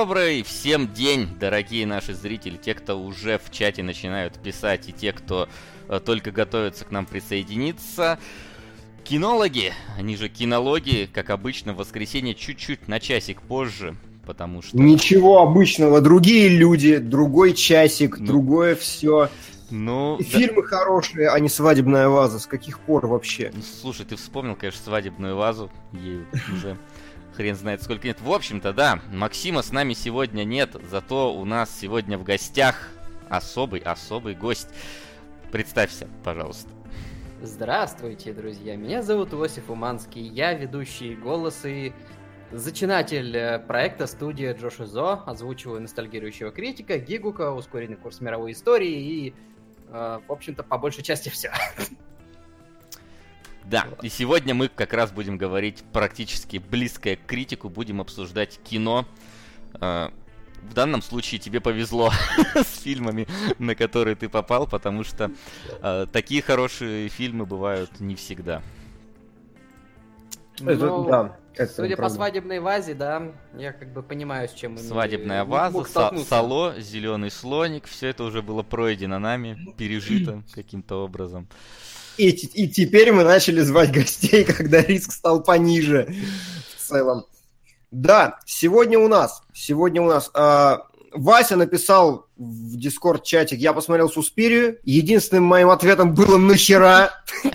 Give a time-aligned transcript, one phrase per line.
[0.00, 5.12] Добрый всем день, дорогие наши зрители, те, кто уже в чате начинают писать, и те,
[5.12, 5.46] кто
[5.90, 8.18] э, только готовятся к нам присоединиться.
[9.04, 13.94] Кинологи, они же кинологи, как обычно, в воскресенье чуть-чуть на часик позже,
[14.24, 14.78] потому что...
[14.78, 19.28] Ничего обычного, другие люди, другой часик, ну, другое все.
[19.70, 20.38] Ну, и да.
[20.38, 22.38] Фильмы хорошие, а не свадебная ваза.
[22.38, 23.52] С каких пор вообще?
[23.54, 25.70] Ну, слушай, ты вспомнил, конечно, свадебную вазу.
[25.92, 26.20] Ей
[26.54, 26.78] уже
[27.40, 28.20] хрен знает сколько нет.
[28.20, 32.90] В общем-то, да, Максима с нами сегодня нет, зато у нас сегодня в гостях
[33.30, 34.68] особый, особый гость.
[35.50, 36.68] Представься, пожалуйста.
[37.40, 38.76] Здравствуйте, друзья.
[38.76, 40.20] Меня зовут Иосиф Уманский.
[40.20, 41.94] Я ведущий голос и
[42.52, 45.22] зачинатель э, проекта студия Джош Зо.
[45.24, 49.34] Озвучиваю ностальгирующего критика, Гигука, ускоренный курс мировой истории и,
[49.88, 51.50] э, в общем-то, по большей части все.
[53.70, 59.06] Да, и сегодня мы как раз будем говорить практически близкое к критику, будем обсуждать кино.
[59.80, 60.08] Э,
[60.62, 62.10] в данном случае тебе повезло
[62.56, 63.28] с фильмами,
[63.60, 65.30] на которые ты попал, потому что
[65.82, 68.60] э, такие хорошие фильмы бывают не всегда.
[70.60, 72.02] Это, ну, да, это судя правда.
[72.02, 77.30] по свадебной вазе, да, я как бы понимаю, с чем Свадебная ваза, са- сало, зеленый
[77.30, 81.46] слоник, все это уже было пройдено нами, пережито каким-то образом.
[82.16, 86.14] И, и теперь мы начали звать гостей, когда риск стал пониже
[86.76, 87.24] в целом.
[87.90, 90.78] Да, сегодня у нас, сегодня у нас э,
[91.12, 97.10] Вася написал в Дискорд-чатик, я посмотрел Суспирию, единственным моим ответом было «нахера?».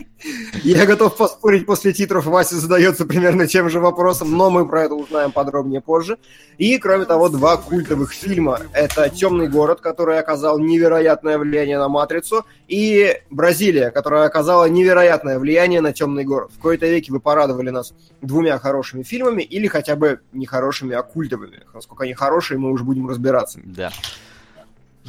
[0.64, 4.96] Я готов поспорить, после титров Вася задается примерно тем же вопросом, но мы про это
[4.96, 6.18] узнаем подробнее позже.
[6.58, 8.60] И, кроме того, два культовых фильма.
[8.74, 15.82] Это «Темный город», который оказал невероятное влияние на «Матрицу», и «Бразилия», которая оказала невероятное влияние
[15.82, 16.52] на «Темный город».
[16.58, 21.04] В кои-то веки вы порадовали нас двумя хорошими фильмами, или хотя бы не хорошими, а
[21.04, 21.62] культовыми.
[21.72, 23.60] Насколько они хорошие, мы уже будем разбираться.
[23.64, 23.92] Да.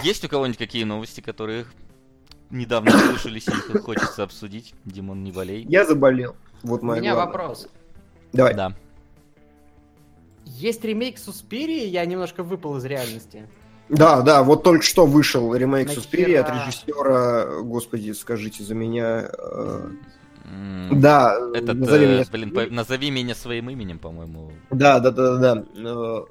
[0.03, 1.67] Есть у кого-нибудь какие новости, которые
[2.51, 4.75] недавно слышались, их хочется обсудить.
[4.85, 5.65] Димон, не болей.
[5.69, 6.37] Я заболел.
[6.63, 7.27] Вот У меня главная.
[7.27, 7.69] вопрос.
[8.33, 8.55] Давай.
[8.55, 8.75] Да.
[10.45, 13.49] Есть ремейк Суспирии, я немножко выпал из реальности.
[13.89, 19.31] Да, да, вот только что вышел ремейк Суспирии от режиссера, господи, скажите за меня.
[19.39, 19.91] Э...
[20.93, 24.53] Да, этот, назови э, меня, блин, по, назови меня своим именем, по-моему.
[24.71, 25.65] Да, да, да, да.
[25.77, 26.25] Э,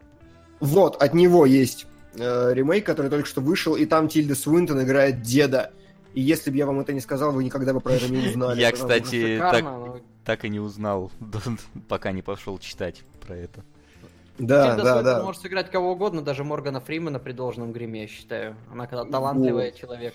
[0.62, 1.86] вот, от него есть
[2.18, 5.72] э, ремейк, который только что вышел, и там Тильда Свинтон играет деда.
[6.14, 8.60] И если бы я вам это не сказал, вы никогда бы про это не узнали.
[8.60, 9.66] Я, кстати, так,
[10.24, 11.12] так и не узнал,
[11.90, 13.64] пока не пошел читать про это.
[14.38, 15.24] Да, да, да.
[15.24, 18.56] может сыграть кого угодно, даже Моргана Фримена при должном гриме, я считаю.
[18.72, 20.14] Она когда талантливая человек.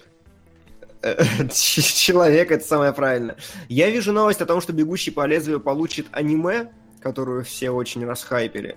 [1.51, 3.37] Человек, это самое правильное.
[3.71, 8.77] Я вижу новость о том, что «Бегущий по лезвию» получит аниме, которую все очень расхайпили.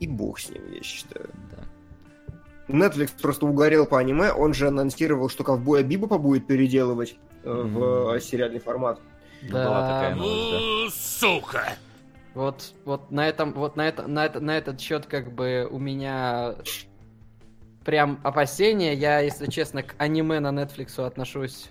[0.00, 1.28] И бог с ним, я считаю.
[1.50, 1.64] Да.
[2.68, 8.18] Netflix просто угорел по аниме, он же анонсировал, что ковбоя Бибопа будет переделывать mm-hmm.
[8.18, 9.00] в сериальный формат.
[9.42, 9.64] Да.
[9.64, 11.28] Была такая новость, да.
[11.30, 11.64] Сука!
[12.34, 15.78] Вот, вот на этом, вот на это, на это, на этот счет как бы у
[15.78, 16.56] меня
[17.84, 18.94] прям опасения.
[18.94, 21.70] Я, если честно, к аниме на Netflix отношусь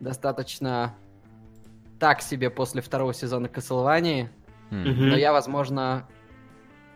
[0.00, 0.94] достаточно
[1.98, 4.28] так себе после второго сезона Castlevania.
[4.70, 4.94] Mm-hmm.
[4.94, 6.06] Но я, возможно,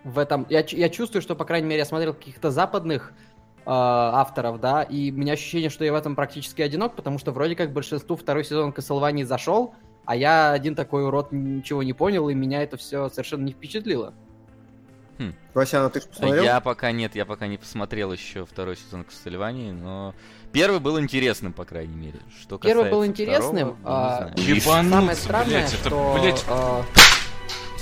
[0.04, 0.46] в этом...
[0.48, 3.12] Я, я чувствую, что, по крайней мере, я смотрел каких-то западных
[3.58, 7.32] э, авторов, да, и у меня ощущение, что я в этом практически одинок, потому что
[7.32, 9.74] вроде как большинству второй сезон Castlevania зашел,
[10.04, 14.14] а я один такой урод ничего не понял, и меня это все совершенно не впечатлило.
[15.18, 15.34] Хм.
[15.52, 16.42] Васяна, ты посмотрел?
[16.42, 20.14] Я пока нет, я пока не посмотрел еще второй сезон Castlevania, но
[20.50, 22.20] первый был интересным, по крайней мере.
[22.40, 24.32] Что первый был интересным, второго, а,
[24.90, 25.88] самое странное, блядь, что...
[25.88, 26.44] Это, блядь...
[26.48, 26.84] А,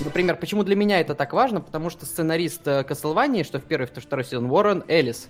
[0.04, 1.60] Например, почему для меня это так важно?
[1.60, 5.28] Потому что сценарист Castlevania, что в первый и второй сезон, Уоррен Эллис,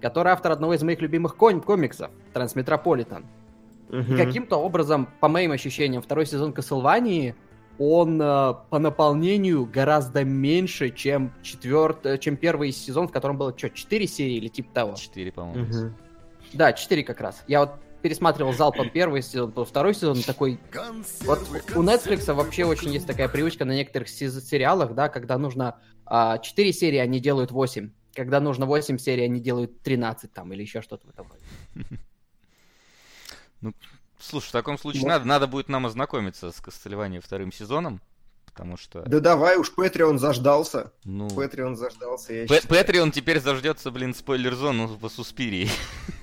[0.00, 3.26] который автор одного из моих любимых ком- комиксов, Трансметрополитен.
[3.88, 4.14] Uh-huh.
[4.14, 7.34] И каким-то образом, по моим ощущениям, второй сезон Castlevania,
[7.78, 13.70] он э, по наполнению гораздо меньше, чем четвертый, чем первый сезон, в котором было что,
[13.70, 14.94] четыре серии или типа того?
[14.94, 15.64] Четыре, по-моему.
[15.64, 15.92] Uh-huh.
[16.52, 17.44] Да, четыре как раз.
[17.46, 17.70] Я вот
[18.02, 20.60] пересматривал залпом первый сезон, то второй сезон такой...
[21.22, 21.40] Вот
[21.74, 26.72] у Netflix вообще очень есть такая привычка на некоторых сериалах, да, когда нужно а, 4
[26.72, 27.90] серии, они делают 8.
[28.14, 31.44] Когда нужно 8 серий, они делают 13 там или еще что-то в этом роде.
[33.60, 33.74] Ну,
[34.20, 38.00] слушай, в таком случае надо, надо будет нам ознакомиться с Кастельванией вторым сезоном
[38.58, 39.02] потому что...
[39.06, 40.90] Да давай уж, Патреон заждался.
[41.04, 41.30] Ну...
[41.30, 45.68] Патреон заждался, я Патреон теперь заждется, блин, спойлер-зону по Суспирии.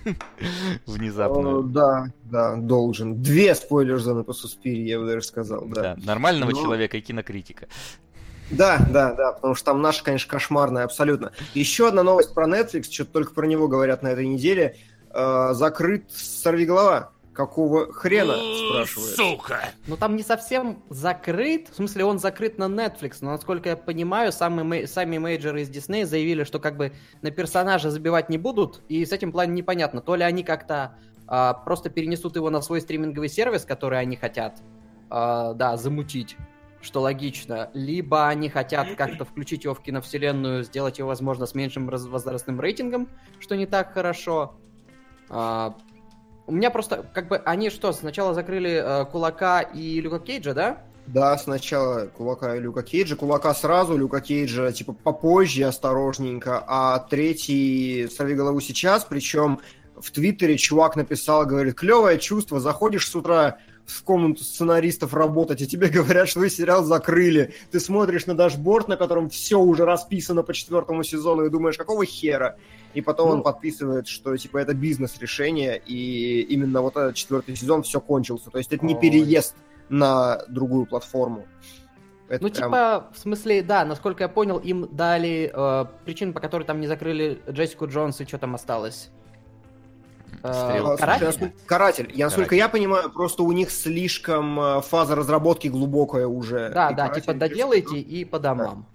[0.86, 1.64] Внезапно.
[1.64, 3.22] Да, да, должен.
[3.22, 5.96] Две спойлер-зоны по Суспирии, я бы даже сказал, да.
[5.96, 7.68] Да, нормального человека и кинокритика.
[8.52, 11.32] Да, да, да, потому что там наша, конечно, кошмарная абсолютно.
[11.54, 14.78] Еще одна новость про Netflix, что-то только про него говорят на этой неделе.
[15.12, 17.12] Э, закрыт «Сорвиголова».
[17.36, 19.16] Какого хрена, спрашивает?
[19.18, 19.60] Сука!
[19.88, 24.32] Ну там не совсем закрыт, в смысле он закрыт на Netflix, но насколько я понимаю,
[24.32, 29.06] сами, сами мейджоры из Disney заявили, что как бы на персонажа забивать не будут, и
[29.06, 30.98] с этим плане непонятно, то ли они как-то
[31.28, 34.62] а, просто перенесут его на свой стриминговый сервис, который они хотят,
[35.10, 36.38] а, да, замутить,
[36.82, 41.90] что логично, либо они хотят как-то включить его в киновселенную, сделать его, возможно, с меньшим
[41.90, 43.10] возрастным рейтингом,
[43.40, 44.56] что не так хорошо.
[45.30, 45.76] А,
[46.48, 50.78] у меня просто, как бы, они что, сначала закрыли э, Кулака и Люка Кейджа, да?
[51.08, 53.16] Да, сначала Кулака и Люка Кейджа.
[53.16, 56.64] Кулака сразу, Люка Кейджа, типа, попозже, осторожненько.
[56.68, 59.60] А третий «Сорвиголову сейчас», причем
[60.00, 65.68] в Твиттере чувак написал, говорит, клевое чувство, заходишь с утра в комнату сценаристов работать, и
[65.68, 67.54] тебе говорят, что вы сериал закрыли.
[67.72, 72.06] Ты смотришь на дашборд, на котором все уже расписано по четвертому сезону, и думаешь, какого
[72.06, 72.58] хера?
[72.94, 77.84] И потом ну, он подписывает, что типа это бизнес-решение, и именно вот этот четвертый сезон
[77.84, 78.50] все кончился.
[78.50, 79.56] То есть это не переезд
[79.90, 81.46] на другую платформу.
[82.28, 82.70] Это ну, прям...
[82.70, 86.88] типа, в смысле, да, насколько я понял, им дали э, причину, по которой там не
[86.88, 89.12] закрыли Джессику Джонс, и что там осталось.
[90.48, 91.54] Э, каратель?
[91.66, 92.12] Каратель.
[92.14, 96.70] Я, насколько я понимаю, просто у них слишком э, фаза разработки глубокая уже.
[96.70, 98.86] Да, да, типа доделайте и по домам.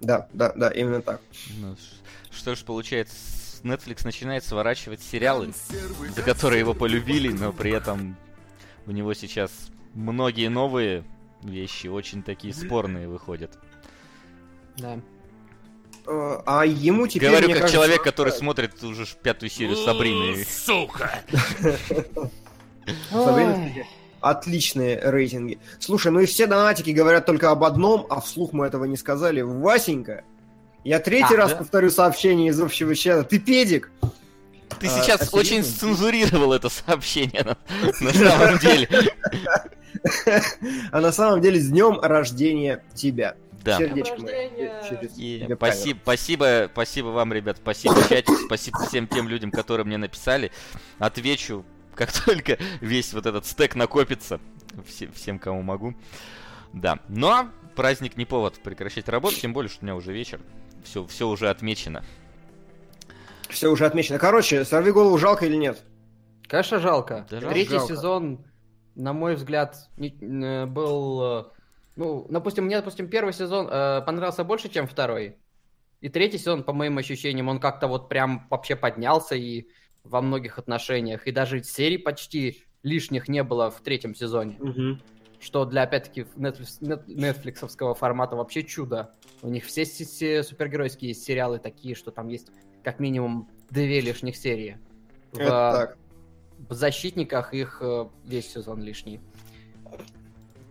[0.00, 1.20] Да, да, да, именно так.
[1.58, 1.76] Ну,
[2.30, 3.14] что ж, получается,
[3.62, 5.52] Netflix начинает сворачивать сериалы,
[6.14, 8.16] за которые его полюбили, но при этом
[8.86, 9.50] у него сейчас
[9.94, 11.04] многие новые
[11.42, 13.58] вещи очень такие спорные выходят.
[14.76, 14.98] Да.
[16.10, 17.28] Э, а ему теперь...
[17.28, 20.44] Говорю, как кажется, человек, который смотрит уже пятую серию Сабрины.
[20.44, 21.20] Сука!
[24.20, 25.60] Отличные рейтинги.
[25.78, 29.40] Слушай, ну и все донатики говорят только об одном, а вслух мы этого не сказали.
[29.40, 30.24] Васенька,
[30.82, 31.58] я третий а, раз да?
[31.58, 33.22] повторю сообщение из общего чата.
[33.22, 33.92] Ты педик!
[34.80, 37.56] Ты а, сейчас а очень сцензурировал это сообщение на,
[38.00, 38.88] на самом деле.
[40.92, 43.36] А на самом деле с днем рождения тебя.
[43.62, 43.78] Да.
[43.78, 45.56] Сердечко мое.
[45.56, 50.50] Спасибо, спасибо, спасибо вам, ребят, спасибо чатик, спасибо всем тем людям, которые мне написали.
[50.98, 51.64] Отвечу,
[51.94, 54.40] как только весь вот этот стек накопится,
[54.86, 55.94] всем, всем кому могу.
[56.72, 60.40] Да, но праздник не повод прекращать работу, тем более, что у меня уже вечер.
[60.84, 62.02] Все, все уже отмечено.
[63.48, 64.18] Все уже отмечено.
[64.18, 65.82] Короче, сорви голову жалко или нет?
[66.46, 67.26] Конечно, жалко.
[67.30, 67.94] Да, Третий жалко.
[67.94, 68.44] сезон,
[68.94, 71.44] на мой взгляд, э, был э,
[72.00, 75.36] ну, допустим, мне, допустим, первый сезон э, понравился больше, чем второй.
[76.00, 79.66] И третий сезон, по моим ощущениям, он как-то вот прям вообще поднялся и
[80.02, 81.26] во многих отношениях.
[81.26, 84.56] И даже серий почти лишних не было в третьем сезоне.
[84.60, 84.98] Угу.
[85.40, 89.14] Что для, опять-таки, нетфликсовского формата вообще чудо.
[89.42, 92.48] У них все, все супергеройские сериалы такие, что там есть
[92.82, 94.78] как минимум две лишних серии.
[95.32, 95.98] В, так.
[96.66, 99.20] в защитниках их э, весь сезон лишний.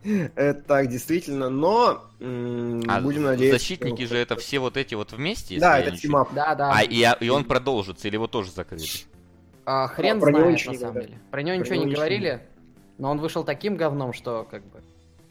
[0.35, 3.59] Это так, действительно, но а будем надеяться...
[3.59, 5.59] Защитники же это все вот эти вот вместе?
[5.59, 6.33] Да, это team-up.
[6.33, 6.71] Да, да.
[6.73, 8.85] А и, и он продолжится, или его тоже закрыли?
[9.65, 11.19] А, хрен а, знает, на самом деле.
[11.31, 12.41] Про него ничего не говорили,
[12.97, 14.81] но он вышел таким говном, что как бы...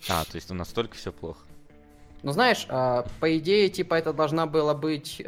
[0.09, 1.41] А, то есть у настолько все плохо.
[2.23, 5.23] Ну, знаешь, а, по идее, типа, это должна была быть...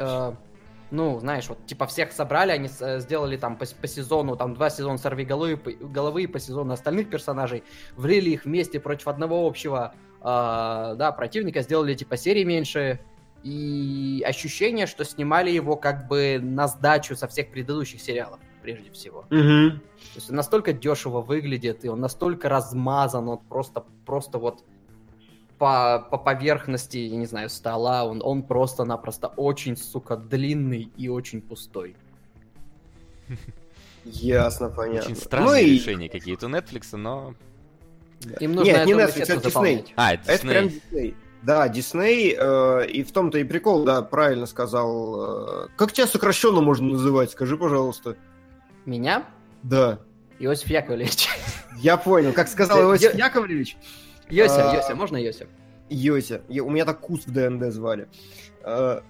[0.91, 4.71] Ну, знаешь, вот, типа, всех собрали, они э, сделали там по, по сезону, там, два
[4.71, 7.63] сезона сорви головы, головы и по сезону остальных персонажей,
[7.97, 13.01] влили их вместе против одного общего, э, да, противника, сделали, типа, серии меньше,
[13.43, 19.21] и ощущение, что снимали его как бы на сдачу со всех предыдущих сериалов, прежде всего.
[19.31, 19.79] Угу.
[19.81, 24.65] То есть он настолько дешево выглядит, и он настолько размазан, он просто, просто вот
[25.61, 31.43] по, по поверхности, я не знаю, стола, он, он просто-напросто очень, сука, длинный и очень
[31.43, 31.95] пустой.
[34.07, 35.11] Ясно, понятно.
[35.11, 36.09] Очень странные ну решения и...
[36.09, 37.35] какие-то у Netflix, но...
[38.41, 39.87] Им нужно Нет, не Netflix, это Disney.
[39.97, 41.15] А, это, это прям Disney.
[41.43, 45.65] Да, Disney, э, и в том-то и прикол, да, правильно сказал.
[45.65, 48.17] Э, как тебя сокращенно можно называть, скажи, пожалуйста.
[48.87, 49.27] Меня?
[49.63, 49.99] Да.
[50.39, 51.29] Иосиф Яковлевич.
[51.77, 53.77] Я понял, как сказал Иосиф Яковлевич,
[54.31, 55.47] Йося, а, Йося, можно Йося?
[55.89, 56.43] Йося.
[56.49, 58.09] У меня так Кус в ДНД звали.
[58.63, 59.03] А,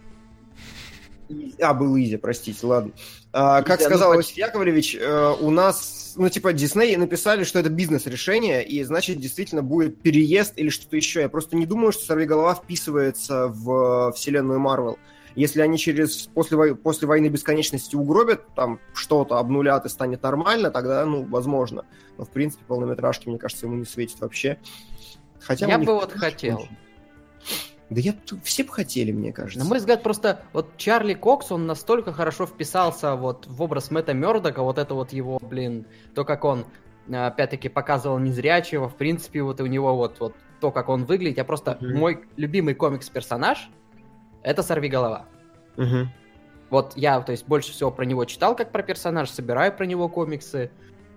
[1.60, 2.92] а, был Изи, простите, ладно.
[3.32, 8.66] А, как сказал Иосиф Яковлевич, э, у нас, ну, типа, Дисней написали, что это бизнес-решение,
[8.66, 11.20] и, значит, действительно будет переезд или что-то еще.
[11.20, 14.98] Я просто не думаю, что «Сорвиголова» вписывается в вселенную Марвел.
[15.36, 21.06] Если они через после, после войны бесконечности угробят там что-то, обнулят и станет нормально, тогда,
[21.06, 21.84] ну, возможно.
[22.18, 24.58] Но, в принципе, полнометражки, мне кажется, ему не светит вообще.
[25.40, 26.68] Хотя я бы вот хотел.
[27.88, 29.59] Да я все бы хотели, мне кажется.
[29.59, 34.14] На мой взгляд, просто вот Чарли Кокс, он настолько хорошо вписался вот в образ Мэтта
[34.14, 36.66] Мёрдока, вот это вот его, блин, то, как он
[37.12, 41.38] опять-таки показывал незрячего, в принципе, вот у него вот, вот то, как он выглядит.
[41.38, 41.78] Я просто...
[41.80, 41.94] Mm-hmm.
[41.94, 43.70] Мой любимый комикс-персонаж—
[44.42, 45.26] это Сорвиголова.
[45.76, 46.06] Mm-hmm.
[46.68, 50.09] Вот я, то есть, больше всего про него читал, как про персонаж, собираю про него
[50.09, 50.70] комиксы.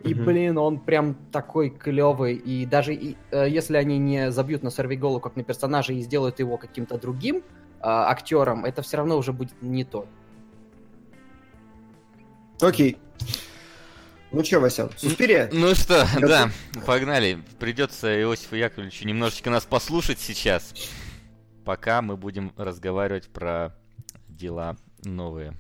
[0.04, 2.36] И, блин, он прям такой клевый.
[2.36, 6.40] И даже и, э, если они не забьют на Сорвиголу как на персонажа и сделают
[6.40, 7.42] его каким-то другим э,
[7.82, 10.06] актером, это все равно уже будет не то.
[12.62, 12.98] Окей.
[14.32, 15.50] Ну что, Вася, Суспирия?
[15.54, 16.30] Ну что, Готов?
[16.30, 16.50] да,
[16.86, 17.40] погнали.
[17.60, 20.74] Придется Иосифу Яковлевичу немножечко нас послушать сейчас,
[21.66, 23.76] пока мы будем разговаривать про
[24.28, 25.54] дела новые.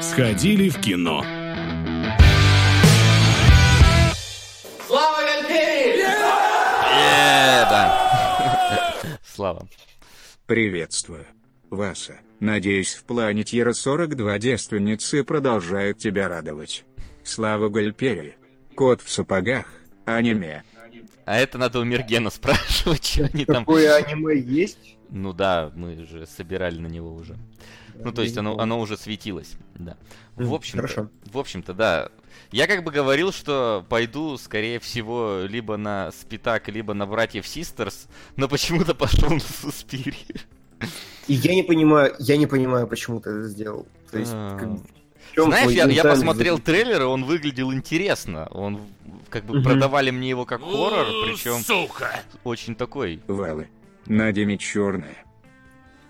[0.00, 1.24] Сходили в кино.
[9.40, 9.66] Слава.
[10.44, 11.24] Приветствую.
[11.70, 16.84] Васа, надеюсь, в плане Тьера 42 девственницы продолжают тебя радовать.
[17.24, 18.36] Слава Гальпери.
[18.74, 19.64] Кот в сапогах.
[20.04, 20.62] Аниме.
[21.24, 23.64] А это надо у Мергена спрашивать, что они там...
[23.64, 24.98] Какое аниме есть?
[25.08, 27.38] Ну да, мы же собирали на него уже.
[27.94, 29.96] Ну, то есть оно, оно уже светилось, да.
[30.36, 32.10] В общем-то, в общем-то, да.
[32.52, 38.08] Я как бы говорил, что пойду, скорее всего, либо на Спитак, либо на Братьев Систерс,
[38.36, 40.16] но почему-то пошел на Суспири.
[41.28, 43.86] И я не понимаю, я не понимаю, почему ты это сделал.
[44.10, 44.68] То есть, как,
[45.46, 48.48] Знаешь, я, я посмотрел трейлер, и он выглядел интересно.
[48.50, 48.80] Он
[49.28, 49.64] как бы угу.
[49.64, 52.20] продавали мне его как хоррор, причем Сука!
[52.42, 53.20] очень такой.
[53.28, 53.68] Валы.
[54.06, 55.24] На Диме черная.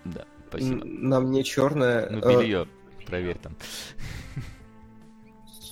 [0.05, 0.83] Да, спасибо.
[0.85, 2.09] На мне черная.
[2.09, 2.67] Ну, белье,
[2.99, 3.05] э...
[3.05, 3.55] проверь там.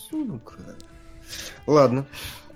[0.10, 0.76] Сука.
[1.68, 2.06] Ладно.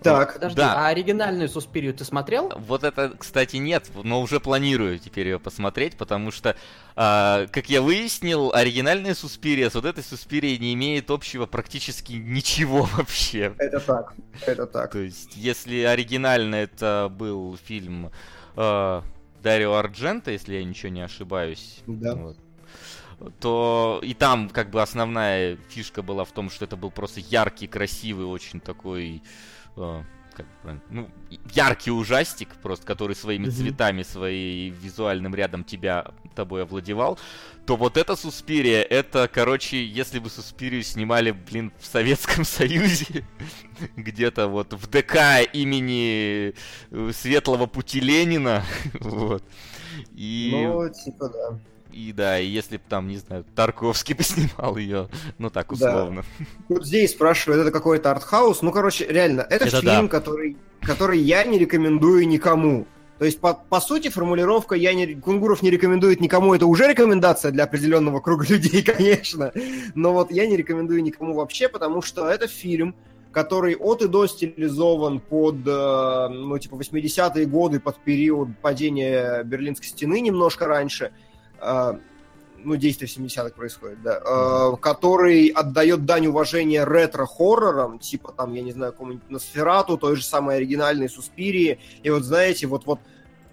[0.03, 0.73] Так, Подожди, да.
[0.73, 2.51] а оригинальную Суспирию ты смотрел?
[2.57, 6.57] Вот это, кстати, нет, но уже планирую теперь ее посмотреть, потому что,
[6.95, 12.83] а, как я выяснил, оригинальная Суспирия с вот этой Суспирией не имеет общего практически ничего
[12.97, 13.53] вообще.
[13.57, 14.13] Это так,
[14.45, 14.91] это так.
[14.91, 18.11] То есть, если оригинально это был фильм
[18.57, 19.03] а,
[19.41, 21.81] Дарио Арджента, если я ничего не ошибаюсь.
[21.87, 22.15] Да.
[22.15, 22.37] Вот
[23.39, 27.67] то и там как бы основная фишка была в том, что это был просто яркий,
[27.67, 29.21] красивый, очень такой
[29.75, 30.01] Э,
[30.35, 30.47] как
[30.89, 31.11] ну,
[31.51, 33.51] яркий ужастик, просто который своими mm-hmm.
[33.51, 37.19] цветами, своим визуальным рядом тебя тобой овладевал,
[37.67, 43.27] то вот эта Суспирия, это, короче, если бы Суспирию снимали, блин, в Советском Союзе,
[43.95, 46.55] где-то вот в ДК имени
[46.89, 48.63] э, Светлого Пути Ленина,
[49.01, 49.43] вот.
[50.15, 50.49] И...
[50.51, 51.59] Ну, типа, да.
[51.93, 56.23] И да, и если бы там, не знаю, Тарковский поснимал ее, ну так условно.
[56.39, 56.45] Да.
[56.69, 58.61] Вот здесь спрашивают, это какой-то артхаус.
[58.61, 60.07] Ну, короче, реально, это, это фильм, да.
[60.07, 62.87] который, который я не рекомендую никому.
[63.19, 67.51] То есть, по, по сути, формулировка «я не, Кунгуров не рекомендует никому»— это уже рекомендация
[67.51, 69.53] для определенного круга людей, конечно.
[69.93, 72.95] Но вот я не рекомендую никому вообще, потому что это фильм,
[73.31, 79.87] который от и до стилизован под, э, ну, типа, 80-е годы, под период падения Берлинской
[79.87, 81.11] стены немножко раньше—
[82.65, 84.79] ну, действие в 70-х происходит, да, mm-hmm.
[84.79, 90.57] который отдает дань уважения ретро-хоррорам, типа там, я не знаю, какому-нибудь Носферату, той же самой
[90.57, 92.99] оригинальной Суспирии, и вот знаете, вот, вот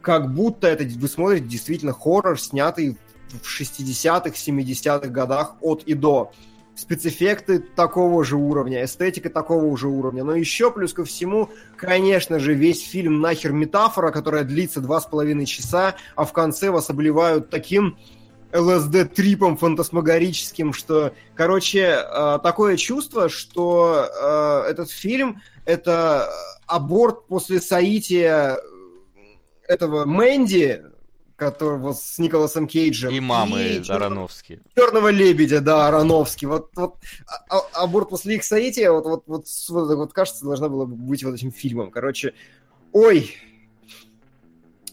[0.00, 2.96] как будто это вы смотрите действительно хоррор, снятый
[3.30, 6.32] в 60-х, 70-х годах от и до.
[6.80, 10.24] Спецэффекты такого же уровня, эстетика такого же уровня.
[10.24, 15.04] Но еще плюс ко всему, конечно же, весь фильм нахер метафора, которая длится два с
[15.04, 17.98] половиной часа, а в конце вас обливают таким
[18.54, 26.32] ЛСД-трипом фантасмагорическим, что, короче, э, такое чувство, что э, этот фильм— это
[26.66, 28.58] аборт после соития
[29.68, 30.82] этого Мэнди,
[31.40, 33.10] которого с Николасом Кейджем.
[33.10, 34.60] И мамы и Ароновски.
[34.76, 36.44] Черного лебедя, да, Ароновски.
[36.44, 40.68] Вот, вот а, а, аборт после их соития, вот, вот, вот, вот, вот, кажется, должна
[40.68, 41.90] была быть вот этим фильмом.
[41.90, 42.34] Короче,
[42.92, 43.34] ой,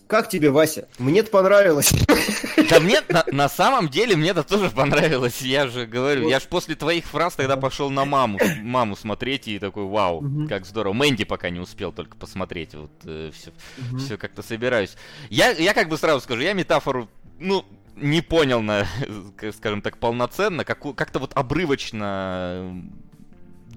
[0.08, 0.88] как тебе, Вася?
[1.00, 1.92] Мне-то понравилось.
[2.70, 5.42] Да мне, на, на самом деле, мне это тоже понравилось.
[5.42, 6.30] Я же говорю, вот.
[6.30, 10.48] я же после твоих фраз тогда пошел на маму, маму смотреть и такой, вау, угу.
[10.48, 10.94] как здорово.
[10.94, 12.76] Мэнди пока не успел только посмотреть.
[12.76, 13.52] Вот э, все,
[13.90, 13.98] угу.
[13.98, 14.96] все как-то собираюсь.
[15.30, 17.10] Я, я как бы сразу скажу, я метафору,
[17.40, 18.86] ну, не понял, на,
[19.56, 22.84] скажем так, полноценно, как, как-то вот обрывочно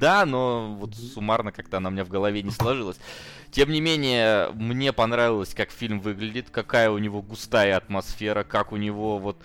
[0.01, 2.97] да, но вот суммарно как-то она у меня в голове не сложилась.
[3.53, 8.77] Тем не менее, мне понравилось, как фильм выглядит, какая у него густая атмосфера, как у
[8.77, 9.37] него вот,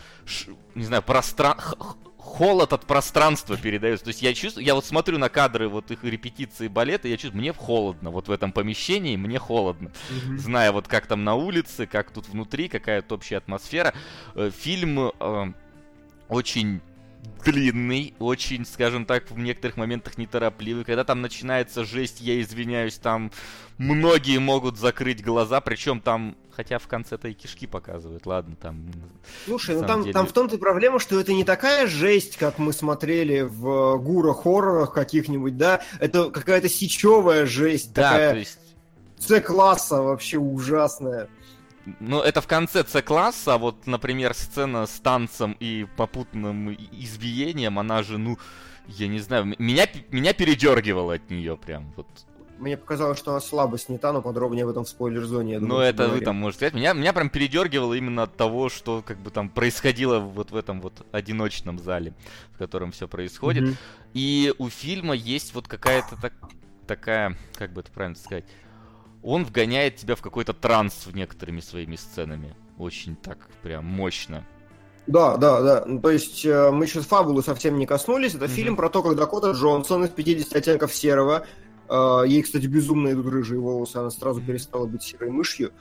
[0.73, 1.57] не знаю, простран...
[2.17, 4.05] холод от пространства передается.
[4.05, 7.41] То есть я чувствую, я вот смотрю на кадры вот их репетиции балета, я чувствую,
[7.41, 9.89] мне холодно вот в этом помещении, мне холодно.
[9.89, 10.37] Mm-hmm.
[10.37, 13.93] Зная вот как там на улице, как тут внутри, какая то общая атмосфера.
[14.35, 15.53] Э, фильм э,
[16.29, 16.81] очень
[17.43, 20.83] длинный, очень, скажем так, в некоторых моментах неторопливый.
[20.83, 23.31] Когда там начинается жесть, я извиняюсь, там
[23.77, 28.91] многие могут закрыть глаза, причем там, хотя в конце-то и кишки показывают, ладно, там...
[29.45, 30.13] Слушай, ну там, деле...
[30.13, 34.93] там в том-то и проблема, что это не такая жесть, как мы смотрели в гура-хоррорах
[34.93, 38.31] каких-нибудь, да, это какая-то сечевая жесть, да, такая...
[38.31, 38.59] то есть...
[39.17, 41.29] С-класса вообще ужасная.
[41.99, 48.01] Ну, это в конце С-класса, а вот, например, сцена с танцем и попутным избиением, она
[48.03, 48.37] же, ну,
[48.87, 52.07] я не знаю, меня, меня передергивало от нее прям, вот.
[52.57, 55.59] Мне показалось, что она слабо снята, но подробнее в этом в спойлер-зоне.
[55.59, 56.19] Ну, это говорим.
[56.19, 56.73] вы там можете сказать.
[56.73, 60.79] Меня, меня прям передергивало именно от того, что как бы там происходило вот в этом
[60.79, 62.13] вот одиночном зале,
[62.53, 63.63] в котором все происходит.
[63.63, 63.77] Mm-hmm.
[64.13, 66.33] И у фильма есть вот какая-то так,
[66.87, 68.45] такая, как бы это правильно сказать,
[69.25, 72.55] он вгоняет тебя в какой-то транс в некоторыми своими сценами.
[72.77, 74.45] Очень так прям мощно.
[75.07, 75.83] Да, да, да.
[75.85, 78.35] Ну, то есть э, мы еще фабулы совсем не коснулись.
[78.35, 78.49] Это mm-hmm.
[78.49, 81.45] фильм про то, как Дакота Джонсон из 50 оттенков серого.
[81.89, 83.97] Э, ей, кстати, безумно идут рыжие волосы.
[83.97, 85.71] Она сразу перестала быть серой мышью.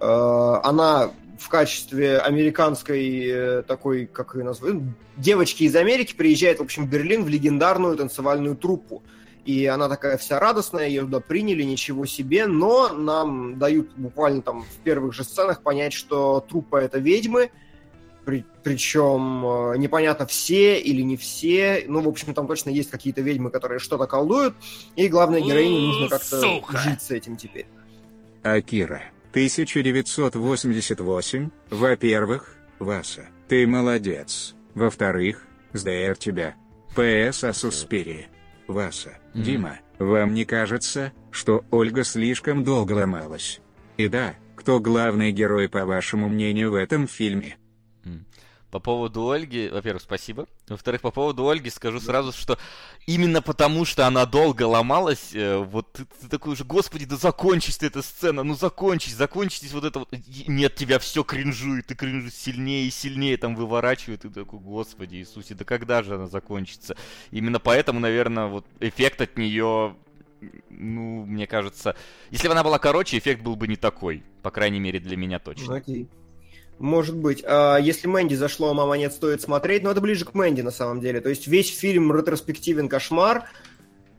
[0.00, 4.76] Э, она в качестве американской э, такой, как ее назвать,
[5.16, 9.02] девочки из Америки приезжает, в общем, в Берлин в легендарную танцевальную труппу
[9.44, 14.62] и она такая вся радостная, ее туда приняли, ничего себе, но нам дают буквально там
[14.62, 17.50] в первых же сценах понять, что трупа это ведьмы,
[18.24, 23.22] при, причем э, непонятно все или не все, ну, в общем, там точно есть какие-то
[23.22, 24.54] ведьмы, которые что-то колдуют,
[24.94, 27.66] и главной героине нужно как-то жить с этим теперь.
[28.42, 36.54] Акира, 1988, во-первых, Васа, ты молодец, во-вторых, сдэр тебя,
[36.94, 38.28] ПС о Суспирии.
[38.70, 39.42] Васа, mm-hmm.
[39.42, 43.60] Дима, вам не кажется, что Ольга слишком долго ломалась?
[43.96, 47.56] И да, кто главный герой, по вашему мнению, в этом фильме?
[48.70, 50.46] По поводу Ольги, во-первых, спасибо.
[50.70, 52.58] Во-вторых, по поводу Ольги скажу сразу, что
[53.06, 57.78] именно потому, что она долго ломалась, э, вот ты, ты такой уже, господи, да закончись
[57.78, 60.08] ты эта сцена, ну закончись, закончитесь вот это вот.
[60.46, 65.16] Нет, тебя все кринжует, ты кринжуешь сильнее и сильнее там выворачивает, и ты такой, господи
[65.16, 66.96] Иисусе, да когда же она закончится?
[67.30, 69.96] Именно поэтому, наверное, вот эффект от нее
[70.70, 71.96] ну, мне кажется,
[72.30, 74.22] если бы она была короче, эффект был бы не такой.
[74.42, 75.76] По крайней мере, для меня точно.
[75.76, 76.08] Окей.
[76.80, 77.44] Может быть.
[77.46, 79.82] А если Мэнди зашло, а мама нет, стоит смотреть.
[79.82, 81.20] Но это ближе к Мэнди, на самом деле.
[81.20, 83.44] То есть весь фильм ретроспективен кошмар.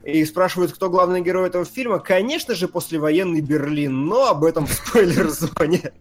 [0.03, 1.97] И спрашивают, кто главный герой этого фильма.
[1.97, 5.91] Конечно же, послевоенный Берлин, но об этом в спойлер-зоне.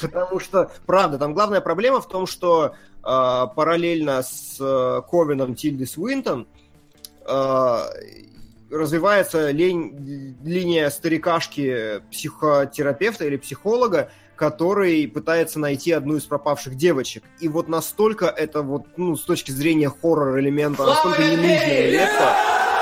[0.00, 5.86] Потому что, правда, там главная проблема в том, что э, параллельно с э, Ковином Тильды
[5.86, 6.48] Свинтон
[7.24, 7.78] э,
[8.70, 17.24] развивается лень, линия старикашки психотерапевта или психолога, который пытается найти одну из пропавших девочек.
[17.40, 22.36] И вот настолько это вот, ну, с точки зрения хоррор-элемента, настолько ненужное лето.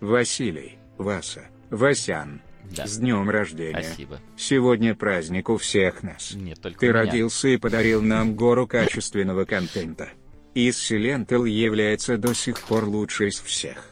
[0.00, 2.86] Василий, Васа, Васян, да.
[2.86, 3.82] С днем рождения.
[3.82, 4.18] Спасибо.
[4.36, 6.32] Сегодня праздник у всех нас.
[6.32, 6.98] Нет, только Ты меня.
[6.98, 10.08] родился и подарил нам гору качественного контента.
[10.54, 13.90] Исселентл является до сих пор лучшей из всех.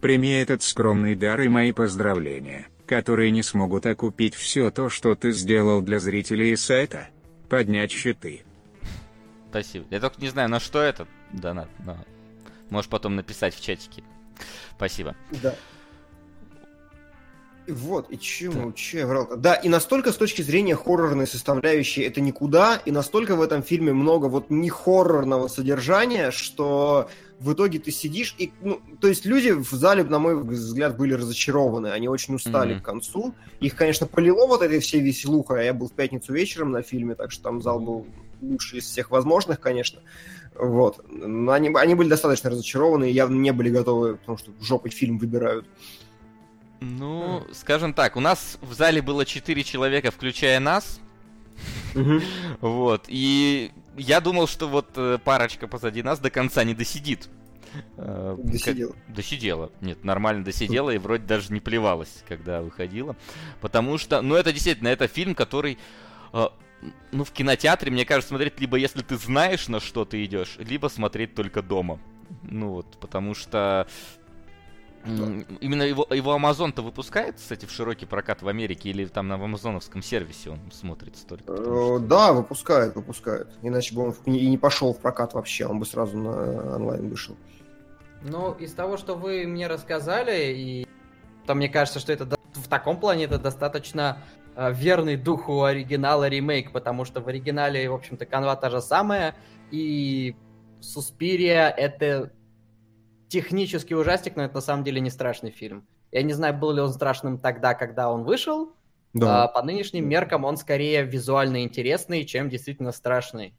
[0.00, 5.32] Прими этот скромный дар и мои поздравления которые не смогут окупить все то, что ты
[5.32, 7.08] сделал для зрителей сайта.
[7.48, 8.42] Поднять щиты.
[9.50, 9.84] Спасибо.
[9.90, 11.96] Я только не знаю, на что это донат, но
[12.70, 14.02] можешь потом написать в чатике.
[14.76, 15.14] Спасибо.
[15.42, 15.54] Да.
[17.68, 18.72] Вот, и чему, да.
[18.72, 19.36] че я врал -то?
[19.36, 23.92] Да, и настолько с точки зрения хоррорной составляющей это никуда, и настолько в этом фильме
[23.92, 27.08] много вот не хоррорного содержания, что
[27.42, 31.14] в итоге ты сидишь и, ну, то есть люди в зале, на мой взгляд, были
[31.14, 32.80] разочарованы, они очень устали mm-hmm.
[32.80, 33.34] к концу.
[33.60, 37.14] Их, конечно, полило вот этой всей веселухой, а я был в пятницу вечером на фильме,
[37.14, 38.06] так что там зал был
[38.40, 40.00] лучший из всех возможных, конечно.
[40.54, 41.04] Вот.
[41.10, 45.18] Но они, они были достаточно разочарованы и явно не были готовы, потому что жопой фильм
[45.18, 45.66] выбирают.
[46.80, 47.54] Ну, mm.
[47.54, 51.00] скажем так, у нас в зале было 4 человека, включая нас.
[51.94, 52.22] Mm-hmm.
[52.60, 53.04] Вот.
[53.08, 57.28] И я думал, что вот э, парочка позади нас до конца не досидит.
[57.96, 58.92] Э, досидела.
[58.92, 59.14] Как...
[59.14, 59.72] Досидела.
[59.80, 63.16] Нет, нормально досидела и вроде даже не плевалась, когда выходила.
[63.60, 65.78] Потому что, ну это действительно, это фильм, который...
[66.32, 66.48] Э,
[67.12, 70.88] ну, в кинотеатре, мне кажется, смотреть либо если ты знаешь, на что ты идешь, либо
[70.88, 72.00] смотреть только дома.
[72.42, 73.86] Ну вот, потому что
[75.04, 80.02] Именно его, его Amazon-то выпускает, кстати, в широкий прокат в Америке или там на амазоновском
[80.02, 81.52] сервисе он смотрится только?
[81.52, 81.98] Э, что...
[81.98, 83.48] Да, выпускает, выпускает.
[83.62, 87.36] Иначе бы он и не пошел в прокат вообще, он бы сразу на онлайн вышел.
[88.22, 90.86] Ну, из того, что вы мне рассказали, и
[91.46, 94.18] то мне кажется, что это в таком плане это достаточно
[94.54, 99.34] э, верный духу оригинала ремейк, потому что в оригинале, в общем-то, канва та же самая,
[99.72, 100.36] и
[100.80, 102.32] Суспирия это
[103.32, 105.86] технический ужастик, но это на самом деле не страшный фильм.
[106.12, 108.74] Я не знаю, был ли он страшным тогда, когда он вышел.
[109.14, 109.44] Да.
[109.44, 113.54] А, по нынешним меркам он скорее визуально интересный, чем действительно страшный.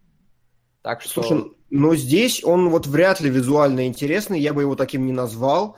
[0.84, 1.24] Так что...
[1.24, 5.78] Слушай, но здесь он вот вряд ли визуально интересный, я бы его таким не назвал.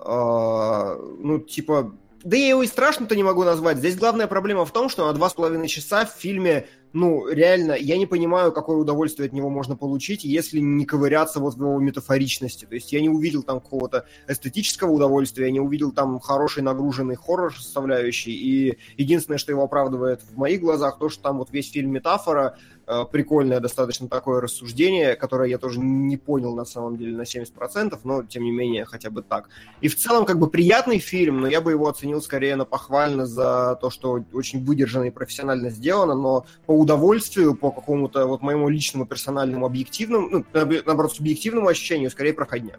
[0.00, 3.78] А, ну, типа, да я его и страшно-то не могу назвать.
[3.78, 7.72] Здесь главная проблема в том, что на два с половиной часа в фильме ну, реально,
[7.72, 11.78] я не понимаю, какое удовольствие от него можно получить, если не ковыряться вот в его
[11.78, 12.64] метафоричности.
[12.64, 17.16] То есть я не увидел там какого-то эстетического удовольствия, я не увидел там хороший нагруженный
[17.16, 21.70] хоррор составляющий, и единственное, что его оправдывает в моих глазах, то, что там вот весь
[21.70, 27.22] фильм метафора, прикольное достаточно такое рассуждение, которое я тоже не понял на самом деле на
[27.22, 29.48] 70%, но тем не менее хотя бы так.
[29.80, 33.26] И в целом как бы приятный фильм, но я бы его оценил скорее на похвально
[33.26, 38.68] за то, что очень выдержанно и профессионально сделано, но по удовольствию, по какому-то вот моему
[38.68, 42.78] личному персональному объективному, ну, наоборот, субъективному ощущению, скорее проходняк.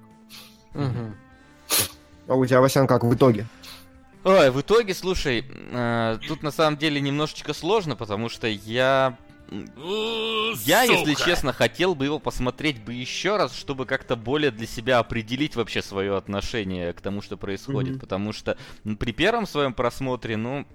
[0.74, 1.14] Угу.
[2.28, 3.46] А у тебя, Васян, как в итоге?
[4.24, 9.18] Ой, в итоге, слушай, э, тут на самом деле немножечко сложно, потому что я
[10.66, 15.00] я, если честно, хотел бы его посмотреть бы еще раз, чтобы как-то более для себя
[15.00, 17.96] определить вообще свое отношение к тому, что происходит.
[17.96, 18.00] Mm-hmm.
[18.00, 18.58] Потому что
[19.00, 20.68] при первом своем просмотре, ну,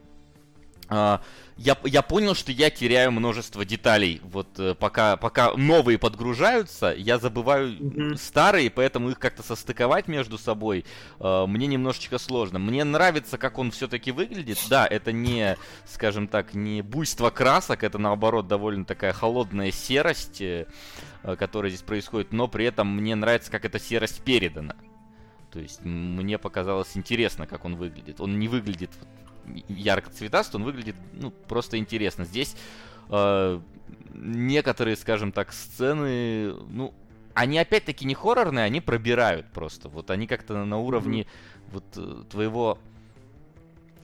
[1.56, 4.20] я, я понял, что я теряю множество деталей.
[4.24, 8.16] Вот э, пока, пока новые подгружаются, я забываю mm-hmm.
[8.16, 10.84] старые, поэтому их как-то состыковать между собой
[11.20, 12.58] э, мне немножечко сложно.
[12.58, 14.58] Мне нравится, как он все-таки выглядит.
[14.68, 20.66] Да, это не, скажем так, не буйство красок, это наоборот довольно такая холодная серость, э,
[21.38, 24.74] которая здесь происходит, но при этом мне нравится, как эта серость передана.
[25.52, 28.20] То есть мне показалось интересно, как он выглядит.
[28.20, 28.90] Он не выглядит
[29.68, 32.24] ярко цветастый, он выглядит ну, просто интересно.
[32.24, 32.56] Здесь
[33.08, 33.60] э,
[34.14, 36.94] некоторые, скажем так, сцены, ну,
[37.34, 39.88] они опять-таки не хоррорные, они пробирают просто.
[39.88, 41.26] Вот они как-то на уровне
[41.70, 42.78] вот э, твоего...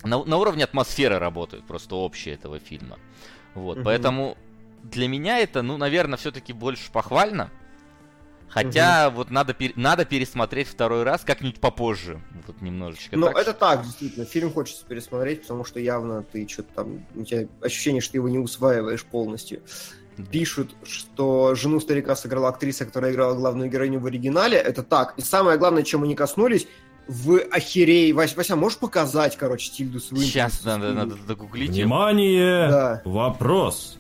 [0.02, 2.98] На, на уровне атмосферы работают просто общие этого фильма.
[3.54, 3.84] Вот, mm-hmm.
[3.84, 4.38] поэтому
[4.84, 7.50] для меня это, ну, наверное, все-таки больше похвально.
[8.48, 9.18] Хотя угу.
[9.18, 12.20] вот надо, надо пересмотреть второй раз как-нибудь попозже.
[12.46, 13.16] Вот немножечко.
[13.16, 14.24] Ну, это так, действительно.
[14.24, 17.06] Фильм хочется пересмотреть, потому что явно ты что-то там...
[17.14, 19.62] У тебя ощущение, что ты его не усваиваешь полностью.
[20.30, 24.56] Пишут, что жену старика сыграла актриса, которая играла главную героиню в оригинале.
[24.56, 25.14] Это так.
[25.16, 26.66] И самое главное, чем мы не коснулись,
[27.06, 28.12] в охерей.
[28.12, 30.26] Вася, Вася, можешь показать, короче, Тильду Свинтон?
[30.26, 31.70] Сейчас надо, надо догуглить.
[31.70, 32.68] Внимание!
[32.68, 33.02] Да.
[33.04, 33.98] Вопрос.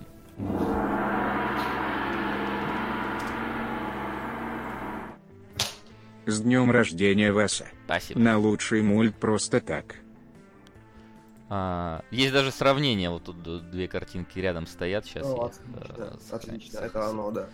[6.28, 7.66] С днем рождения, Васа.
[7.86, 8.20] Спасибо.
[8.20, 9.94] На лучший мульт просто так.
[11.48, 15.24] А, есть даже сравнение, вот тут две картинки рядом стоят сейчас.
[15.24, 17.48] О, отлично, э, отлично, это оно, да.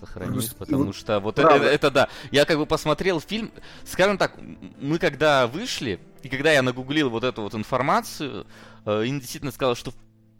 [0.00, 2.08] Сохранюсь, потому что вот это, это да.
[2.30, 3.52] Я как бы посмотрел фильм,
[3.84, 4.38] скажем так,
[4.80, 8.46] мы когда вышли, и когда я нагуглил вот эту вот информацию,
[8.86, 9.92] э, Инна действительно сказала, что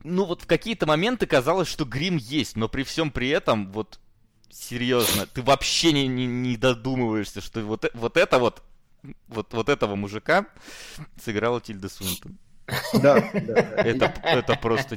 [0.03, 3.99] ну вот в какие-то моменты казалось, что грим есть, но при всем при этом вот
[4.51, 8.63] серьезно, ты вообще не, не, не додумываешься, что вот, вот это вот,
[9.29, 10.47] вот, вот этого мужика
[11.23, 12.39] сыграла Тильда Свинтон.
[12.95, 13.61] Да, да.
[13.77, 14.97] Это, это просто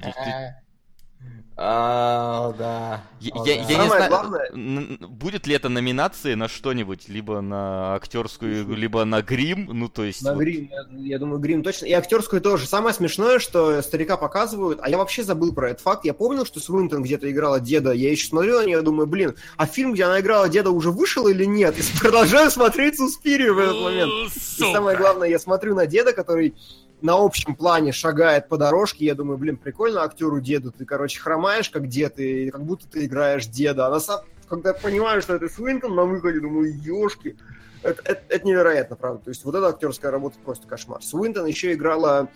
[1.61, 3.03] а, да.
[3.19, 4.97] Я, я, я не знаю, главное...
[5.09, 10.21] будет ли это номинации на что-нибудь, либо на актерскую, либо на грим, ну то есть.
[10.21, 10.39] На вот...
[10.39, 11.87] грим, я, я думаю, грим точно.
[11.87, 12.65] И актерскую тоже.
[12.65, 16.05] Самое смешное, что старика показывают, а я вообще забыл про этот факт.
[16.05, 17.91] Я помнил, что Свинтон где-то играла деда.
[17.91, 21.27] Я еще смотрел на нее, думаю, блин, а фильм, где она играла деда, уже вышел
[21.27, 21.77] или нет?
[21.77, 24.11] И продолжаю смотреть Суспирию в этот момент.
[24.33, 24.39] И
[24.71, 26.55] самое главное, я смотрю на деда, который
[27.01, 31.69] на общем плане шагает по дорожке, я думаю, блин, прикольно актеру деду, ты, короче, хромаешь
[31.69, 33.87] как дед, и как будто ты играешь деда.
[33.87, 37.37] А на самом когда я понимаю, что это Свинтон на выходе, думаю, ешки,
[37.83, 39.25] это, это, это невероятно, правда.
[39.25, 41.01] То есть вот эта актерская работа просто кошмар.
[41.01, 42.27] Свинтон еще играла,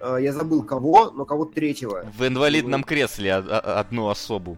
[0.00, 2.06] э, я забыл кого, но кого-то третьего.
[2.16, 4.56] В инвалидном кресле одну особу.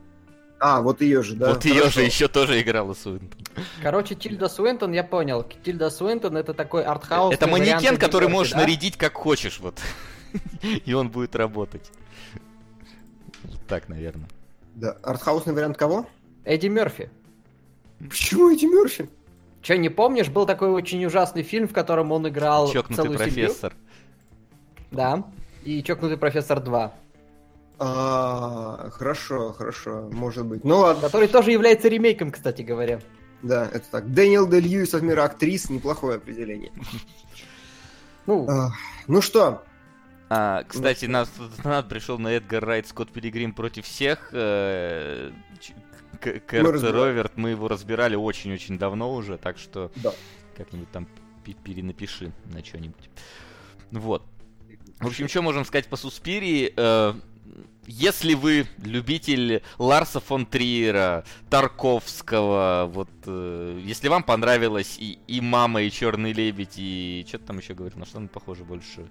[0.61, 1.51] А, вот ее же, да.
[1.51, 3.40] Вот ее же еще тоже играла Суинтон.
[3.81, 5.47] Короче, Тильда Суинтон, я понял.
[5.64, 7.33] Тильда Суинтон это такой артхаус.
[7.33, 8.61] Это манекен, который можешь да?
[8.61, 9.79] нарядить как хочешь, вот.
[10.85, 11.90] И он будет работать.
[13.44, 14.29] Вот так, наверное.
[14.75, 16.07] Да, артхаусный вариант кого?
[16.44, 17.11] Эдди Мерфи.
[18.01, 19.09] Почему Эдди Мерфи?
[19.62, 23.73] Че, не помнишь, был такой очень ужасный фильм, в котором он играл Чокнутый целую профессор.
[23.73, 24.87] Семью?
[24.90, 25.25] Да.
[25.64, 26.94] И Чокнутый профессор 2.
[27.79, 30.64] А, хорошо, хорошо, может быть.
[30.64, 31.03] Ну ладно.
[31.03, 33.01] Который тоже является ремейком, кстати говоря.
[33.43, 34.12] Да, это так.
[34.12, 36.73] Дэниел Де Льюис от мира актрис, неплохое определение.
[38.27, 38.73] Ну, а,
[39.07, 39.62] ну что?
[40.29, 41.31] А, кстати, ну, нас
[41.64, 44.29] над пришел на Эдгар Райт Скотт Пилигрим против всех.
[44.33, 45.31] Э,
[46.21, 50.12] Кэрт Роверт, мы его разбирали очень-очень давно уже, так что да.
[50.57, 51.09] как-нибудь там
[51.64, 53.09] перенапиши на что-нибудь.
[53.93, 54.23] Вот.
[54.99, 56.75] В общем, что можем сказать по Суспирии?
[57.88, 65.81] Если вы любитель Ларса фон Триера, Тарковского, вот, э, если вам понравилось и, и «Мама»,
[65.81, 69.09] и «Черный лебедь», и что-то там еще говорил, на что он похоже больше?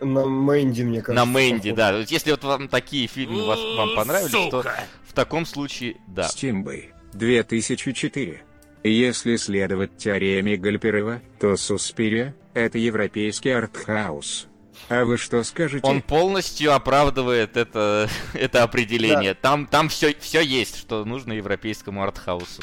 [0.00, 1.24] На Мэнди, мне кажется.
[1.24, 1.76] На Мэнди, похож.
[1.76, 1.98] да.
[2.08, 4.62] Если вот вам такие фильмы вас, вам понравились, Сука.
[4.62, 4.70] то
[5.06, 6.24] в таком случае, да.
[6.24, 8.42] Стимбэй, 2004.
[8.82, 14.48] Если следовать теореме Гальперова, то Суспирия— это европейский артхаус.
[14.88, 15.86] А вы что скажете?
[15.86, 19.34] Он полностью оправдывает это, это определение.
[19.34, 19.40] Да.
[19.40, 22.62] Там, там все, все есть, что нужно европейскому артхаусу.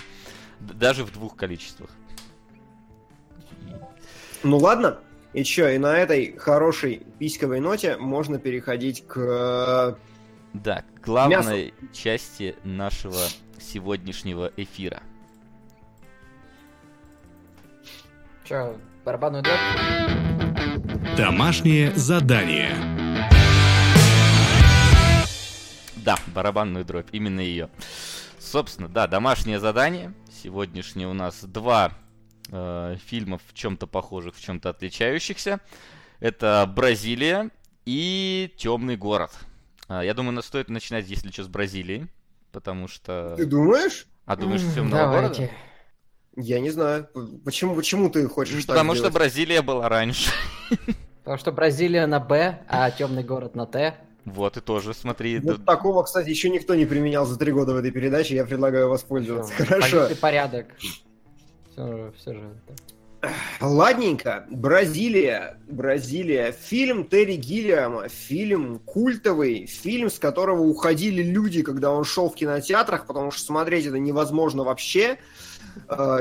[0.60, 1.90] Даже в двух количествах.
[4.44, 5.00] Ну ладно.
[5.34, 9.98] И чё, и на этой хорошей письковой ноте можно переходить к...
[10.54, 11.94] Да, к главной мясу.
[11.94, 13.22] части нашего
[13.60, 15.04] сегодняшнего эфира.
[18.44, 20.29] Чё, барабанную дробь?
[21.18, 22.76] Домашнее задание.
[25.98, 27.70] Да, барабанную дробь, именно ее.
[28.40, 30.14] Собственно, да, домашнее задание.
[30.32, 31.92] Сегодняшнее у нас два
[32.52, 35.60] э, фильмов в чем-то похожих, в чем-то отличающихся.
[36.20, 37.50] Это Бразилия
[37.86, 39.32] и Темный город.
[39.88, 42.08] Э, я думаю, стоит начинать, если что, с Бразилии,
[42.52, 43.36] потому что...
[43.38, 44.08] Ты думаешь?
[44.26, 45.42] А думаешь, с Темного Давайте.
[45.44, 45.54] города?
[46.42, 47.08] Я не знаю.
[47.44, 50.32] Почему, почему ты хочешь Потому что Бразилия была раньше.
[51.24, 53.96] Потому что Бразилия на Б, а Темный город на Т.
[54.26, 55.40] Вот и тоже, смотри.
[55.40, 55.76] Вот да...
[55.76, 58.36] такого, кстати, еще никто не применял за три года в этой передаче.
[58.36, 59.54] Я предлагаю воспользоваться.
[59.54, 60.10] Хорошо.
[60.22, 60.68] Порядок
[61.80, 62.42] все, все же.
[63.60, 64.46] Ладненько.
[64.50, 65.58] Бразилия.
[65.68, 66.52] Бразилия.
[66.52, 68.08] Фильм Терри Гиллиама.
[68.08, 69.66] Фильм культовый.
[69.66, 74.64] Фильм, с которого уходили люди, когда он шел в кинотеатрах, потому что смотреть это невозможно
[74.64, 75.18] вообще.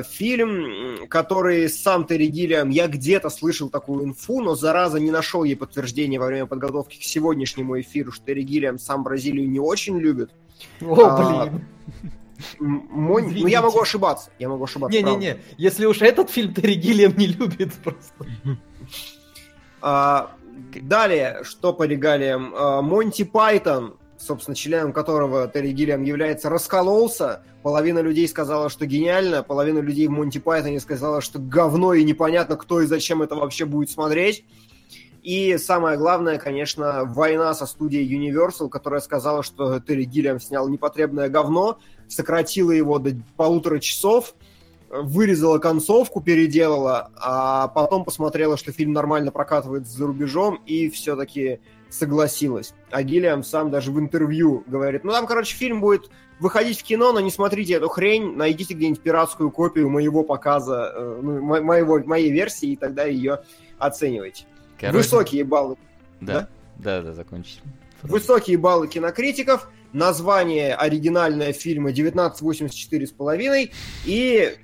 [0.09, 5.57] Фильм, который сам Терри Гиллиам, я где-то слышал такую инфу, но зараза не нашел ей
[5.57, 10.31] подтверждения во время подготовки к сегодняшнему эфиру, что Терри Гиллиам сам Бразилию не очень любит.
[10.81, 11.65] О, а, блин.
[12.59, 13.23] Мой...
[13.23, 14.31] Ну, я могу ошибаться.
[14.39, 14.97] Я могу ошибаться.
[14.97, 18.27] Не-не-не, если уж этот фильм Терри Гиллиам не любит просто.
[19.81, 20.33] А,
[20.83, 22.55] далее, что по регалиям?
[22.55, 27.43] А, Монти Пайтон, собственно, членом которого Терри Гиллиам является, раскололся.
[27.63, 32.57] Половина людей сказала, что гениально, половина людей в Монти Пайтоне сказала, что говно и непонятно,
[32.57, 34.45] кто и зачем это вообще будет смотреть.
[35.23, 41.29] И самое главное, конечно, война со студией Universal, которая сказала, что Терри Гиллиам снял непотребное
[41.29, 41.79] говно,
[42.09, 44.35] сократила его до полутора часов,
[44.91, 52.75] вырезала концовку, переделала, а потом посмотрела, что фильм нормально прокатывает за рубежом, и все-таки согласилась.
[52.91, 57.13] А Гиллиам сам даже в интервью говорит, ну там, короче, фильм будет выходить в кино,
[57.13, 62.31] но не смотрите эту хрень, найдите где-нибудь пиратскую копию моего показа, э, ну, моего, моей
[62.31, 63.43] версии, и тогда ее
[63.79, 64.45] оценивайте.
[64.79, 65.77] Короче, Высокие баллы.
[66.21, 67.61] Да, да, да, да закончить.
[68.03, 73.73] Высокие баллы кинокритиков, название оригинальное фильма 1984,5
[74.07, 74.57] и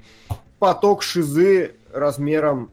[0.59, 2.71] поток шизы размером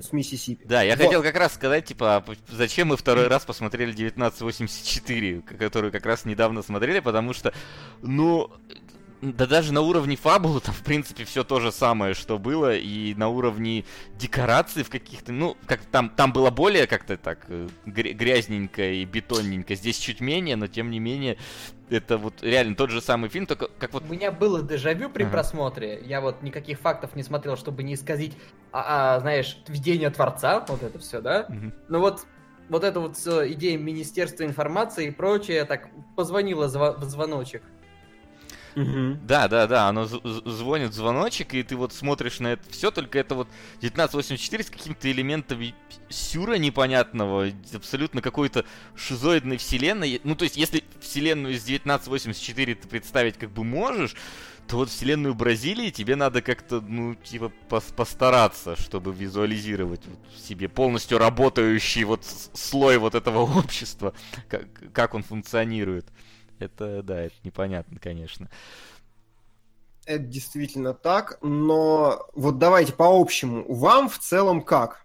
[0.00, 0.64] с Миссисипи.
[0.66, 1.04] Да, я вот.
[1.04, 6.24] хотел как раз сказать, типа, а зачем мы второй раз посмотрели 1984, которую как раз
[6.24, 7.52] недавно смотрели, потому что,
[8.02, 8.50] ну,
[9.22, 13.14] да даже на уровне фабулы там, в принципе, все то же самое, что было, и
[13.14, 13.84] на уровне
[14.18, 19.76] декораций в каких-то, ну, как там, там было более как-то так э, грязненько и бетонненько,
[19.76, 21.38] здесь чуть менее, но тем не менее,
[21.88, 24.02] это вот реально тот же самый фильм, только как вот...
[24.02, 25.32] У меня было дежавю при ага.
[25.32, 28.36] просмотре, я вот никаких фактов не смотрел, чтобы не исказить,
[28.72, 31.46] а, а знаешь, видение Творца, вот это все, да?
[31.48, 31.72] Угу.
[31.88, 32.26] Ну вот
[32.68, 37.62] вот эта вот идея Министерства информации и прочее, так позвонила зв- звоночек.
[38.74, 39.18] Угу.
[39.24, 43.34] Да, да, да, оно звонит звоночек, и ты вот смотришь на это все, только это
[43.34, 45.60] вот 1984 с каким-то элементом
[46.08, 48.64] сюра непонятного, абсолютно какой-то
[48.96, 50.20] шизоидной вселенной.
[50.24, 54.14] Ну, то есть, если вселенную из 1984 ты представить как бы можешь,
[54.68, 60.68] то вот вселенную Бразилии тебе надо как-то, ну, типа, пос постараться, чтобы визуализировать вот себе
[60.68, 64.14] полностью работающий вот слой вот этого общества,
[64.48, 66.06] как, как он функционирует.
[66.62, 68.48] Это, да, это непонятно, конечно.
[70.04, 73.64] Это действительно так, но вот давайте по общему.
[73.72, 75.04] Вам в целом как?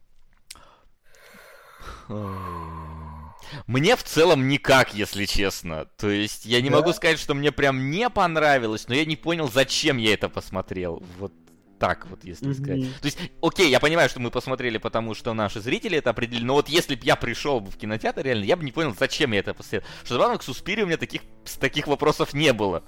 [3.67, 5.86] Мне в целом никак, если честно.
[5.98, 6.78] То есть я не да?
[6.78, 11.04] могу сказать, что мне прям не понравилось, но я не понял, зачем я это посмотрел.
[11.20, 11.32] Вот
[11.79, 12.53] так вот, если mm-hmm.
[12.53, 13.01] сказать.
[13.01, 16.53] То есть, окей, я понимаю, что мы посмотрели, потому что наши зрители это определили, но
[16.53, 19.53] вот если бы я пришел в кинотеатр, реально, я бы не понял, зачем я это
[19.53, 19.83] посмотрел.
[20.03, 21.21] Что забавно, к Суспире у меня таких,
[21.59, 22.83] таких вопросов не было.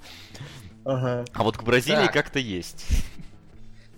[0.86, 1.26] Ага.
[1.34, 2.14] А вот к Бразилии так.
[2.14, 2.86] как-то есть.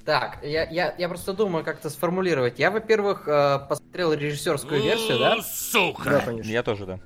[0.05, 2.57] Так, я, я, я просто думаю, как это сформулировать.
[2.59, 5.41] Я, во-первых, э, посмотрел режиссерскую версию, да?
[5.41, 6.09] Сука!
[6.09, 6.49] Да, конечно.
[6.49, 6.99] Я тоже, да.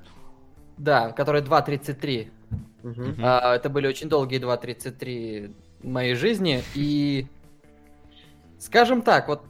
[0.77, 2.31] Да, которая 2.33.
[2.83, 3.03] Угу.
[3.21, 6.63] А, это были очень долгие 2.33 моей жизни.
[6.73, 7.27] И,
[8.59, 9.43] скажем так, вот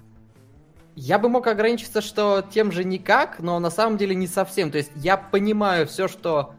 [0.95, 4.71] я бы мог ограничиться, что тем же никак, но на самом деле не совсем.
[4.71, 6.55] То есть я понимаю все, что...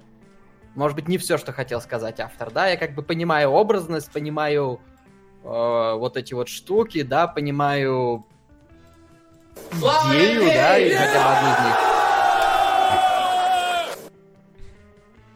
[0.74, 2.66] Может быть, не все, что хотел сказать автор, да?
[2.68, 4.78] Я как бы понимаю образность, понимаю
[5.42, 8.26] э, вот эти вот штуки, да, понимаю
[9.72, 11.76] идею, да, и хотя бы одну из них.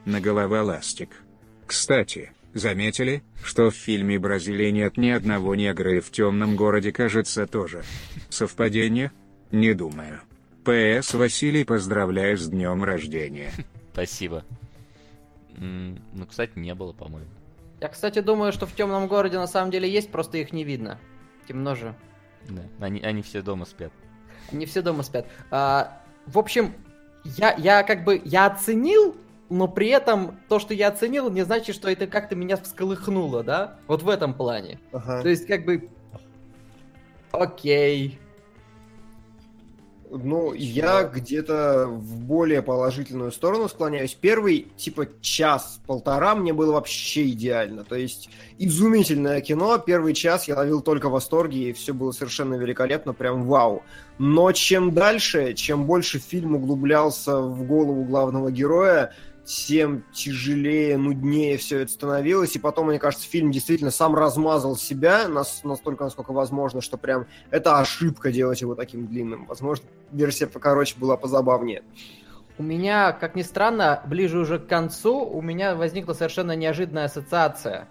[0.05, 1.23] На голова ластик.
[1.67, 7.47] Кстати, заметили, что в фильме Бразилии нет ни одного негра и в темном городе кажется
[7.47, 7.83] тоже.
[8.29, 9.13] Совпадение?
[9.51, 10.21] Не думаю.
[10.65, 11.15] П.С.
[11.15, 13.51] Василий, поздравляю с днем рождения.
[13.93, 14.45] Спасибо.
[15.57, 17.29] Ну, кстати, не было, по-моему.
[17.81, 20.99] Я, кстати, думаю, что в темном городе на самом деле есть, просто их не видно.
[21.49, 21.95] Темно же.
[22.49, 23.93] Да, они, они все дома спят.
[24.53, 25.27] Они все дома спят.
[25.51, 26.75] А, в общем,
[27.25, 29.17] я, я как бы, я оценил,
[29.51, 33.79] но при этом то, что я оценил, не значит, что это как-то меня всколыхнуло, да?
[33.89, 34.79] Вот в этом плане.
[34.93, 35.23] Ага.
[35.23, 35.91] То есть, как бы,
[37.33, 38.19] окей,
[40.13, 44.15] ну, я где-то в более положительную сторону склоняюсь.
[44.15, 47.85] Первый, типа, час-полтора мне было вообще идеально.
[47.85, 49.79] То есть, изумительное кино.
[49.79, 53.83] Первый час я ловил только восторги, и все было совершенно великолепно, прям вау.
[54.19, 59.15] Но чем дальше, чем больше фильм углублялся в голову главного героя,
[59.51, 62.55] тем тяжелее, нуднее все это становилось.
[62.55, 67.27] И потом, мне кажется, фильм действительно сам размазал себя нас, настолько, насколько возможно, что прям
[67.51, 69.47] это ошибка делать его таким длинным.
[69.47, 71.83] Возможно, версия покороче была позабавнее.
[72.59, 77.89] У меня, как ни странно, ближе уже к концу у меня возникла совершенно неожиданная ассоциация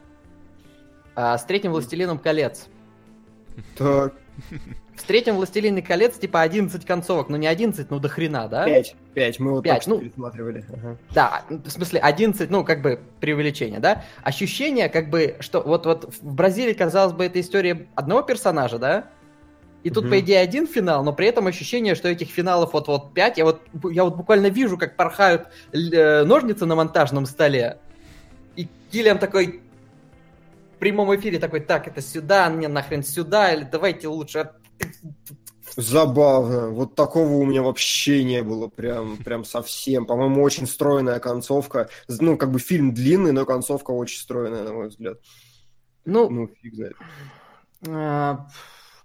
[1.15, 2.67] а, с третьим «Властелином колец».
[3.77, 4.13] Так.
[4.99, 8.65] В третьем «Властелине колец» типа 11 концовок, но не 11, ну до хрена, да?
[8.65, 10.65] 5, 5, мы вот 5, ну, пересматривали.
[10.73, 10.97] Ага.
[11.15, 14.03] Да, в смысле 11, ну как бы преувеличение, да?
[14.23, 19.07] Ощущение как бы, что вот, вот в Бразилии, казалось бы, это история одного персонажа, да?
[19.83, 20.11] И тут, угу.
[20.11, 23.37] по идее, один финал, но при этом ощущение, что этих финалов вот-вот пять.
[23.37, 27.77] Я вот, я вот буквально вижу, как порхают э, ножницы на монтажном столе.
[28.57, 29.61] И Киллиан такой
[30.75, 34.51] в прямом эфире такой, так, это сюда, мне нахрен сюда, или давайте лучше
[35.75, 36.69] Забавно.
[36.69, 38.67] Вот такого у меня вообще не было.
[38.67, 40.05] Прям, прям совсем.
[40.05, 41.89] По-моему, очень стройная концовка.
[42.07, 45.19] Ну, как бы фильм длинный, но концовка очень стройная, на мой взгляд.
[46.05, 46.95] Ну, ну фиг знает.
[47.87, 48.47] А,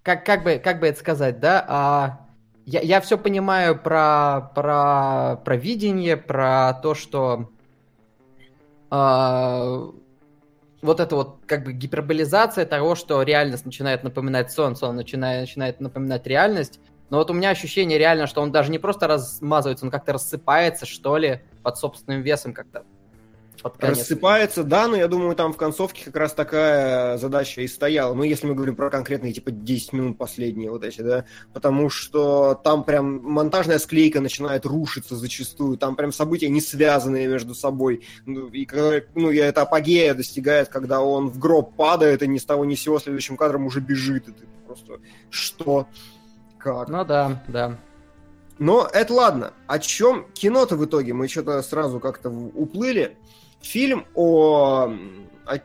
[0.02, 1.64] как, как, бы, как бы это сказать, да?
[1.68, 2.26] А,
[2.66, 7.50] я, я все понимаю про, про, про видение, про то, что
[8.90, 9.90] а,
[10.84, 15.80] вот это вот как бы гиперболизация того, что реальность начинает напоминать сон, сон начинает, начинает
[15.80, 16.78] напоминать реальность.
[17.08, 20.84] Но вот у меня ощущение реально, что он даже не просто размазывается, он как-то рассыпается,
[20.84, 22.84] что ли, под собственным весом как-то
[23.62, 23.98] под конец.
[23.98, 28.14] Рассыпается, да, но я думаю, там в концовке как раз такая задача и стояла.
[28.14, 32.60] Ну, если мы говорим про конкретные, типа, 10 минут последние вот эти, да, потому что
[32.62, 38.04] там прям монтажная склейка начинает рушиться зачастую, там прям события не связанные между собой.
[38.26, 38.68] Ну, и,
[39.14, 42.74] ну, и это апогея достигает, когда он в гроб падает, и ни с того ни
[42.74, 45.88] с сего следующим кадром уже бежит, и ты просто что?
[46.58, 46.88] Как?
[46.88, 47.78] Ну да, да.
[48.58, 49.52] Но это ладно.
[49.66, 51.12] О чем кино-то в итоге?
[51.12, 53.16] Мы что-то сразу как-то уплыли
[53.64, 54.92] фильм о...
[55.46, 55.58] о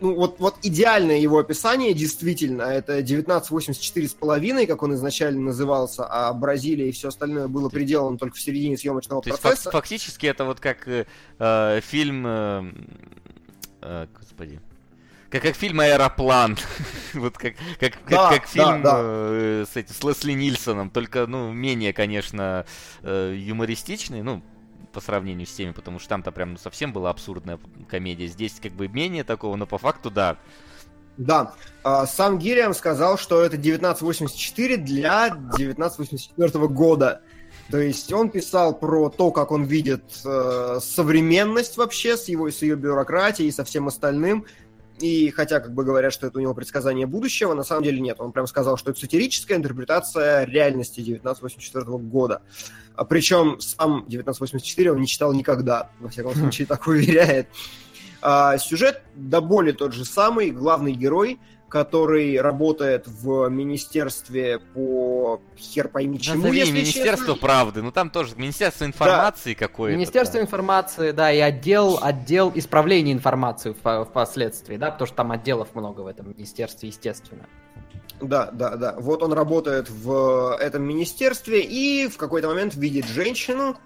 [0.00, 6.06] ну, вот, вот идеальное его описание, действительно, это 1984 с половиной, как он изначально назывался,
[6.06, 9.52] а Бразилия и все остальное было приделано только в середине съемочного То процесса.
[9.52, 11.06] Есть, фактически это вот как э,
[11.38, 12.26] э, фильм...
[12.26, 12.72] Э,
[13.82, 14.60] э, господи...
[15.30, 16.56] Как, как фильм «Аэроплан».
[17.14, 19.00] вот как, как, да, как, как фильм да, да.
[19.02, 22.64] Э, с, эти, с Лесли Нильсоном, только, ну, менее, конечно,
[23.02, 24.42] э, юмористичный, ну,
[24.96, 28.28] по сравнению с теми, потому что там-то прям ну, совсем была абсурдная комедия.
[28.28, 30.38] Здесь как бы менее такого, но по факту да.
[31.18, 31.52] Да,
[31.84, 37.20] а, сам Гириам сказал, что это 1984 для 1984 года.
[37.70, 42.62] То есть он писал про то, как он видит э, современность вообще с его с
[42.62, 44.46] ее бюрократией и со всем остальным.
[45.00, 48.20] И хотя как бы говорят, что это у него предсказание будущего, на самом деле нет.
[48.20, 52.42] Он прям сказал, что это сатирическая интерпретация реальности 1984 года.
[52.94, 57.48] А причем сам 1984 он не читал никогда, во всяком случае так уверяет.
[58.22, 61.38] А, сюжет до боли тот же самый, главный герой–
[61.68, 67.40] который работает в министерстве по хер пойми чему, Назови если Министерство честно.
[67.40, 67.82] правды.
[67.82, 69.58] Ну там тоже Министерство информации да.
[69.58, 69.96] какое-то.
[69.96, 70.44] Министерство да.
[70.44, 76.06] информации, да, и отдел, отдел исправления информации впоследствии, да, потому что там отделов много в
[76.06, 77.46] этом министерстве, естественно.
[78.20, 78.94] Да, да, да.
[78.98, 83.76] Вот он работает в этом министерстве и в какой-то момент видит женщину,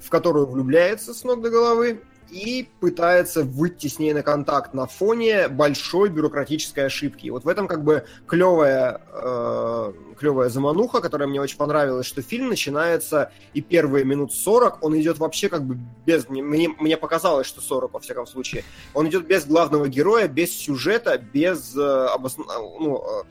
[0.00, 4.86] в которую влюбляется с ног до головы, и пытается выйти с ней на контакт на
[4.86, 7.26] фоне большой бюрократической ошибки.
[7.26, 12.22] И вот в этом как бы клевая, э, клевая замануха, которая мне очень понравилась, что
[12.22, 16.28] фильм начинается и первые минут 40 он идет вообще как бы без...
[16.28, 18.64] Мне, мне показалось, что 40 во всяком случае.
[18.94, 22.36] Он идет без главного героя, без сюжета, без э, обос...
[22.36, 23.22] ну, э,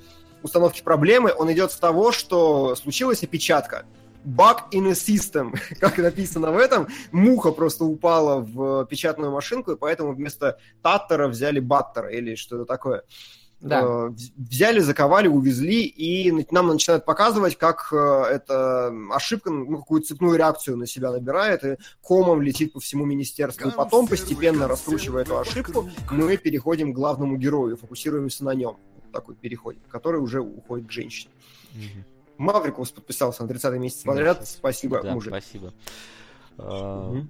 [0.44, 1.34] установки проблемы.
[1.38, 3.86] Он идет с того, что случилась опечатка
[4.26, 6.88] bug in a system, как написано в этом.
[7.12, 13.04] Муха просто упала в печатную машинку, и поэтому вместо Таттера взяли Баттера или что-то такое.
[13.62, 13.82] Да.
[13.82, 20.38] Э, взяли, заковали, увезли, и нам начинают показывать, как э, эта ошибка, ну, какую цепную
[20.38, 23.70] реакцию на себя набирает, и комом летит по всему министерству.
[23.70, 28.78] И потом, постепенно раскручивая эту ошибку, мы переходим к главному герою, фокусируемся на нем.
[29.14, 31.32] Такой переход, который уже уходит к женщине.
[31.74, 32.15] Угу.
[32.38, 34.40] Маврикус подписался на 30 месяц подряд.
[34.40, 35.34] Да, спасибо, да, мужик.
[35.34, 35.74] Спасибо.
[36.58, 37.28] Угу.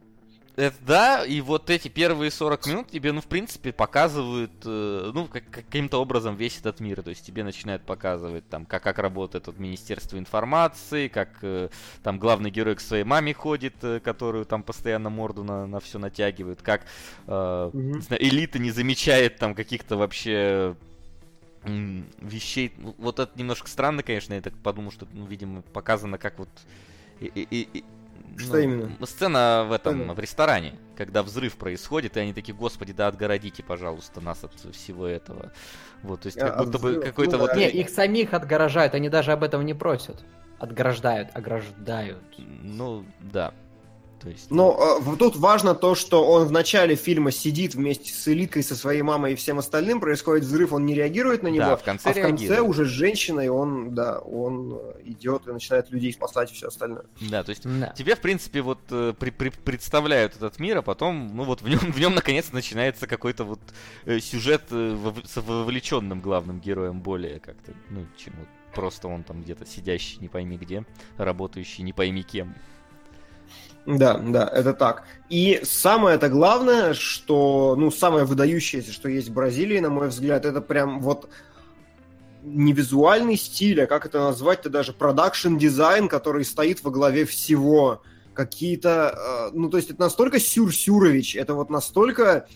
[0.55, 5.27] Это да, и вот эти первые 40 минут тебе, ну, в принципе, показывают, э, ну,
[5.27, 7.03] как, каким-то образом весь этот мир.
[7.03, 11.67] То есть тебе начинают показывать, там, как, как работает вот Министерство информации, как э,
[12.03, 15.99] там главный герой к своей маме ходит, э, которую там постоянно морду на, на все
[15.99, 16.83] натягивают, как
[17.27, 17.77] э, угу.
[17.77, 20.77] не знаю, элита не замечает там каких-то вообще
[21.65, 22.73] вещей.
[22.97, 26.49] Вот это немножко странно, конечно, я так подумал, что, ну, видимо, показано как вот...
[27.19, 27.83] И, и, и,
[28.37, 29.05] что ну, именно?
[29.05, 30.13] Сцена в этом, Сцена.
[30.13, 35.07] в ресторане, когда взрыв происходит, и они такие, господи, да отгородите, пожалуйста, нас от всего
[35.07, 35.53] этого.
[36.03, 37.55] Вот, то есть как а, будто бы какой-то ну, вот...
[37.55, 40.23] Не, их самих отгорожают, они даже об этом не просят.
[40.59, 42.23] Отграждают, ограждают.
[42.37, 43.53] Ну, да.
[44.25, 44.49] То есть...
[44.49, 48.75] Но э, тут важно то, что он в начале фильма сидит вместе с Элиткой, со
[48.75, 52.09] своей мамой и всем остальным, происходит взрыв, он не реагирует на него, да, в конце
[52.09, 56.55] а в конце уже с женщиной он, да, он идет и начинает людей спасать и
[56.55, 57.03] все остальное.
[57.21, 57.93] Да, то есть да.
[57.95, 61.69] тебе, в принципе, вот э, при, при, представляют этот мир, а потом, ну вот в
[61.69, 63.59] нем, в нем наконец начинается какой-то вот
[64.05, 69.43] э, сюжет э, с вовлеченным главным героем более как-то, ну, чем вот просто он там
[69.43, 70.83] где-то сидящий не пойми где,
[71.17, 72.55] работающий не пойми кем.
[73.85, 75.03] Да, да, это так.
[75.29, 80.45] И самое это главное, что, ну, самое выдающееся, что есть в Бразилии, на мой взгляд,
[80.45, 81.29] это прям вот
[82.43, 88.01] не визуальный стиль, а как это назвать-то даже продакшн дизайн, который стоит во главе всего.
[88.33, 92.47] Какие-то, э, ну, то есть это настолько Сюр-Сюрович, это вот настолько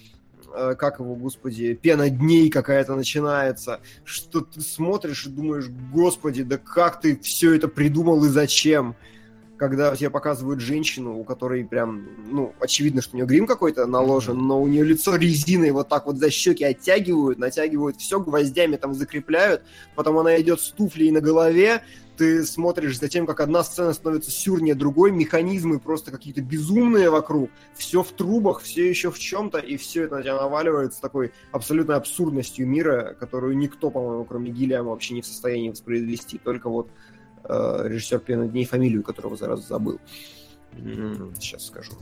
[0.53, 6.57] э, как его, господи, пена дней какая-то начинается, что ты смотришь и думаешь, господи, да
[6.57, 8.95] как ты все это придумал и зачем?
[9.59, 14.37] Когда тебе показывают женщину, у которой прям, ну, очевидно, что у нее грим какой-то наложен,
[14.37, 18.93] но у нее лицо резиной вот так вот за щеки оттягивают, натягивают все, гвоздями там
[18.93, 19.61] закрепляют,
[19.95, 21.81] потом она идет с туфлей на голове,
[22.15, 27.49] ты смотришь за тем, как одна сцена становится сюрнее другой, механизмы просто какие-то безумные вокруг,
[27.75, 31.95] все в трубах, все еще в чем-то, и все это на тебя наваливается такой абсолютной
[31.95, 36.89] абсурдностью мира, которую никто, по-моему, кроме Гиллиама вообще не в состоянии воспроизвести, только вот
[37.43, 39.99] режиссер «Пена дней», фамилию которого зараз забыл.
[41.39, 41.93] Сейчас скажу.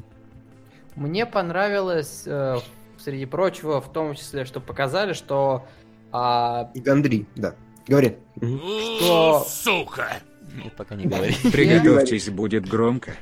[0.96, 2.58] Мне понравилось, э,
[2.98, 5.66] среди прочего, в том числе, что показали, что...
[6.12, 6.72] А...
[6.74, 7.56] Гандри, да.
[7.88, 8.18] Говори.
[8.36, 9.46] Что...
[9.48, 10.08] Сука!
[10.56, 11.36] Нет, пока не говори.
[11.52, 13.14] Приготовьтесь, будет громко.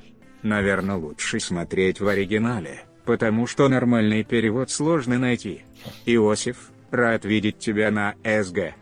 [0.41, 5.63] Наверное, лучше смотреть в оригинале, потому что нормальный перевод сложно найти.
[6.05, 8.73] Иосиф, рад видеть тебя на СГ.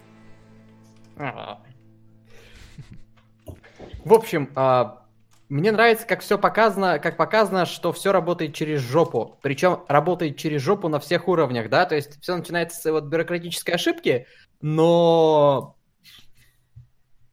[4.03, 5.03] В общем, а,
[5.49, 9.37] мне нравится, как все показано, как показано, что все работает через жопу.
[9.41, 13.71] Причем работает через жопу на всех уровнях, да, то есть все начинается с вот бюрократической
[13.71, 14.27] ошибки,
[14.61, 15.77] но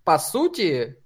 [0.05, 0.99] по сути,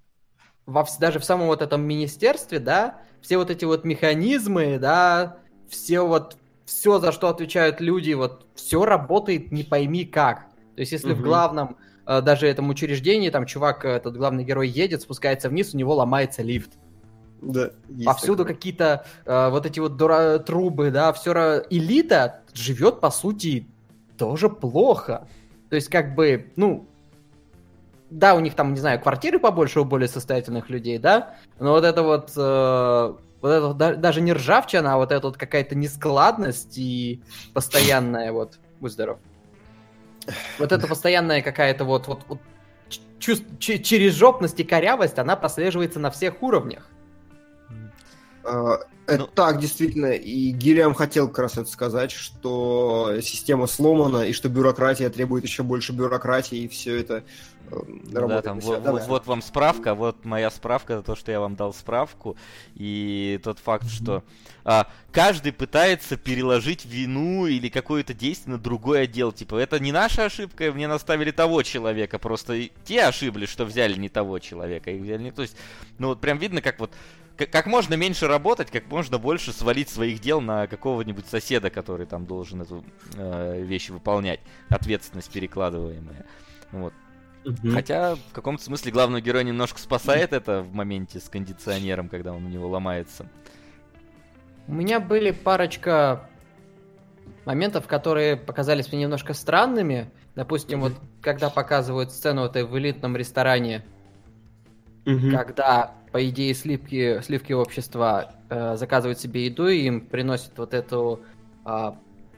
[0.67, 5.39] во, даже в самом вот этом министерстве, да, все вот эти вот механизмы, да,
[5.69, 6.37] все вот,
[6.67, 10.49] все, за что отвечают люди, вот, все работает не пойми как.
[10.75, 11.21] То есть если угу.
[11.21, 15.77] в главном Э, даже этом учреждении, там чувак, этот главный герой едет, спускается вниз, у
[15.77, 16.73] него ломается лифт.
[17.41, 17.71] Да,
[18.05, 23.67] Повсюду какие-то э, вот эти вот дура- трубы, да, все элита живет, по сути,
[24.17, 25.29] тоже плохо.
[25.69, 26.87] То есть, как бы, ну,
[28.11, 31.85] да, у них там, не знаю, квартиры побольше у более состоятельных людей, да, но вот
[31.85, 35.75] это вот, э, вот это вот, да, даже не ржавчина, а вот эта вот какая-то
[35.75, 39.19] нескладность и постоянная вот, будь здоров.
[40.59, 42.39] Вот эта постоянная какая-то вот, вот, вот
[43.19, 46.89] чувств, через жопность и корявость, она прослеживается на всех уровнях.
[48.45, 50.13] А, это ну, так, действительно.
[50.13, 55.63] И Гиллиам хотел как раз это сказать, что система сломана, и что бюрократия требует еще
[55.63, 57.25] больше бюрократии, и все это
[57.71, 61.73] да, там, вот, вот, вот вам справка, вот моя справка, то, что я вам дал
[61.73, 62.37] справку,
[62.75, 64.23] и тот факт, что
[64.65, 69.33] а, каждый пытается переложить вину или какое-то действие на другой отдел.
[69.33, 74.09] Типа, это не наша ошибка, мне наставили того человека, просто те ошиблись, что взяли не
[74.09, 75.31] того человека, их взяли не...
[75.33, 75.57] То есть,
[75.99, 76.93] ну вот прям видно, как вот
[77.37, 82.27] как можно меньше работать, как можно больше свалить своих дел на какого-нибудь соседа, который там
[82.27, 82.85] должен эту
[83.17, 84.39] э, вещь выполнять,
[84.69, 86.27] ответственность перекладываемая.
[86.71, 86.95] Вот.
[87.45, 87.71] Угу.
[87.73, 92.47] Хотя в каком-то смысле главный герой немножко спасает это в моменте с кондиционером, когда он
[92.47, 93.27] у него ломается.
[94.67, 96.29] У меня были парочка
[97.45, 100.11] моментов, которые показались мне немножко странными.
[100.35, 100.89] Допустим, угу.
[100.89, 103.85] вот когда показывают сцену этой в элитном ресторане,
[105.05, 105.31] угу.
[105.31, 111.23] когда по идее, сливки, сливки общества э, заказывают себе еду, и им приносят вот эту
[111.67, 111.93] э,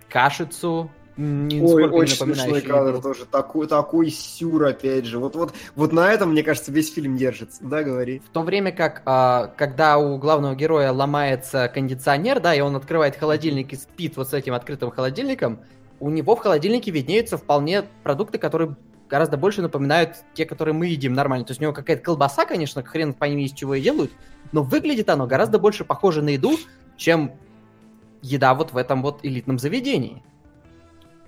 [0.08, 3.02] кашицу, Ой, очень смешной кадр еду.
[3.02, 3.24] тоже.
[3.24, 5.18] Такой, такой сюр, опять же.
[5.18, 7.58] Вот, вот, вот на этом, мне кажется, весь фильм держится.
[7.62, 8.20] Да, говори.
[8.20, 13.16] В то время как, э, когда у главного героя ломается кондиционер, да, и он открывает
[13.16, 15.60] холодильник и спит вот с этим открытым холодильником,
[16.00, 18.76] у него в холодильнике виднеются вполне продукты, которые
[19.08, 21.46] гораздо больше напоминают те, которые мы едим нормально.
[21.46, 24.12] То есть у него какая-то колбаса, конечно, хрен пойми из чего и делают,
[24.52, 26.56] но выглядит оно гораздо больше похоже на еду,
[26.96, 27.32] чем
[28.22, 30.22] еда вот в этом вот элитном заведении.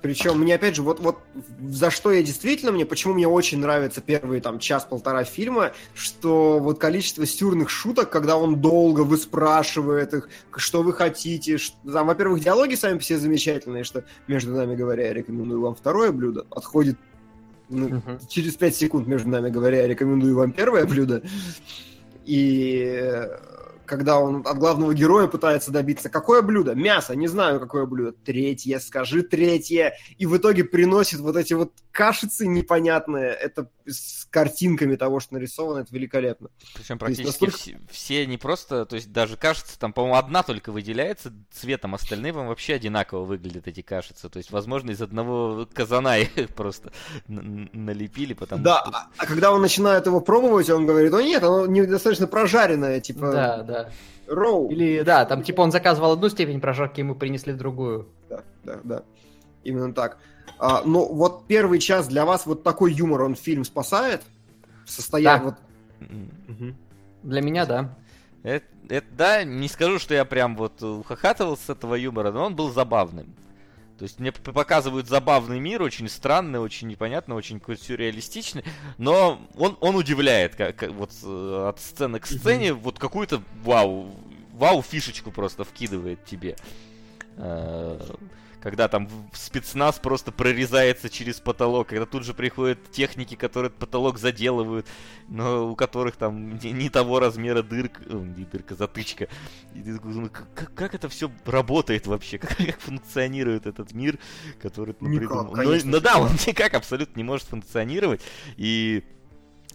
[0.00, 1.18] Причем мне опять же, вот, вот
[1.60, 6.78] за что я действительно, мне, почему мне очень нравится первый там час-полтора фильма, что вот
[6.78, 12.74] количество стюрных шуток, когда он долго выспрашивает их, что вы хотите, что, там, во-первых, диалоги
[12.74, 16.98] сами все замечательные, что между нами говоря, я рекомендую вам второе блюдо, отходит
[17.70, 18.18] ну, угу.
[18.28, 21.22] Через 5 секунд, между нами говоря, я рекомендую вам первое блюдо.
[22.24, 23.28] И
[23.88, 26.74] когда он от главного героя пытается добиться, какое блюдо?
[26.74, 28.12] Мясо, не знаю, какое блюдо.
[28.12, 29.94] Третье, скажи третье.
[30.16, 33.30] И в итоге приносит вот эти вот кашицы непонятные.
[33.30, 36.50] Это с картинками того, что нарисовано, это великолепно.
[36.74, 37.56] Причем практически настолько...
[37.56, 42.32] все, все не просто, то есть даже кажется, там, по-моему, одна только выделяется цветом, остальные
[42.32, 44.28] вам вообще одинаково выглядят эти кашицы.
[44.28, 46.92] То есть, возможно, из одного казана их просто
[47.26, 48.98] налепили, потому да, что...
[49.16, 53.32] а когда он начинает его пробовать, он говорит, о нет, оно недостаточно прожаренное, типа...
[53.32, 54.34] Да, да да.
[54.34, 54.70] Роу.
[54.70, 58.08] Или, да, там типа он заказывал одну степень прожарки, ему принесли другую.
[58.28, 59.02] Да, да, да.
[59.64, 60.18] Именно так.
[60.58, 64.22] А, ну, вот первый час для вас вот такой юмор, он фильм спасает?
[64.86, 65.44] Состояние да.
[65.44, 65.54] вот...
[66.48, 66.74] Угу.
[67.24, 67.94] Для меня, да.
[68.42, 72.56] Это, это, да, не скажу, что я прям вот ухахатывал с этого юмора, но он
[72.56, 73.34] был забавным.
[73.98, 78.62] То есть мне показывают забавный мир, очень странный, очень непонятный, очень сюрреалистичный,
[78.96, 84.14] но он, он удивляет, как, как вот э, от сцены к сцене, вот какую-то вау,
[84.52, 86.56] вау фишечку просто вкидывает тебе.
[88.60, 94.86] Когда там спецназ просто прорезается через потолок, когда тут же приходят техники, которые потолок заделывают,
[95.28, 99.28] но у которых там не, не того размера дырка, э, не дырка, затычка.
[99.74, 102.38] И ты такой, ну, как, как это все работает вообще?
[102.48, 104.18] Как, как функционирует этот мир,
[104.60, 105.54] который ты ну, придумал?
[105.54, 108.20] Ну, ну да, он никак абсолютно не может функционировать.
[108.56, 109.04] И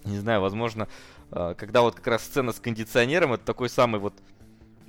[0.05, 0.87] не знаю, возможно,
[1.31, 4.13] э, когда вот как раз сцена с кондиционером, это такой самый вот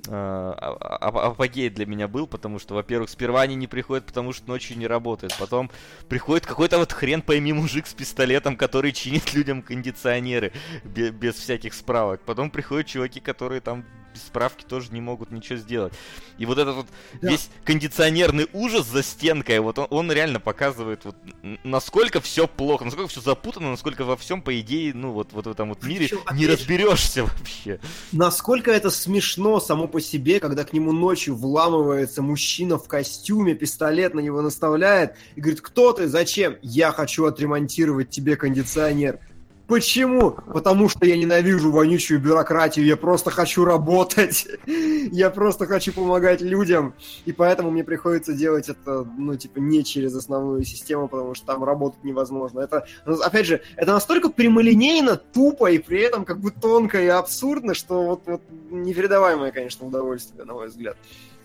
[0.07, 4.87] апогей для меня был, потому что, во-первых, сперва они не приходят, потому что ночью не
[4.87, 5.35] работает.
[5.39, 5.71] Потом
[6.09, 10.51] приходит какой-то вот хрен пойми мужик с пистолетом, который чинит людям кондиционеры
[10.83, 12.21] без, без всяких справок.
[12.25, 13.85] Потом приходят чуваки, которые там
[14.15, 15.93] без справки тоже не могут ничего сделать.
[16.37, 16.87] И вот этот вот
[17.21, 17.29] да.
[17.29, 21.15] весь кондиционерный ужас за стенкой, вот он, он реально показывает, вот,
[21.63, 25.51] насколько все плохо, насколько все запутано, насколько во всем, по идее, ну вот, вот в
[25.51, 27.79] этом вот мире Причем, не разберешься вообще.
[28.13, 34.13] Насколько это смешно само по себе, когда к нему ночью вламывается мужчина в костюме, пистолет
[34.13, 36.55] на него наставляет и говорит, кто ты, зачем?
[36.61, 39.19] Я хочу отремонтировать тебе кондиционер.
[39.67, 40.31] Почему?
[40.31, 46.93] Потому что я ненавижу вонючую бюрократию, я просто хочу работать, я просто хочу помогать людям,
[47.25, 51.63] и поэтому мне приходится делать это, ну, типа, не через основную систему, потому что там
[51.63, 52.59] работать невозможно.
[52.59, 57.07] Это, ну, опять же, это настолько прямолинейно, тупо и при этом как бы тонко и
[57.07, 60.95] абсурдно, что вот, вот непередаваемое, конечно, удовольствие, на мой взгляд.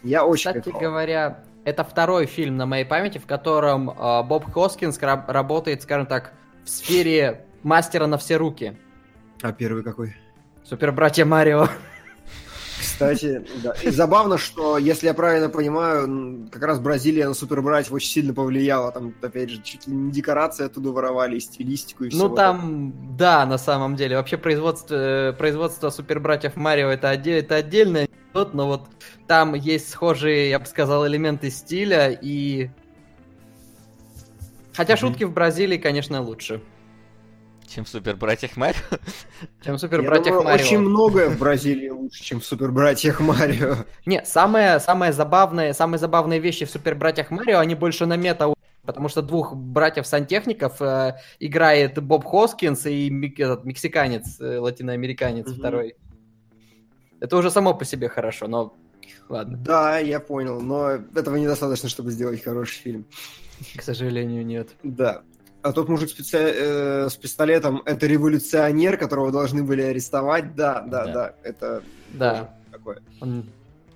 [0.02, 0.90] Я очень Кстати кайфовал.
[0.90, 6.06] говоря, это второй фильм на моей памяти, в котором э, Боб Хоскинс ра- работает, скажем
[6.06, 6.32] так,
[6.64, 8.76] в сфере мастера на все руки.
[9.42, 10.16] А первый какой?
[10.64, 11.68] Супер братья Марио.
[12.78, 13.74] Кстати, да.
[13.82, 18.90] И забавно, что, если я правильно понимаю, как раз Бразилия на супербратьев очень сильно повлияла.
[18.90, 22.18] Там, опять же, чуть ли не декорации оттуда воровали, и стилистику, и все.
[22.18, 24.16] Ну там, да, на самом деле.
[24.16, 28.88] Вообще производство, э, производство супер братьев Марио это, отде- это отдельный анекдот, но вот
[29.26, 32.70] там есть схожие, я бы сказал, элементы стиля и...
[34.72, 35.00] Хотя Мгм.
[35.00, 36.62] шутки в Бразилии, конечно, лучше,
[37.72, 38.76] Чем в Супер Братьях Марио.
[39.64, 40.64] чем в супер братьях Марио.
[40.64, 43.76] очень многое в Бразилии лучше, чем в супербратьях Марио.
[44.06, 48.52] Не, самое, самое забавное, самые забавные вещи в Супер Братьях Марио, они больше на мета
[48.82, 55.54] потому что двух братьев-сантехников э, играет Боб Хоскинс и мик- этот, мексиканец, э, латиноамериканец Мгм.
[55.58, 55.94] второй.
[57.20, 58.74] Это уже само по себе хорошо, но
[59.28, 63.06] ладно, Да, я понял, но этого недостаточно, чтобы сделать хороший фильм.
[63.76, 64.70] к сожалению, нет.
[64.82, 65.22] Да.
[65.62, 70.54] А тот мужик с, пицце- э, с пистолетом это революционер, которого должны были арестовать.
[70.54, 71.12] Да, да, Да.
[71.12, 71.34] да.
[71.42, 71.82] Это
[72.14, 73.00] Да, такое.
[73.20, 73.44] он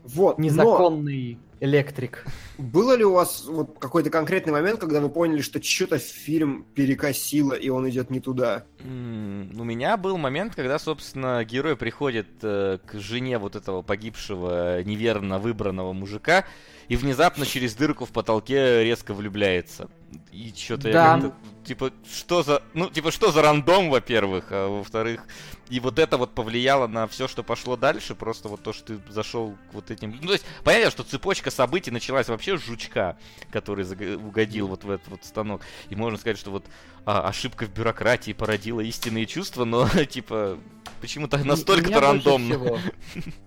[0.05, 0.37] Вот.
[0.39, 2.27] но незаконный электрик.
[2.59, 7.55] было ли у вас вот какой-то конкретный момент, когда вы поняли, что что-то фильм перекосило
[7.55, 8.65] и он идет не туда?
[8.81, 14.83] М, У меня был момент, когда, собственно, герой приходит э, к жене вот этого погибшего,
[14.83, 16.45] неверно выбранного мужика,
[16.89, 19.89] и внезапно через дырку в потолке резко влюбляется.
[20.32, 21.16] И что-то Да.
[21.16, 25.26] я как-то, типа, что за, ну, типа, что за рандом, во-первых, а во-вторых,
[25.70, 29.12] и вот это вот повлияло на все, что пошло дальше, просто вот то, что ты
[29.12, 30.16] зашел к вот этим...
[30.20, 33.16] Ну, то есть, понятно, что цепочка событий началась вообще с жучка,
[33.51, 33.85] который
[34.16, 36.64] угодил вот в этот вот станок, и можно сказать, что вот
[37.07, 40.59] а, ошибка в бюрократии породила истинные чувства, но, типа,
[41.01, 42.80] почему-то настолько-то рандомно.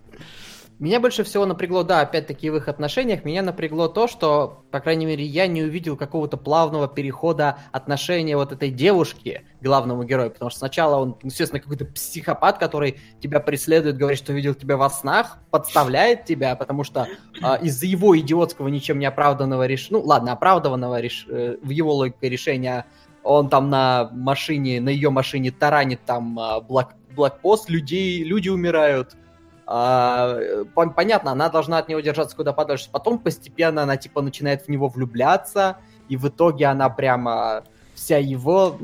[0.79, 5.07] Меня больше всего напрягло, да, опять-таки в их отношениях, меня напрягло то, что, по крайней
[5.07, 10.51] мере, я не увидел какого-то плавного перехода отношения вот этой девушки к главному герою, потому
[10.51, 15.39] что сначала он, естественно, какой-то психопат, который тебя преследует, говорит, что видел тебя во снах,
[15.49, 17.07] подставляет тебя, потому что
[17.41, 21.25] а, из-за его идиотского, ничем не оправданного решения, ну ладно, оправданного реш...
[21.27, 22.85] э, в его логике решения,
[23.23, 26.93] он там на машине, на ее машине таранит там а, блок...
[27.15, 29.26] блокпост, людей, люди умирают, э,
[29.67, 32.89] понятно, она должна от него держаться куда подальше.
[32.91, 38.79] Потом постепенно она типа начинает в него влюбляться, и в итоге она прямо вся его,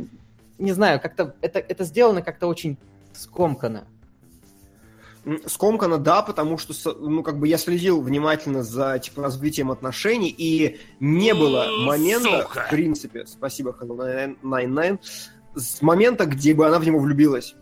[0.58, 2.78] не знаю, как-то это, это сделано как-то очень
[3.14, 3.86] скомканно.
[5.46, 10.82] Скомкано, да, потому что, ну, как бы я следил внимательно за, типа, развитием отношений, и
[11.00, 12.66] не было момента, Сука.
[12.66, 15.00] в принципе, спасибо, Hello 99,
[15.56, 17.56] с момента, где бы она в него влюбилась.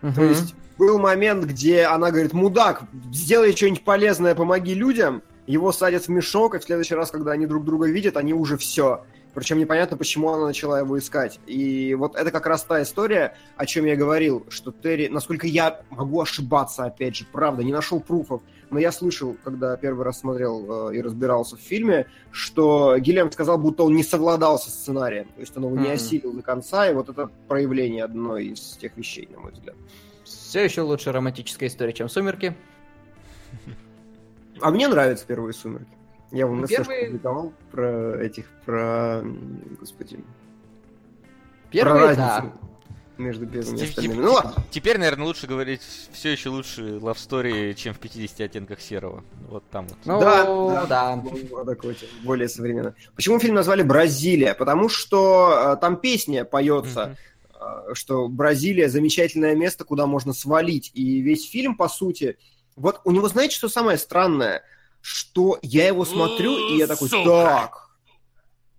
[0.00, 6.06] То есть был момент, где она говорит, мудак, сделай что-нибудь полезное, помоги людям, его садят
[6.06, 9.04] в мешок, и в следующий раз, когда они друг друга видят, они уже все.
[9.32, 11.38] Причем непонятно, почему она начала его искать.
[11.46, 15.82] И вот это как раз та история, о чем я говорил, что Терри, насколько я
[15.90, 20.88] могу ошибаться, опять же, правда, не нашел пруфов, но я слышал, когда первый раз смотрел
[20.90, 25.40] э, и разбирался в фильме, что Гильям сказал, будто он не совладал со сценарием, то
[25.40, 25.92] есть он его не Мгм.
[25.92, 29.76] осилил до конца, и вот это проявление одной из тех вещей, на мой взгляд.
[30.52, 32.54] Все еще лучше романтическая история, чем «Сумерки».
[34.60, 35.88] А мне нравятся первые «Сумерки».
[36.30, 39.22] Я вам Ну, на первые- публиковал про этих, про,
[39.80, 40.22] господи,
[41.70, 42.52] Первый, про да.
[43.16, 44.20] между первыми и остальными.
[44.20, 44.52] Ну ладно.
[44.70, 45.80] Теперь, наверное, лучше говорить
[46.12, 49.24] все еще лучше Love Story, чем в 50 оттенках серого.
[49.48, 49.96] Вот там вот.
[50.04, 51.12] Ну, Да, да.
[51.62, 52.94] Адекватен, более современно.
[53.14, 54.52] Почему фильм назвали «Бразилия»?
[54.52, 57.16] Потому что э, там песня поется, Мгм.
[57.94, 60.90] Что Бразилия замечательное место, куда можно свалить.
[60.94, 62.36] И весь фильм, по сути,
[62.76, 64.62] вот у него, знаете, что самое странное?
[65.00, 67.24] Что я его смотрю, и я такой, Сука.
[67.24, 67.90] так,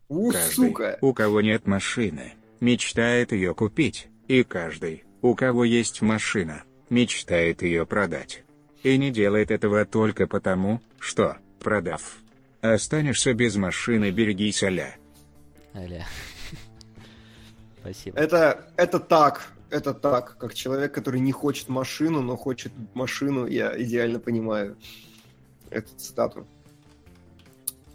[0.08, 0.98] у, Каждый, сука.
[1.02, 7.86] у кого нет машины, мечтает ее купить, и каждый, у кого есть машина, мечтает ее
[7.86, 8.44] продать.
[8.84, 12.18] И не делает этого только потому, что, продав,
[12.62, 14.96] останешься без машины, берегись аля.
[15.74, 16.06] Аля.
[17.84, 18.18] Спасибо.
[18.18, 23.74] Это, это так, это так, как человек, который не хочет машину, но хочет машину, я
[23.82, 24.78] идеально понимаю
[25.70, 26.48] эту цитату.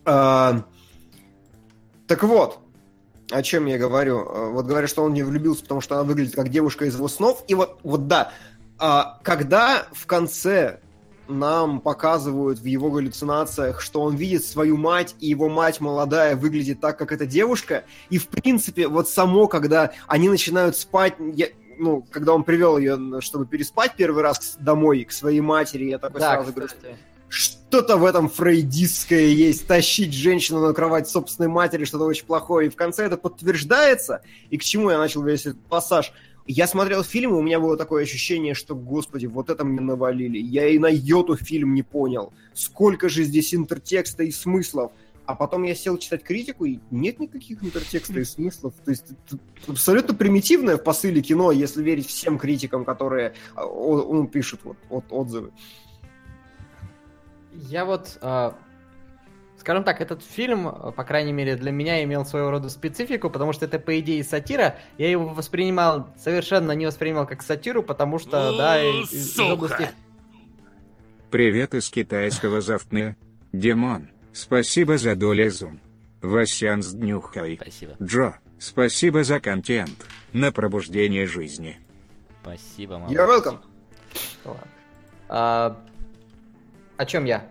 [0.05, 0.63] А,
[2.07, 2.59] так вот,
[3.31, 4.19] о чем я говорю?
[4.29, 7.09] А, Вот говорят, что он не влюбился, потому что она выглядит как девушка из его
[7.09, 7.43] снов.
[7.49, 8.33] И вот, вот да,
[8.79, 10.81] а, когда в конце
[11.29, 16.81] нам показывают в его галлюцинациях, что он видит свою мать, и его мать молодая выглядит
[16.81, 21.49] так, как эта девушка, и в принципе, вот само, когда они начинают спать, я-
[21.79, 26.21] ну, когда он привел ее, чтобы переспать первый раз домой, к своей матери, я такой
[26.21, 26.97] Да, сразу говорю, кстати.
[27.29, 32.67] что-то в этом фрейдистское есть, тащить женщину на кровать собственной матери, что-то очень плохое.
[32.67, 34.23] И в конце это подтверждается.
[34.51, 36.13] И к чему я начал весь этот пассаж?
[36.51, 40.39] Я смотрел фильм, и у меня было такое ощущение, что, господи, вот это мне навалили.
[40.39, 42.33] Я и на йоту фильм не понял.
[42.55, 44.93] Сколько же здесь интертекста и смыслов.
[45.27, 48.73] А потом я сел читать критику, и нет никаких интертекста и смыслов.
[48.83, 54.27] То есть это абсолютно примитивное в посыле кино, если верить всем критикам, которые а, он,
[54.27, 55.53] пишет вот, вот отзывы.
[57.53, 58.53] Я вот, э,
[59.69, 63.67] скажем так, этот фильм, по крайней мере, для меня имел своего рода специфику, потому что
[63.67, 64.79] это, по идее, сатира.
[64.97, 69.91] Я его воспринимал, совершенно не воспринимал как сатиру, потому что, да, из, из области...
[71.31, 73.15] Привет из китайского завтны.
[73.53, 75.81] Димон, спасибо за долю зум.
[76.23, 77.59] Васян с днюхой.
[77.61, 77.93] Спасибо.
[78.03, 80.07] Джо, спасибо за контент.
[80.33, 81.79] На пробуждение жизни.
[82.41, 83.13] Спасибо, мама.
[83.13, 83.59] You're welcome.
[85.29, 85.77] А,
[86.97, 87.47] о чем я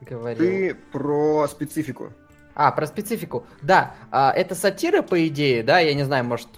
[0.00, 0.44] говорил?
[0.44, 2.12] Ты про специфику.
[2.54, 3.46] А, про специфику.
[3.62, 6.48] Да, а, это сатира, по идее, да, я не знаю, может,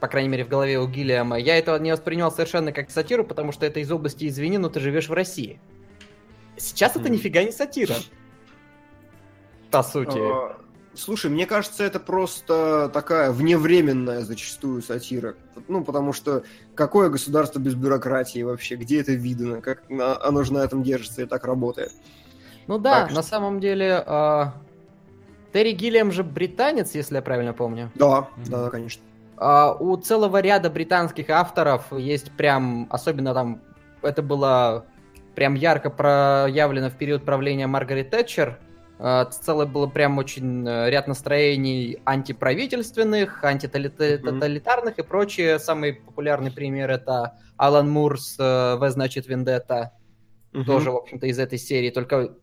[0.00, 1.38] по крайней мере, в голове у Гиллиама.
[1.38, 4.80] Я этого не воспринимал совершенно как сатиру, потому что это из области «Извини, но ты
[4.80, 5.60] живешь в России».
[6.56, 7.94] Сейчас это нифига не сатира.
[9.70, 10.18] По сути.
[10.18, 10.58] А,
[10.94, 15.36] Слушай, мне кажется, это просто такая вневременная зачастую сатира.
[15.68, 16.42] Ну, потому что
[16.74, 18.74] какое государство без бюрократии вообще?
[18.74, 19.60] Где это видно?
[19.62, 21.92] Как оно же на этом держится и так работает?
[22.70, 23.30] Ну да, так, на что...
[23.30, 24.02] самом деле...
[24.06, 24.44] Э,
[25.52, 27.90] Терри Гиллиам же британец, если я правильно помню.
[27.96, 28.50] Да, mm-hmm.
[28.50, 29.02] да, конечно.
[29.36, 33.62] Uh, у целого ряда британских авторов есть прям, особенно там,
[34.02, 34.84] это было
[35.34, 38.58] прям ярко проявлено в период правления Маргарет Тэтчер,
[39.02, 45.02] Э, целое было прям очень э, ряд настроений антиправительственных, антитоталитарных mm-hmm.
[45.02, 45.58] и прочие.
[45.58, 49.92] Самый популярный пример это Алан Мур с э, В значит Вендетта.
[50.52, 50.64] Mm-hmm.
[50.64, 51.88] Тоже, в общем-то, из этой серии.
[51.88, 52.34] Только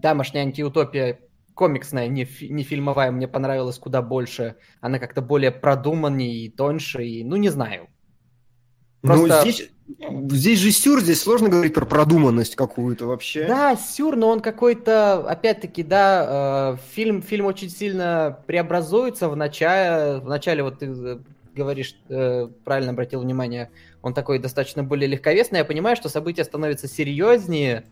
[0.00, 1.18] тамошняя антиутопия
[1.56, 4.56] комиксная, не, фи- не фильмовая, мне понравилась куда больше.
[4.80, 7.88] Она как-то более продуманнее и тоньше, и, ну, не знаю.
[9.02, 9.36] Ну, Просто...
[9.36, 9.70] Ну, здесь,
[10.32, 13.46] здесь же сюр, здесь сложно говорить про продуманность какую-то вообще.
[13.46, 20.20] Да, сюр, но он какой-то, опять-таки, да, э, фильм, фильм очень сильно преобразуется в начале,
[20.20, 21.18] в начале вот ты э,
[21.54, 23.70] говоришь, э, правильно обратил внимание,
[24.02, 25.60] он такой достаточно более легковесный.
[25.60, 27.86] Я понимаю, что события становятся серьезнее,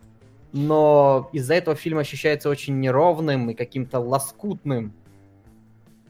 [0.55, 4.93] но из-за этого фильм ощущается очень неровным и каким-то лоскутным.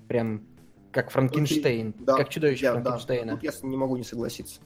[0.08, 0.44] Прям
[0.92, 1.88] как Франкенштейн.
[1.88, 2.04] Okay.
[2.06, 2.16] Да.
[2.16, 3.34] Как чудовище я, Франкенштейна.
[3.34, 3.40] Да.
[3.40, 4.62] Тут я не могу не согласиться.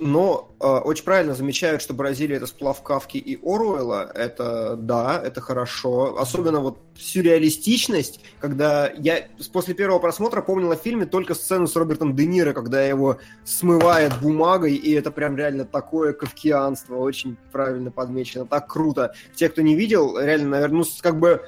[0.00, 4.10] Но э, очень правильно замечают, что Бразилия это сплав Кавки и Оруэлла.
[4.14, 6.16] Это да, это хорошо.
[6.18, 12.16] Особенно вот сюрреалистичность, когда я после первого просмотра помнил о фильме только сцену с Робертом
[12.16, 16.96] Де Ниро, когда его смывает бумагой, и это прям реально такое кавкианство.
[16.96, 18.46] Очень правильно подмечено.
[18.46, 19.12] Так круто.
[19.34, 21.42] Те, кто не видел, реально, наверное, ну, как бы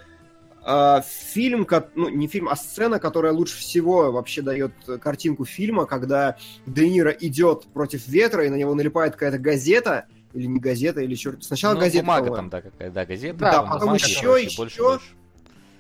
[1.05, 6.37] фильм, ну не фильм, а сцена, которая лучше всего вообще дает картинку фильма, когда
[6.67, 11.15] Де Ниро идет против ветра, и на него налипает какая-то газета, или не газета, или
[11.15, 11.43] черт.
[11.43, 12.05] Сначала ну, газета.
[12.05, 13.39] Бумага там, да, какая да, газета.
[13.39, 14.57] Да, потом, потом еще, короче, еще.
[14.57, 15.07] Больше, больше.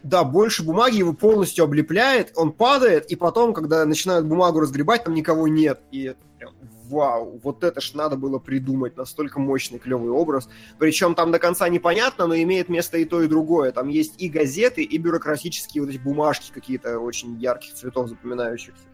[0.03, 5.14] Да, больше бумаги его полностью облепляет, он падает, и потом, когда начинают бумагу разгребать, там
[5.14, 5.80] никого нет.
[5.93, 6.55] И это прям
[6.89, 10.49] вау, вот это ж надо было придумать, настолько мощный, клевый образ.
[10.78, 13.72] Причем там до конца непонятно, но имеет место и то, и другое.
[13.72, 18.85] Там есть и газеты, и бюрократические вот эти бумажки какие-то очень ярких цветов, запоминающихся.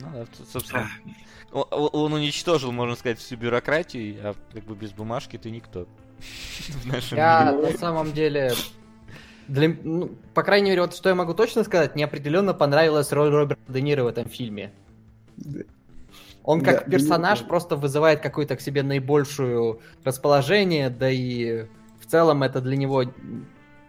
[0.00, 0.88] Ну, да, собственно,
[1.52, 5.86] он, он уничтожил, можно сказать, всю бюрократию, а как бы без бумажки ты никто.
[7.10, 8.52] Я на самом деле
[9.50, 13.30] для, ну, по крайней мере, вот что я могу точно сказать, мне определенно понравилась роль
[13.30, 14.72] Роберта Де Ниро в этом фильме.
[16.44, 21.66] Он как да, персонаж просто вызывает какое-то к себе наибольшую расположение, да и
[22.00, 23.04] в целом это для него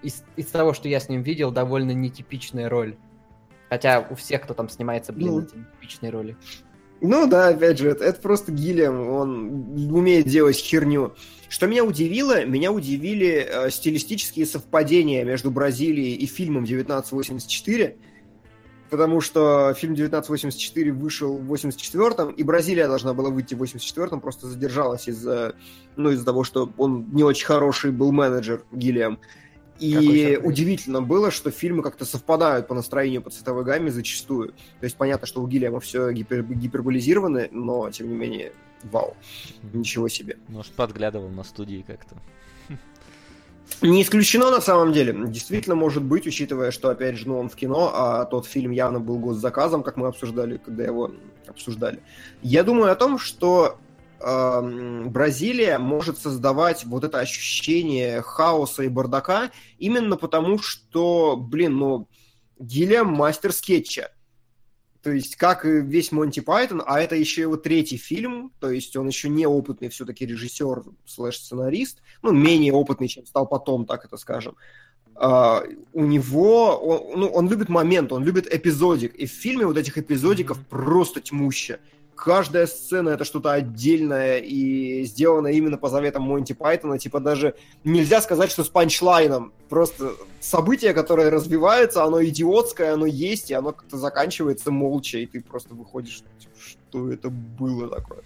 [0.01, 2.95] из, из того, что я с ним видел, довольно нетипичная роль.
[3.69, 6.35] Хотя у всех, кто там снимается, блин, ну, это нетипичные роли.
[6.99, 11.15] Ну да, опять же, это, это просто Гиллиам, он умеет делать херню.
[11.49, 17.97] Что меня удивило, меня удивили э, стилистические совпадения между Бразилией и фильмом 1984
[18.91, 24.47] потому что фильм 1984 вышел в 84-м, и Бразилия должна была выйти в 84-м, просто
[24.47, 25.55] задержалась из-за
[25.95, 29.19] ну, из того, что он не очень хороший был менеджер Гиллиам.
[29.79, 34.49] И удивительно было, что фильмы как-то совпадают по настроению, по цветовой гамме зачастую.
[34.79, 38.51] То есть понятно, что у Гиллиама все гипер гиперболизировано, но тем не менее,
[38.83, 39.15] вау,
[39.73, 40.37] ничего себе.
[40.49, 42.17] Может, подглядывал на студии как-то.
[43.81, 45.15] Не исключено на самом деле.
[45.27, 48.99] Действительно может быть, учитывая, что, опять же, ну, он в кино, а тот фильм явно
[48.99, 51.11] был госзаказом, как мы обсуждали, когда его
[51.47, 51.99] обсуждали.
[52.43, 53.79] Я думаю о том, что
[54.19, 59.49] э, Бразилия может создавать вот это ощущение хаоса и бардака
[59.79, 62.07] именно потому, что, блин, ну,
[62.59, 64.11] Гильям мастер скетча.
[65.03, 69.07] То есть, как весь Монти Пайтон, а это еще его третий фильм, то есть он
[69.07, 74.55] еще не опытный все-таки режиссер слэш-сценарист, ну, менее опытный, чем стал потом, так это скажем.
[75.15, 79.77] Uh, у него, он, ну, он любит момент, он любит эпизодик, и в фильме вот
[79.77, 80.69] этих эпизодиков mm-hmm.
[80.69, 81.79] просто тьмуща
[82.15, 86.99] каждая сцена это что-то отдельное и сделано именно по заветам Монти Пайтона.
[86.99, 89.53] Типа даже нельзя сказать, что с панчлайном.
[89.69, 95.41] Просто событие, которое развивается, оно идиотское, оно есть, и оно как-то заканчивается молча, и ты
[95.41, 98.21] просто выходишь, типа, что это было такое.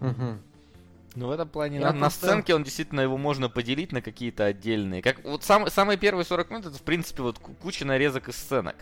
[0.00, 0.38] Угу.
[1.16, 5.00] Ну, в этом плане, на, на сценке он действительно его можно поделить на какие-то отдельные.
[5.00, 8.74] Как вот сам, самые первые 40 минут, это, в принципе, вот куча нарезок из сценок.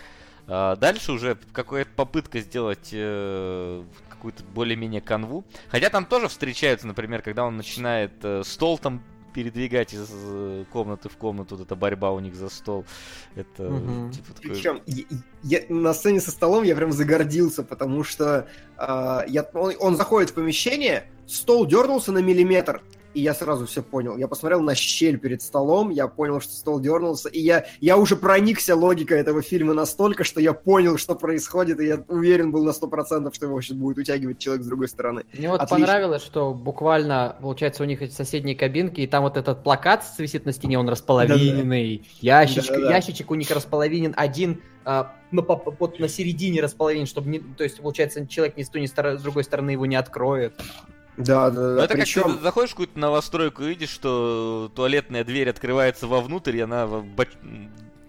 [0.47, 5.45] А дальше уже какая-то попытка сделать э, какую-то более-менее канву.
[5.69, 11.09] Хотя там тоже встречаются, например, когда он начинает э, стол там передвигать из э, комнаты
[11.09, 12.85] в комнату, вот эта борьба у них за стол.
[13.35, 14.11] Это угу.
[14.13, 14.51] типа такой...
[14.51, 15.05] Причем я,
[15.43, 20.31] я, на сцене со столом я прям загордился, потому что э, я, он, он заходит
[20.31, 22.83] в помещение, стол дернулся на миллиметр,
[23.15, 24.17] и я сразу все понял.
[24.17, 28.17] Я посмотрел на щель перед столом, я понял, что стол дернулся, и я, я уже
[28.17, 32.71] проникся логикой этого фильма настолько, что я понял, что происходит, и я уверен был на
[32.71, 35.25] 100%, что его сейчас будет утягивать человек с другой стороны.
[35.33, 35.87] Мне вот Отлично.
[35.87, 40.47] понравилось, что буквально, получается, у них эти соседние кабинки, и там вот этот плакат висит
[40.47, 42.41] на стене, он располовиненный, да, да.
[42.43, 42.97] Ящичек, да, да.
[42.97, 47.63] ящичек у них располовинен, один а, ну, по, по, на середине располовинен, чтобы не, то
[47.63, 50.61] есть, получается, человек ни с той, ни с другой стороны его не откроет.
[51.17, 51.85] Да, да, да.
[51.85, 52.23] Это Причем...
[52.23, 56.89] как ты заходишь в какую-то новостройку и видишь, что туалетная дверь открывается вовнутрь, и она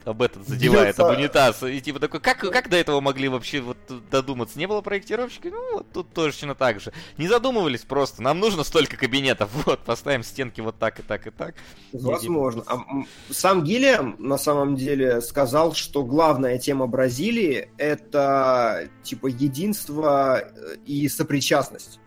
[0.06, 1.64] об этот задевает, об унитаз.
[1.64, 3.78] И типа такой, как, как до этого могли вообще вот
[4.10, 4.60] додуматься?
[4.60, 5.50] Не было проектировщика?
[5.50, 6.92] Ну, вот тут точно так же.
[7.18, 8.22] Не задумывались просто.
[8.22, 9.50] Нам нужно столько кабинетов.
[9.66, 11.56] Вот, поставим стенки вот так и так и так.
[11.94, 12.64] Возможно.
[12.68, 12.80] А,
[13.30, 21.08] сам Гиллиам на самом деле сказал, что главная тема Бразилии это типа единство э, и
[21.08, 22.00] сопричастность.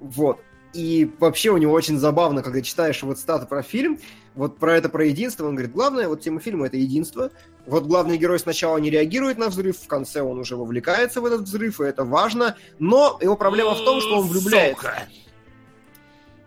[0.00, 0.40] Вот.
[0.74, 3.98] И вообще у него очень забавно, когда читаешь вот статы про фильм,
[4.34, 7.30] вот про это, про единство, он говорит, главное, вот тема фильма— это единство.
[7.66, 11.42] Вот главный герой сначала не реагирует на взрыв, в конце он уже вовлекается в этот
[11.42, 15.08] взрыв, и это важно, но его проблема в том, что он влюбляется.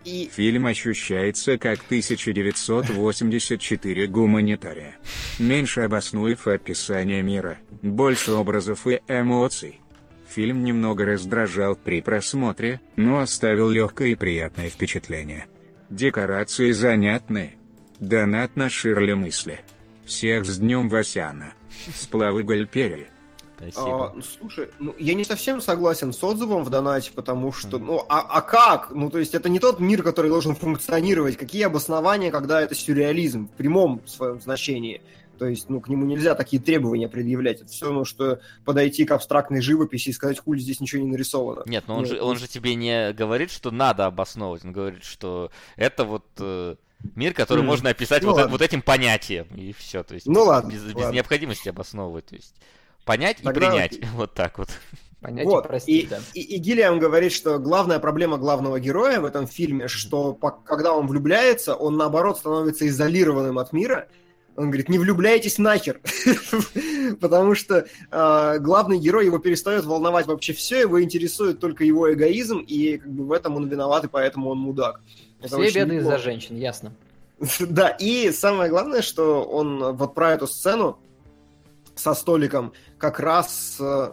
[0.05, 0.31] И...
[0.33, 4.95] Фильм ощущается как 1984 гуманитария.
[5.37, 9.80] Меньше обоснуев описание мира, больше образов и эмоций.
[10.33, 15.47] Фильм немного раздражал при просмотре, но оставил легкое и приятное впечатление.
[15.89, 17.57] Декорации занятные.
[17.99, 19.59] Донат на Ширли мысли.
[20.05, 21.53] Всех с днем Васяна.
[21.93, 23.09] Сплавы Гальпери.
[23.75, 28.21] А, слушай, ну я не совсем согласен с отзывом в донате, потому что, ну, а,
[28.21, 28.91] а как?
[28.91, 31.37] Ну, то есть это не тот мир, который должен функционировать.
[31.37, 35.01] Какие обоснования, когда это сюрреализм в прямом своем значении?
[35.41, 37.61] То есть, ну, к нему нельзя такие требования предъявлять.
[37.61, 41.63] Это все равно, что подойти к абстрактной живописи и сказать, хули, здесь ничего не нарисовано.
[41.65, 44.63] Нет, но он, Нет, же, он же тебе не говорит, что надо обосновывать.
[44.63, 46.75] Он говорит, что это вот э,
[47.15, 47.65] мир, который mm.
[47.65, 49.47] можно описать ну, вот, вот этим понятием.
[49.55, 50.03] И все.
[50.03, 50.69] То есть, ну ладно.
[50.69, 51.15] Без, без ладно.
[51.15, 52.27] необходимости обосновывать.
[52.27, 52.53] То есть,
[53.03, 53.65] понять Тогда...
[53.65, 53.99] и принять.
[54.13, 54.69] Вот так вот.
[55.21, 55.65] Понять вот.
[55.65, 56.19] и простить, и, да.
[56.35, 60.93] И, и Гиллиам говорит, что главная проблема главного героя в этом фильме, что по, когда
[60.93, 64.07] он влюбляется, он наоборот становится изолированным от мира,
[64.61, 65.99] он говорит, не влюбляйтесь нахер,
[67.19, 72.59] потому что э, главный герой его перестает волновать вообще все, его интересует только его эгоизм,
[72.59, 75.01] и как бы в этом он виноват, и поэтому он мудак.
[75.41, 76.93] Это все беды из-за женщин, ясно.
[77.59, 80.99] да, и самое главное, что он вот про эту сцену
[81.95, 83.77] со столиком как раз...
[83.79, 84.11] Э,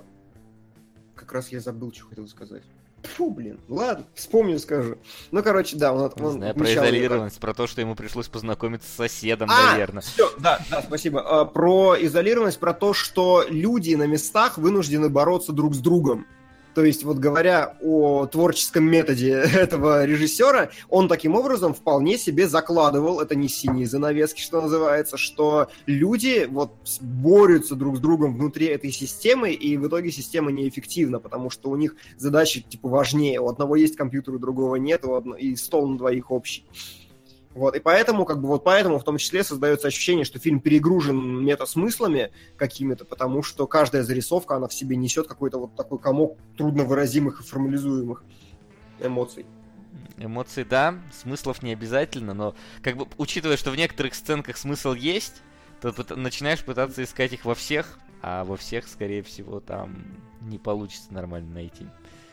[1.15, 2.63] как раз я забыл, что хотел сказать.
[3.03, 4.97] Фу, блин, ладно, вспомню, скажу.
[5.31, 6.13] Ну, короче, да, он...
[6.21, 10.03] он знаю, про изолированность, про то, что ему пришлось познакомиться с соседом, а, наверное.
[10.03, 11.41] Все, да, да, спасибо.
[11.41, 16.27] А, про изолированность, про то, что люди на местах вынуждены бороться друг с другом.
[16.79, 23.19] То есть, вот говоря о творческом методе этого режиссера, он таким образом вполне себе закладывал,
[23.19, 26.71] это не синие занавески, что называется, что люди вот
[27.01, 31.75] борются друг с другом внутри этой системы, и в итоге система неэффективна, потому что у
[31.75, 33.41] них задачи типа важнее.
[33.41, 35.03] У одного есть компьютер, у другого нет,
[35.37, 36.65] и стол на двоих общий.
[37.55, 41.45] Вот, и поэтому, как бы, вот поэтому в том числе создается ощущение, что фильм перегружен
[41.45, 47.41] метасмыслами какими-то, потому что каждая зарисовка, она в себе несет какой-то вот такой комок трудновыразимых
[47.41, 48.23] и формализуемых
[49.01, 49.47] эмоций.
[50.19, 55.43] Эмоции, да, смыслов не обязательно, но как бы учитывая, что в некоторых сценках смысл есть,
[55.81, 60.05] то начинаешь пытаться искать их во всех, а во всех, скорее всего, там
[60.41, 61.87] не получится нормально найти.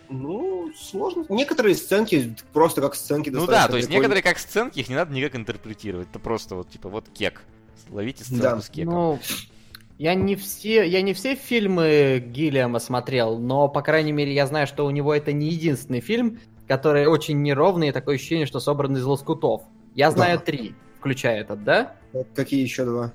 [0.10, 1.26] Ну, сложно.
[1.30, 5.14] Некоторые сценки просто как сценки Ну да, то есть некоторые как сценки, их не надо
[5.14, 6.08] никак интерпретировать.
[6.10, 7.42] Это просто вот типа вот кек.
[7.90, 8.62] Ловите сценку да.
[8.62, 8.94] с кеком.
[8.94, 9.20] Ну,
[9.98, 14.68] я не все, я не все фильмы Гиллиама смотрел, но, по крайней мере, я знаю,
[14.68, 18.98] что у него это не единственный фильм, который очень неровный, и такое ощущение, что собран
[18.98, 19.64] из лоскутов.
[19.94, 20.46] Я знаю да.
[20.46, 21.96] три, включая этот, да?
[22.34, 23.14] Какие еще два?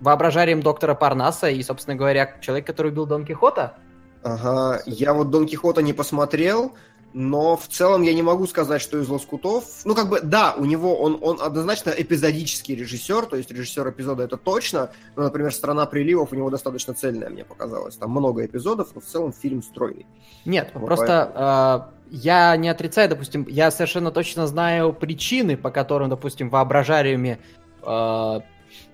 [0.00, 3.76] Воображарием доктора Парнаса и, собственно говоря, человек, который убил Дон Кихота.
[4.24, 6.72] Ага, я вот Дон Кихота не посмотрел,
[7.12, 9.64] но в целом я не могу сказать, что из Лоскутов...
[9.84, 14.24] Ну, как бы, да, у него он, он однозначно эпизодический режиссер, то есть режиссер эпизода
[14.24, 14.90] это точно.
[15.14, 17.96] Но, например, «Страна приливов» у него достаточно цельная, мне показалось.
[17.96, 20.06] Там много эпизодов, но в целом фильм стройный.
[20.46, 26.08] Нет, вот просто э, я не отрицаю, допустим, я совершенно точно знаю причины, по которым,
[26.08, 27.38] допустим, воображариуме
[27.82, 28.40] э,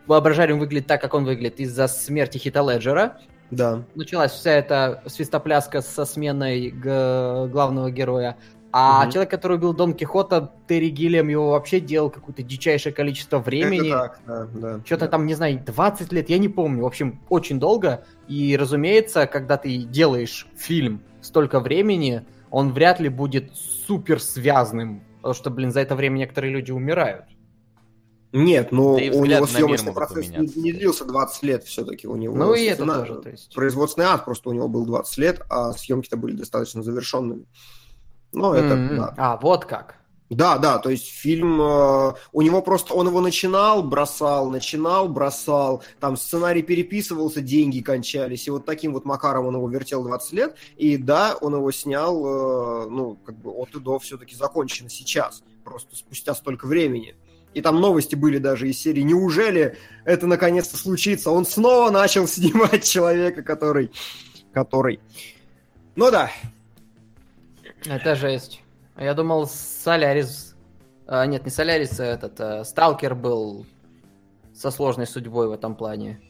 [0.07, 3.21] воображариум выглядит так, как он выглядит из-за смерти Хита Леджера.
[3.51, 3.83] Да.
[3.95, 8.37] Началась вся эта свистопляска со сменой главного героя.
[8.73, 9.13] А угу.
[9.13, 13.89] человек, который убил Дон Кихота, Терри Гиллиам его вообще делал какое-то дичайшее количество времени.
[13.89, 14.81] Это так, да, да.
[14.85, 15.11] Что-то да.
[15.11, 16.83] там, не знаю, 20 лет, я не помню.
[16.83, 18.05] В общем, очень долго.
[18.29, 23.53] И, разумеется, когда ты делаешь фильм столько времени, он вряд ли будет
[23.87, 25.03] супер связанным.
[25.17, 27.25] Потому что, блин, за это время некоторые люди умирают.
[28.33, 32.07] Нет, ну да у него съемочный процесс не, не длился 20 лет все-таки.
[32.07, 33.55] У него ну и это тоже, то есть.
[33.55, 37.47] Производственный ад просто у него был 20 лет, а съемки-то были достаточно завершенными.
[38.33, 38.97] Ну, это, mm-hmm.
[38.97, 39.15] да.
[39.17, 39.97] А, вот как.
[40.31, 45.83] Да, да, то есть фильм, э, у него просто, он его начинал, бросал, начинал, бросал,
[45.99, 50.55] там сценарий переписывался, деньги кончались, и вот таким вот макаром он его вертел 20 лет,
[50.77, 55.43] и да, он его снял, э, ну, как бы от и до все-таки закончено сейчас,
[55.65, 57.17] просто спустя столько времени.
[57.55, 62.85] И там новости были даже из серии «Неужели это наконец-то случится?» Он снова начал снимать
[62.85, 63.91] человека, который...
[64.53, 65.01] который...
[65.97, 66.31] Ну да.
[67.85, 68.63] Это жесть.
[68.97, 70.55] Я думал, Солярис...
[71.07, 72.41] А, нет, не Солярис, а этот...
[72.41, 73.67] А, Сталкер был
[74.55, 76.21] со сложной судьбой в этом плане.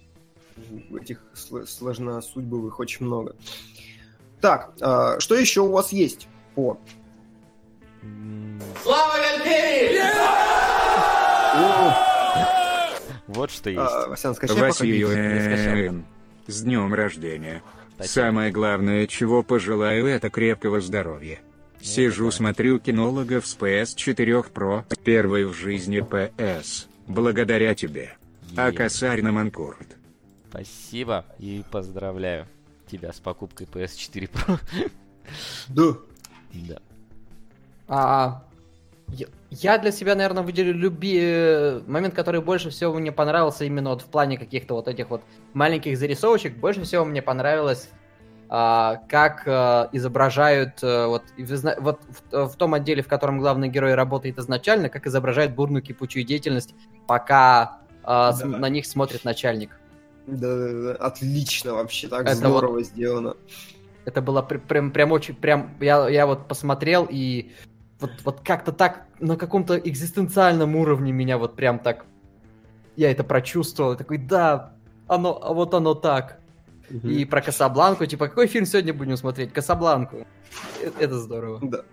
[0.95, 3.35] Этих сложносудьбовых очень много.
[4.41, 6.79] Так, а, что еще у вас есть по...
[8.83, 10.00] Слава Гальперии!
[13.27, 13.81] Вот что есть.
[13.81, 16.05] А, Василий,
[16.47, 17.63] с днем рождения.
[18.01, 21.39] Самое главное, чего пожелаю, это крепкого здоровья.
[21.81, 26.87] Сижу, смотрю кинологов с PS4 Pro, первый в жизни PS.
[27.07, 28.17] Благодаря тебе.
[28.57, 29.97] А косарь на Манкурт.
[30.51, 32.47] Спасибо и поздравляю
[32.91, 34.59] тебя с покупкой PS4 Pro.
[35.69, 35.97] Да.
[36.53, 36.83] Да.
[37.87, 38.45] А,
[39.51, 41.19] я для себя, наверное, выделю люби...
[41.21, 45.23] Э, момент, который больше всего мне понравился именно вот в плане каких-то вот этих вот
[45.53, 46.57] маленьких зарисовочек.
[46.57, 47.89] Больше всего мне понравилось,
[48.53, 51.23] а, как а, изображают а, вот,
[51.79, 52.01] вот
[52.31, 56.75] в, в том отделе, в котором главный герой работает изначально, как изображают бурную кипучую деятельность,
[57.07, 58.47] пока а, да.
[58.47, 59.79] на них смотрит начальник.
[60.27, 63.37] Да, да, да, отлично вообще, так это здорово вот, сделано.
[64.05, 67.53] Это было прям, прям очень, прям, я, я вот посмотрел и
[68.01, 72.05] вот, вот как-то так на каком-то экзистенциальном уровне меня вот прям так
[72.97, 73.97] я это прочувствовал.
[73.97, 74.75] Такой, да,
[75.07, 76.39] оно, а вот оно так.
[76.91, 77.09] Угу.
[77.09, 79.53] И про Касабланку, типа, какой фильм сегодня будем смотреть?
[79.53, 80.27] Касабланку.
[80.83, 81.61] Это, это здорово.
[81.63, 81.85] Да.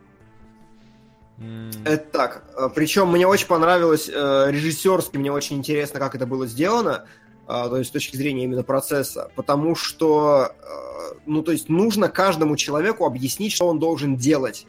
[1.37, 1.71] Mm.
[1.85, 2.43] Это так.
[2.55, 7.05] А, Причем мне очень понравилось э, режиссерски, мне очень интересно, как это было сделано,
[7.47, 12.09] э, то есть с точки зрения именно процесса, потому что, э, ну, то есть нужно
[12.09, 14.65] каждому человеку объяснить, что он должен делать.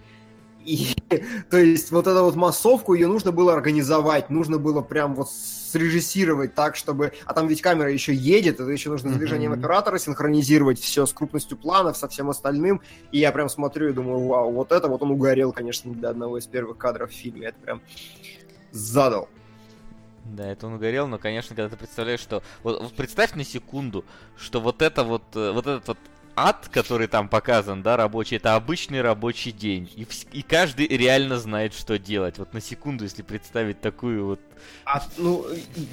[0.68, 0.94] И,
[1.50, 6.54] то есть, вот эту вот массовку, ее нужно было организовать, нужно было прям вот срежиссировать
[6.54, 7.12] так, чтобы...
[7.24, 9.58] А там ведь камера еще едет, это еще нужно с движением mm-hmm.
[9.58, 12.82] оператора синхронизировать все с крупностью планов, со всем остальным.
[13.12, 16.38] И я прям смотрю и думаю, вау, вот это вот он угорел, конечно, для одного
[16.38, 17.48] из первых кадров в фильме.
[17.48, 17.82] Это прям
[18.70, 19.28] задал.
[20.24, 22.42] Да, это он угорел, но, конечно, когда ты представляешь, что...
[22.62, 24.04] Вот, вот представь на секунду,
[24.36, 25.98] что вот это вот, э, вот этот вот
[26.47, 29.91] ад, который там показан, да, рабочий, это обычный рабочий день.
[29.97, 32.39] И, и каждый реально знает, что делать.
[32.39, 34.41] Вот на секунду, если представить такую вот
[34.84, 35.45] а, ну,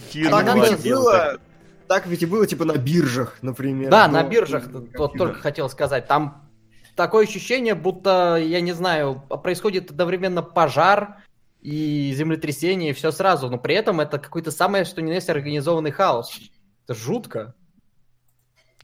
[0.09, 0.31] фирму.
[0.31, 1.39] Так было,
[1.87, 3.89] так ведь и было, типа, на биржах, например.
[3.89, 4.21] Да, но...
[4.21, 4.67] на биржах,
[4.97, 6.07] вот только хотел сказать.
[6.07, 6.49] Там
[6.95, 11.17] такое ощущение, будто, я не знаю, происходит одновременно пожар
[11.61, 13.49] и землетрясение, и все сразу.
[13.49, 16.39] Но при этом это какой-то самое, что не есть организованный хаос.
[16.85, 17.55] Это жутко.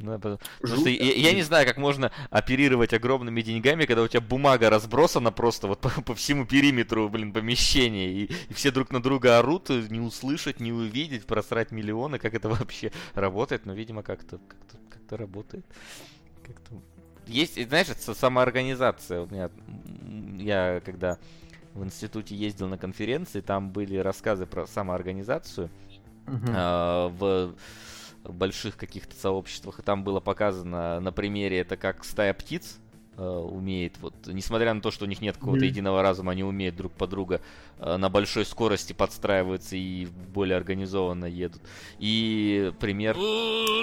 [0.02, 4.22] Ну, потому что я, я не знаю, как можно оперировать огромными деньгами, когда у тебя
[4.22, 9.02] бумага разбросана просто вот по, по всему периметру, блин, помещения, и, и все друг на
[9.02, 14.40] друга орут, не услышать, не увидеть, просрать миллионы, как это вообще работает, но, видимо, как-то
[14.48, 15.66] как-то как работает.
[16.46, 16.82] Как-то
[17.28, 19.22] есть, знаешь, это самоорганизация.
[19.22, 19.50] У меня,
[20.38, 21.18] я когда
[21.74, 25.70] в институте ездил на конференции, там были рассказы про самоорганизацию
[26.28, 26.48] угу.
[26.48, 27.56] э, в
[28.24, 32.80] больших каких-то сообществах, и там было показано на примере это как стая птиц
[33.18, 35.68] э, умеет, вот, несмотря на то, что у них нет какого-то mm.
[35.68, 37.42] единого разума, они умеют друг по друга
[37.80, 41.62] э, на большой скорости подстраиваются и более организованно едут.
[42.00, 43.16] И пример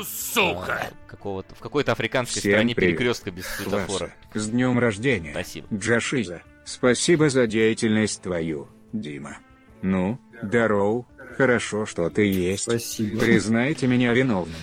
[0.05, 0.91] Сука!
[0.91, 2.99] Э, какого-то в какой-то африканской Всем стране привет.
[2.99, 4.13] перекрестка без светофора.
[4.35, 5.33] С днем рождения!
[5.33, 5.67] Спасибо.
[5.73, 9.39] Джашиза, спасибо за деятельность твою, Дима.
[9.83, 11.07] Ну, здорово,
[11.39, 12.65] Хорошо, что ты есть.
[12.65, 13.21] Спасибо.
[13.21, 14.57] Признайте меня виновным.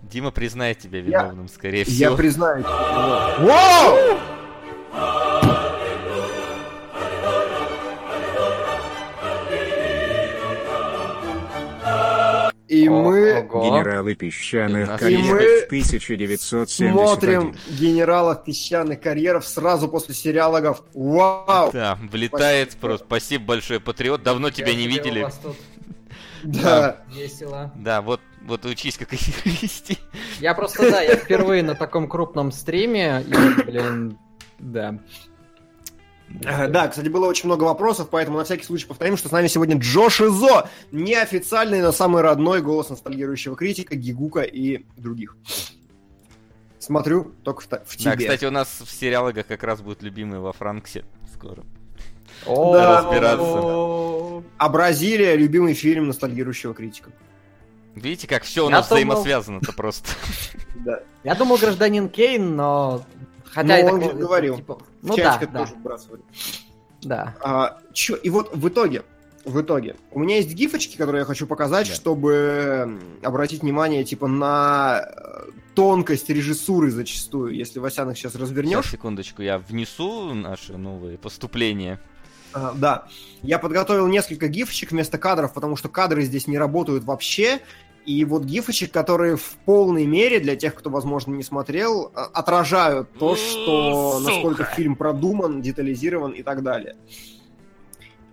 [0.00, 2.10] Дима признает тебя виновным, я, скорее всего.
[2.10, 4.20] Я признаю тебя виновным.
[12.68, 13.48] И мы...
[13.52, 16.92] Генералы песчаных карьеров в 1971.
[16.92, 20.84] Смотрим генералов песчаных карьеров сразу после сериалогов.
[20.94, 21.72] Вау!
[21.72, 22.86] Да, влетает Спасибо.
[22.86, 23.06] просто.
[23.06, 24.22] Спасибо большое, Патриот.
[24.22, 25.26] Давно я тебя не видели.
[26.42, 27.02] Да.
[27.08, 27.72] Весело.
[27.76, 29.98] Да, вот, вот учись, как их вести.
[30.40, 34.18] Я просто, да, я впервые на таком крупном стриме, и, блин,
[34.58, 34.98] да.
[36.28, 39.76] Да, кстати, было очень много вопросов, поэтому на всякий случай повторим, что с нами сегодня
[39.78, 45.36] Джош Изо, неофициальный, но самый родной голос ностальгирующего критика, Гигука и других.
[46.78, 48.12] Смотрю только в, в тебе.
[48.12, 51.64] Да, кстати, у нас в сериалах как раз будет любимый во Франксе скоро.
[52.46, 54.44] О, да, разбираться.
[54.58, 57.10] А Бразилия любимый фильм ностальгирующего критика.
[57.94, 60.08] Видите, как все у нас взаимосвязано-то просто.
[60.82, 61.00] Да.
[61.24, 63.04] Я думал, гражданин Кейн, но
[63.52, 64.56] Хотя ну, он же говорил.
[64.56, 65.68] Типа, ну да, да.
[67.02, 67.34] Да.
[67.40, 69.02] А, чё, и вот в итоге,
[69.44, 71.94] в итоге, у меня есть гифочки, которые я хочу показать, да.
[71.94, 78.84] чтобы обратить внимание, типа, на э, тонкость режиссуры зачастую, если Васян их сейчас развернешь.
[78.84, 82.00] Сейчас, секундочку, я внесу наши новые поступления.
[82.52, 83.06] А, да,
[83.42, 87.60] я подготовил несколько гифочек вместо кадров, потому что кадры здесь не работают вообще,
[88.06, 93.12] и вот гифочек, которые в полной мере, для тех, кто, возможно, не смотрел, а, отражают
[93.18, 94.30] то, что Сука.
[94.30, 96.96] насколько фильм продуман, детализирован и так далее.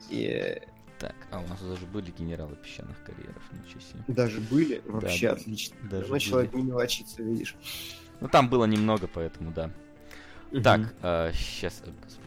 [0.09, 0.61] И...
[0.99, 4.03] Так, а у нас даже были генералы песчаных карьеров, ничего себе.
[4.07, 4.81] Даже были?
[4.85, 5.75] Вообще да, отлично.
[5.83, 7.55] Даже ну, человек не мелочится, видишь.
[8.19, 9.69] Ну, там было немного, поэтому да.
[10.51, 10.61] Угу.
[10.61, 12.26] Так, а, сейчас, господи,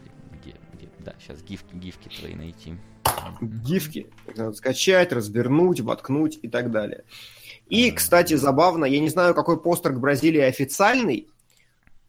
[1.03, 2.75] да, сейчас гифки, гифки твои найти.
[3.41, 4.07] Гифки.
[4.35, 7.03] Надо скачать, развернуть, воткнуть и так далее.
[7.67, 11.27] И, кстати, забавно, я не знаю, какой постер к Бразилии официальный,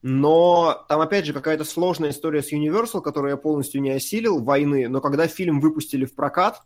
[0.03, 4.89] но там, опять же, какая-то сложная история с Universal, которую я полностью не осилил, войны.
[4.89, 6.61] Но когда фильм выпустили в прокат,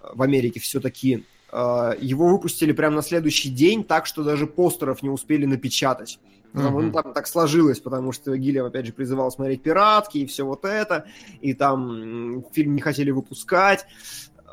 [0.00, 5.08] в Америке все-таки, э, его выпустили прямо на следующий день, так что даже постеров не
[5.08, 6.20] успели напечатать.
[6.52, 6.84] Потому, mm-hmm.
[6.84, 10.64] ну, там так сложилось, потому что Гильям, опять же, призывал смотреть «Пиратки» и все вот
[10.64, 11.04] это,
[11.40, 13.86] и там фильм не хотели выпускать.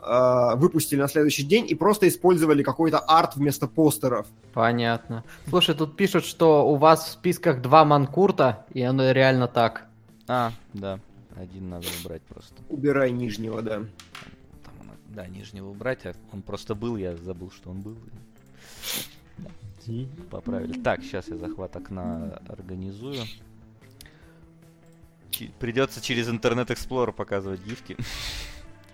[0.03, 4.27] Э, выпустили на следующий день и просто использовали какой-то арт вместо постеров.
[4.53, 5.23] Понятно.
[5.47, 9.85] Слушай, тут пишут, что у вас в списках два Манкурта, и оно реально так.
[10.27, 10.99] А, да.
[11.35, 12.53] Один надо убрать просто.
[12.69, 13.75] Убирай нижнего, да.
[14.63, 17.97] Там, да, нижнего убрать, а он просто был, я забыл, что он был.
[19.87, 20.23] Да.
[20.29, 20.73] Поправили.
[20.79, 23.21] Так, сейчас я захват окна организую.
[25.59, 27.97] Придется через интернет Explorer показывать гифки.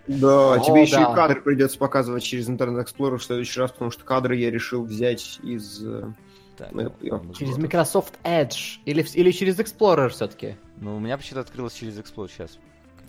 [0.08, 1.12] Да, О, тебе еще да.
[1.12, 4.84] и кадры придется показывать через Internet Explorer в следующий раз, потому что кадры я решил
[4.84, 5.80] взять из...
[5.84, 6.12] Э,
[6.56, 6.92] так, ну,
[7.38, 10.56] через Microsoft Edge или, или через Explorer все-таки?
[10.78, 12.58] Ну, у меня почему-то открылось через Explorer сейчас.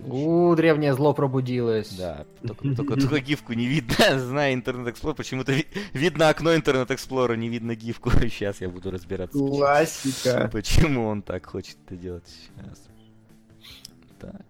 [0.05, 1.93] У, древнее зло пробудилось.
[1.93, 5.15] Да, только, только, только гифку не видно, зная Internet Explorer.
[5.15, 8.11] Почему-то ви- видно окно Internet Explorer, не видно гифку.
[8.21, 9.37] Сейчас я буду разбираться.
[9.37, 10.49] Классика.
[10.51, 12.87] Почему он так хочет это делать сейчас.
[14.19, 14.45] Так.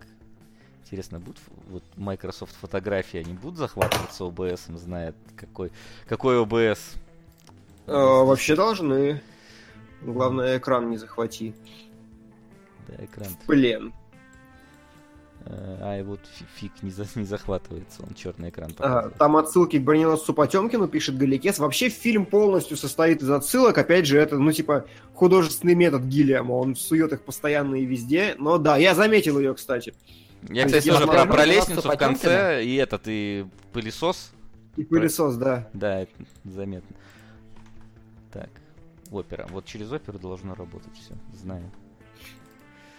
[0.84, 1.40] Интересно, будут
[1.70, 5.72] вот Microsoft фотографии, они будут захватываться OBS, знает какой,
[6.08, 6.80] какой OBS?
[7.88, 9.22] А, вообще должны.
[10.02, 11.56] Главное, экран не захвати.
[12.88, 13.30] Да, экран.
[13.30, 13.94] В плен.
[15.46, 16.20] А, а и вот
[16.56, 21.18] фиг не, за, не захватывается, он черный экран А, там отсылки к броненосцу Потемкину, пишет
[21.18, 21.60] Галикес.
[21.60, 23.78] Вообще фильм полностью состоит из отсылок.
[23.78, 26.54] Опять же, это, ну, типа, художественный метод Гиллиама.
[26.54, 28.36] Он сует их постоянно и везде.
[28.38, 29.94] Но да, я заметил ее, кстати.
[30.50, 34.32] Я, кстати, тоже про, про лестницу в конце, и этот, и пылесос.
[34.76, 35.70] И пылесос, да.
[35.74, 36.12] Да, это
[36.44, 36.96] заметно.
[38.32, 38.50] Так,
[39.12, 39.48] опера.
[39.52, 41.70] Вот через оперу должно работать все, знаю.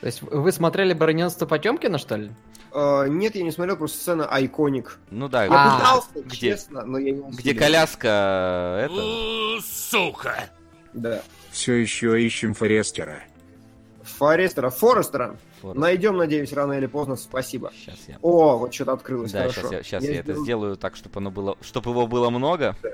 [0.05, 2.31] То есть вы смотрели «Броненство Потемкина», что ли?
[2.73, 4.99] Uh, нет, я не смотрел, просто сцена айконик.
[5.11, 9.63] Ну да, я а, пытался, где, честно, но я не Где коляска это.
[9.63, 10.51] Сука!
[10.93, 11.23] Да.
[11.53, 13.23] Все еще ищем Форестера.
[14.03, 14.69] Форестера.
[14.69, 15.39] Форестера.
[15.63, 15.75] Форест.
[15.75, 17.17] Найдем, надеюсь, рано или поздно.
[17.17, 17.73] Спасибо.
[17.75, 18.19] Сейчас я...
[18.21, 19.33] О, вот что-то открылось.
[19.33, 19.61] Да, Хорошо.
[19.63, 22.77] сейчас я, сейчас я, я это сделаю так, чтобы оно было, чтобы его было много.
[22.83, 22.91] Да.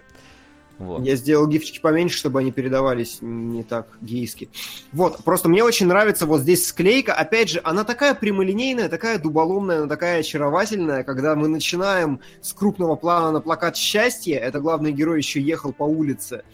[0.81, 1.05] Вот.
[1.05, 4.48] Я сделал гифчики поменьше, чтобы они передавались не так гейски.
[4.93, 7.12] Вот, просто мне очень нравится вот здесь склейка.
[7.12, 12.97] Опять же, она такая прямолинейная, такая дуболомная, она такая очаровательная, когда мы начинаем с крупного
[12.97, 14.39] плана на плакат счастья.
[14.39, 16.44] Это главный герой еще ехал по улице.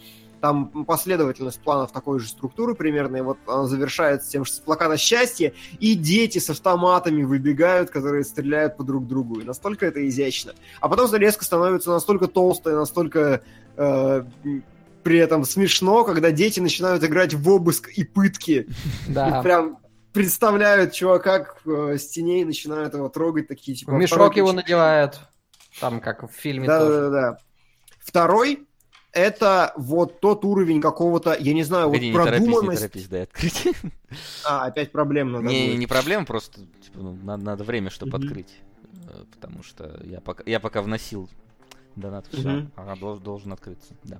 [0.41, 4.97] Там последовательность планов такой же структуры примерно, и вот она завершается тем, что с плаката
[4.97, 9.39] счастья, и дети с автоматами выбегают, которые стреляют по друг другу.
[9.39, 10.53] И настолько это изящно.
[10.79, 13.41] А потом резко становится настолько толстая, настолько
[13.77, 14.23] Э,
[15.03, 18.67] при этом смешно, когда дети начинают играть в обыск и пытки.
[19.07, 19.39] Да.
[19.39, 19.77] И прям
[20.11, 23.91] представляют чувака к э, стене и начинают его трогать, такие типа...
[23.91, 25.19] Мешок его надевают,
[25.79, 26.93] там как в фильме да, тоже.
[26.93, 27.37] Да, да, да.
[27.99, 28.66] Второй
[29.17, 32.81] это вот тот уровень какого-то, я не знаю, Погоди, вот продуманность...
[32.83, 33.75] Не торопись, не торопись, дай открыть.
[34.45, 35.79] А, опять проблем надо Не, будет.
[35.79, 38.25] не проблема, просто типа, ну, надо, надо время, чтобы mm-hmm.
[38.25, 38.53] открыть.
[39.09, 41.29] Э, потому что я пока, я пока вносил
[41.97, 42.67] Донат, все, угу.
[42.75, 44.19] ага, должен, должен открыться, да.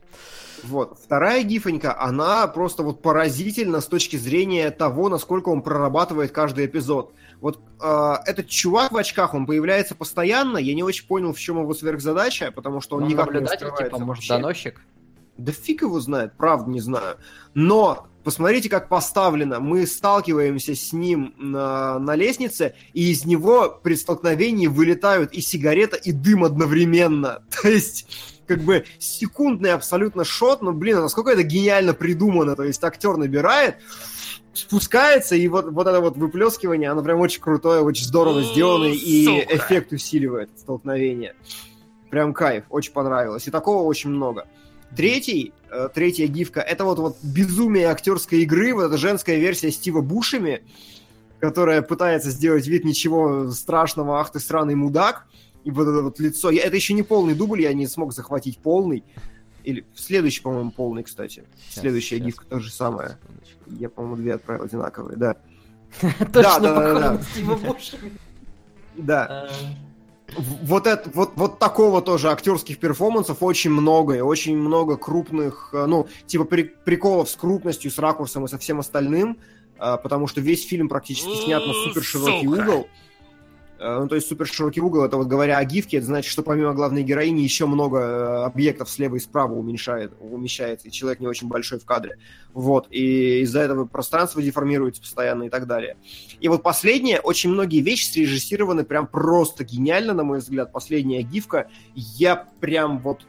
[0.64, 6.65] Вот, вторая гифонька, она просто вот поразительна с точки зрения того, насколько он прорабатывает каждый
[6.65, 7.14] эпизод.
[7.40, 11.61] Вот э, этот чувак в очках, он появляется постоянно, я не очень понял, в чем
[11.61, 14.82] его сверхзадача, потому что он ну, никак не типа, может, доносчик?
[15.38, 17.18] Да фиг его знает, правда не знаю.
[17.53, 19.61] Но посмотрите, как поставлено.
[19.61, 25.95] Мы сталкиваемся с ним на, на лестнице, и из него при столкновении вылетают и сигарета,
[25.95, 27.43] и дым одновременно.
[27.61, 28.07] То есть
[28.45, 32.55] как бы секундный абсолютно шот, но, блин, насколько это гениально придумано.
[32.55, 33.77] То есть актер набирает,
[34.53, 39.26] спускается, и вот, вот это вот выплескивание, оно прям очень крутое, очень здорово сделано, и
[39.49, 41.34] эффект усиливает столкновение.
[42.09, 43.47] Прям кайф, очень понравилось.
[43.47, 44.47] И такого очень много.
[44.95, 50.01] Третий, э, третья гифка, это вот, вот безумие актерской игры, вот эта женская версия Стива
[50.01, 50.64] Бушами,
[51.39, 55.27] которая пытается сделать вид ничего страшного, ах ты сраный мудак,
[55.64, 56.49] и вот это вот лицо.
[56.49, 59.03] Я, это еще не полный дубль, я не смог захватить полный.
[59.64, 61.43] Или следующий, по-моему, полный, кстати.
[61.57, 62.26] Сейчас, Следующая сейчас.
[62.27, 63.18] гифка то же самое.
[63.65, 65.35] Я, по-моему, две отправил одинаковые, да.
[66.01, 67.22] Точно, да, да, да.
[68.95, 69.49] Да
[70.35, 75.85] вот, это, вот, вот такого тоже актерских перформансов очень много, и очень много крупных, э,
[75.85, 79.39] ну, типа при, приколов с крупностью, с ракурсом и со всем остальным,
[79.79, 82.87] э, потому что весь фильм практически снят на супер широкий угол.
[83.79, 86.43] Э, ну, то есть супер широкий угол, это вот говоря о гифке, это значит, что
[86.43, 91.27] помимо главной героини еще много э, объектов слева и справа уменьшает, умещается, и человек не
[91.27, 92.17] очень большой в кадре.
[92.53, 95.97] Вот, и из-за этого пространство деформируется постоянно и так далее.
[96.39, 100.71] И вот последнее, очень многие вещи срежиссированы прям просто гениально, на мой взгляд.
[100.71, 103.25] Последняя гифка, я прям вот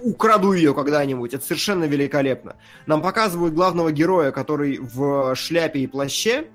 [0.00, 1.34] украду ее когда-нибудь.
[1.34, 2.56] Это совершенно великолепно.
[2.86, 6.46] Нам показывают главного героя, который в шляпе и плаще,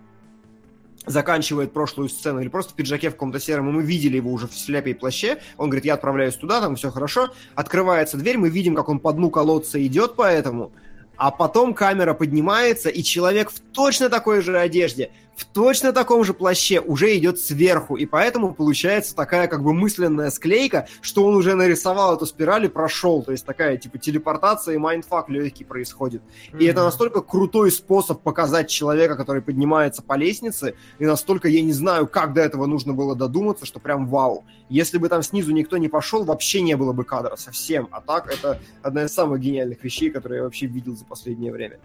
[1.06, 4.48] заканчивает прошлую сцену, или просто в пиджаке в каком-то сером, и мы видели его уже
[4.48, 8.50] в шляпе и плаще, он говорит, я отправляюсь туда, там все хорошо, открывается дверь, мы
[8.50, 10.72] видим, как он по дну колодца идет по этому,
[11.18, 16.34] а потом камера поднимается, и человек в точно такой же одежде в точно таком же
[16.34, 21.56] плаще уже идет сверху, и поэтому получается такая как бы мысленная склейка, что он уже
[21.56, 26.22] нарисовал эту спираль и прошел, то есть такая типа телепортация и mindfuck легкий происходит.
[26.22, 26.60] Mm-hmm.
[26.60, 31.74] И это настолько крутой способ показать человека, который поднимается по лестнице, и настолько я не
[31.74, 34.46] знаю, как до этого нужно было додуматься, что прям вау.
[34.70, 37.88] Если бы там снизу никто не пошел, вообще не было бы кадра совсем.
[37.92, 41.80] А так это одна из самых гениальных вещей, которые я вообще видел за последнее время.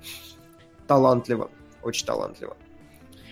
[0.87, 1.51] Талантливо,
[1.83, 2.57] очень талантливо.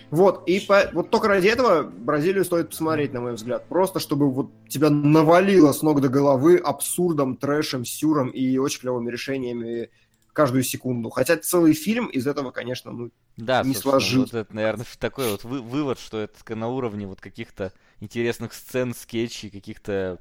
[0.09, 3.67] Вот, и по, вот только ради этого Бразилию стоит посмотреть, на мой взгляд.
[3.67, 9.11] Просто чтобы вот тебя навалило с ног до головы абсурдом, трэшем, сюром и очень клевыми
[9.11, 9.89] решениями
[10.31, 11.09] каждую секунду.
[11.09, 14.35] Хотя целый фильм из этого, конечно, ну, да, не сложился.
[14.35, 18.93] Вот это, наверное, такой вот вы, вывод, что это на уровне вот каких-то интересных сцен,
[18.93, 20.19] скетчей, каких-то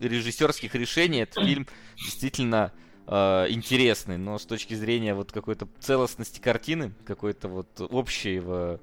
[0.00, 1.20] режиссерских решений.
[1.20, 1.66] Этот фильм
[1.96, 2.72] действительно
[3.06, 8.80] э, интересный, но с точки зрения вот какой-то целостности картины, какой-то вот общего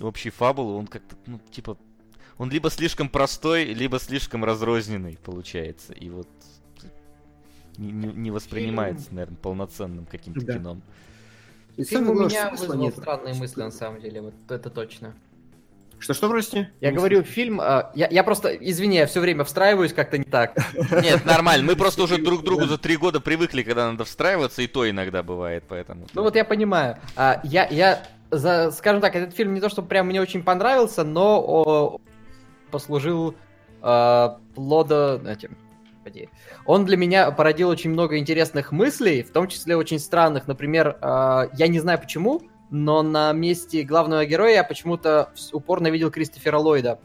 [0.00, 1.76] общей фабулы, он как-то, ну, типа,
[2.38, 5.92] он либо слишком простой, либо слишком разрозненный получается.
[5.92, 6.28] И вот
[7.76, 10.54] не, не, воспринимается, наверное, полноценным каким-то да.
[10.54, 10.82] кином.
[11.76, 12.96] И Фильм у меня вызвал нет.
[12.96, 15.14] странные мысли, на самом деле, вот это точно.
[16.00, 16.66] Что-что, прости?
[16.80, 17.60] Я говорю, фильм...
[17.60, 20.56] Э, я, я просто, извини, я все время встраиваюсь как-то не так.
[21.02, 21.66] Нет, нормально.
[21.66, 24.88] Мы просто уже друг к другу за три года привыкли, когда надо встраиваться, и то
[24.88, 26.06] иногда бывает, поэтому...
[26.14, 26.96] Ну вот я понимаю.
[27.16, 31.04] А, я, я за, скажем так, этот фильм не то, что прям мне очень понравился,
[31.04, 32.00] но о,
[32.70, 33.34] послужил
[33.82, 35.20] э, плодо...
[35.26, 35.56] Этим,
[36.64, 40.48] он для меня породил очень много интересных мыслей, в том числе очень странных.
[40.48, 46.10] Например, э, я не знаю почему, но на месте главного героя я почему-то упорно видел
[46.10, 46.98] Кристофера Ллойда.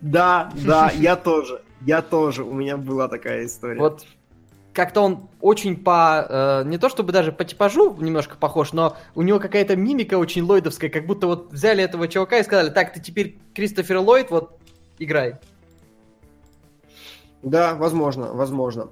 [0.00, 1.62] Да, да, я тоже.
[1.80, 2.44] Я тоже.
[2.44, 3.78] У меня была такая история.
[3.78, 4.06] Вот
[4.74, 6.26] как-то он очень по...
[6.28, 10.42] Э, не то чтобы даже по типажу немножко похож, но у него какая-то мимика очень
[10.42, 14.58] ллойдовская, как будто вот взяли этого чувака и сказали, так, ты теперь Кристофер Ллойд, вот,
[14.98, 15.36] играй.
[17.42, 18.88] Да, возможно, возможно.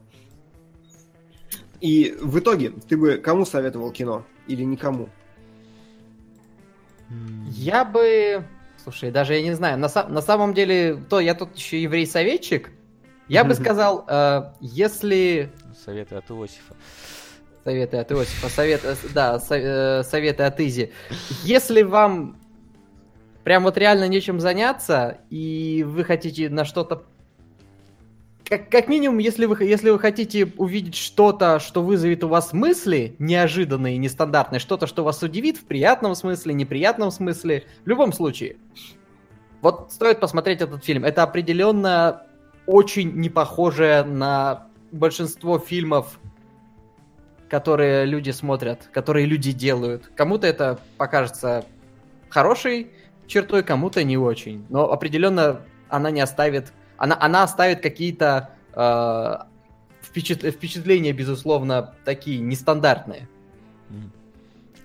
[1.81, 4.25] И в итоге, ты бы кому советовал кино?
[4.47, 5.09] Или никому?
[7.51, 8.45] Я бы...
[8.83, 9.79] Слушай, даже я не знаю.
[9.79, 12.71] На, на самом деле, то я тут еще еврей-советчик.
[13.29, 15.53] Я бы сказал, э, если
[15.85, 16.77] Советы от Иосифа.
[17.65, 20.93] Советы от Иосифа, совет, э, да, э, советы от Изи.
[21.45, 22.37] Если вам
[23.45, 27.05] прям вот реально нечем заняться, и вы хотите на что-то...
[28.53, 33.17] Как, как минимум, если вы, если вы хотите увидеть что-то, что вызовет у вас мысли
[33.19, 38.57] неожиданные, нестандартные, что-то, что вас удивит в приятном смысле, неприятном смысле, в любом случае.
[39.63, 41.07] Вот стоит посмотреть этот фильм.
[41.07, 42.25] Это определенно
[42.67, 46.21] очень не похоже на большинство фильмов,
[47.49, 50.11] которые люди смотрят, которые люди делают.
[50.15, 51.65] Кому-то это покажется
[52.29, 52.91] хорошей
[53.27, 54.67] чертой, кому-то не очень.
[54.69, 56.75] Но определенно она не оставит...
[57.03, 59.37] Она, она оставит какие-то э,
[60.03, 63.29] впечат, впечатления, безусловно, такие нестандартные.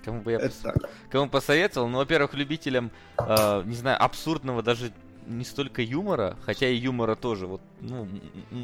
[0.04, 0.64] Кому бы я пос...
[1.10, 1.86] Кому посоветовал?
[1.86, 4.90] Ну, во-первых, любителям, э, не знаю, абсурдного даже
[5.28, 7.46] не столько юмора, хотя и юмора тоже.
[7.46, 8.08] Вот, ну,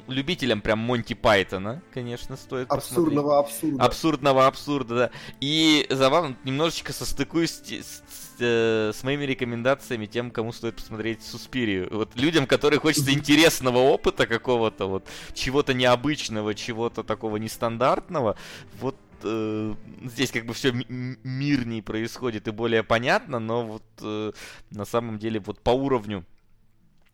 [0.08, 3.54] любителям прям Монти Пайтона, конечно, стоит Абсурдного посмотреть.
[3.54, 3.84] абсурда.
[3.84, 5.10] Абсурдного абсурда, да.
[5.40, 8.02] И забавно, немножечко состыкуюсь с, с,
[8.38, 11.88] э, с моими рекомендациями тем, кому стоит посмотреть Суспирию.
[11.90, 18.36] Вот людям, которые хочется интересного опыта какого-то, вот, чего-то необычного, чего-то такого нестандартного,
[18.80, 19.74] вот э,
[20.04, 24.32] здесь как бы все мирнее происходит и более понятно, но вот э,
[24.70, 26.24] на самом деле вот по уровню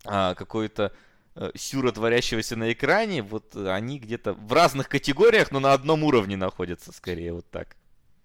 [0.04, 0.92] а, какой-то
[1.34, 6.36] э, сюра, творящегося на экране, вот они где-то в разных категориях, но на одном уровне
[6.36, 7.76] находятся, скорее, вот так.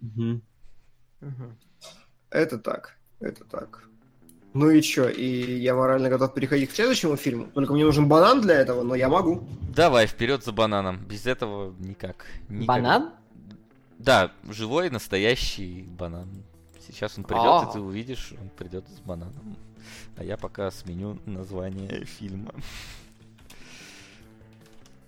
[0.02, 0.42] Угу.
[1.22, 1.56] Угу.
[2.30, 3.86] Это так, это так.
[4.54, 7.48] Ну и чё, и я морально готов переходить к следующему фильму.
[7.48, 9.46] Только мне нужен банан для этого, но я могу.
[9.76, 10.98] Давай, вперед за бананом.
[11.06, 12.26] Без этого никак.
[12.48, 12.68] никак.
[12.68, 13.12] Банан?
[13.98, 16.30] Да, живой, настоящий банан.
[16.88, 17.72] Сейчас он придет, и а.
[17.74, 19.58] ты увидишь, он придет с бананом.
[20.16, 22.54] А я пока сменю название фильма.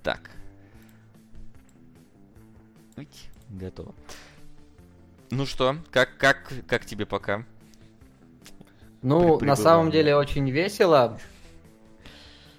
[0.04, 0.32] Так.
[3.50, 3.94] Готово.
[5.30, 7.44] Ну что, как, как, как тебе пока?
[9.02, 11.20] Ну, на самом деле очень весело.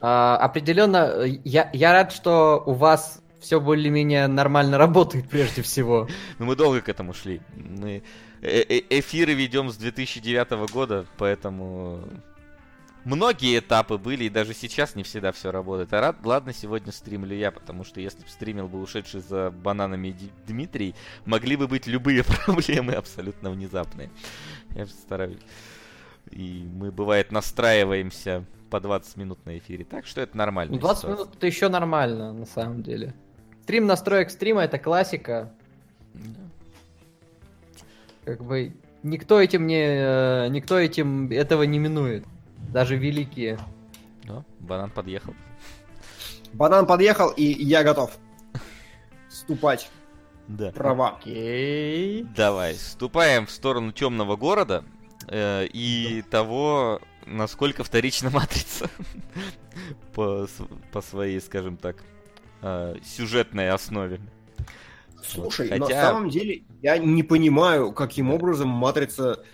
[0.01, 6.09] А, определенно, я, я рад, что у вас все более-менее нормально работает прежде всего.
[6.39, 7.41] Ну, мы долго к этому шли.
[7.57, 8.03] Мы
[8.41, 12.01] э -э эфиры ведем с 2009 года, поэтому
[13.09, 15.93] многие этапы были, и даже сейчас не всегда все работает.
[15.93, 20.15] А рад, ладно, сегодня стримлю я, потому что если бы стримил бы ушедший за бананами
[20.47, 20.95] Дмитрий,
[21.25, 24.11] могли бы быть любые проблемы абсолютно внезапные.
[24.75, 25.39] Я стараюсь.
[26.31, 29.85] И мы, бывает, настраиваемся по 20 минут на эфире.
[29.85, 30.79] Так что это нормально.
[30.79, 31.17] 20 ситуация.
[31.17, 33.15] минут это еще нормально, на самом деле.
[33.63, 35.53] Стрим настроек стрима это классика.
[36.15, 36.41] Да.
[38.25, 39.83] Как бы никто этим не.
[39.83, 42.25] Э, никто этим этого не минует.
[42.69, 43.59] Даже великие.
[44.25, 45.35] Да, банан подъехал.
[46.53, 48.19] Банан подъехал, и я готов.
[49.29, 49.91] Ступать.
[50.49, 50.73] Да.
[50.73, 51.19] Права.
[51.19, 52.25] Окей.
[52.37, 54.85] Давай, ступаем в сторону темного города
[55.29, 56.31] э, и да.
[56.31, 58.91] того, насколько вторична матрица
[60.15, 60.47] по,
[60.93, 61.97] по своей, скажем так,
[62.63, 64.21] э, сюжетной основе.
[65.23, 65.81] Слушай, Хотя...
[65.81, 69.45] на самом деле я не понимаю, каким образом матрица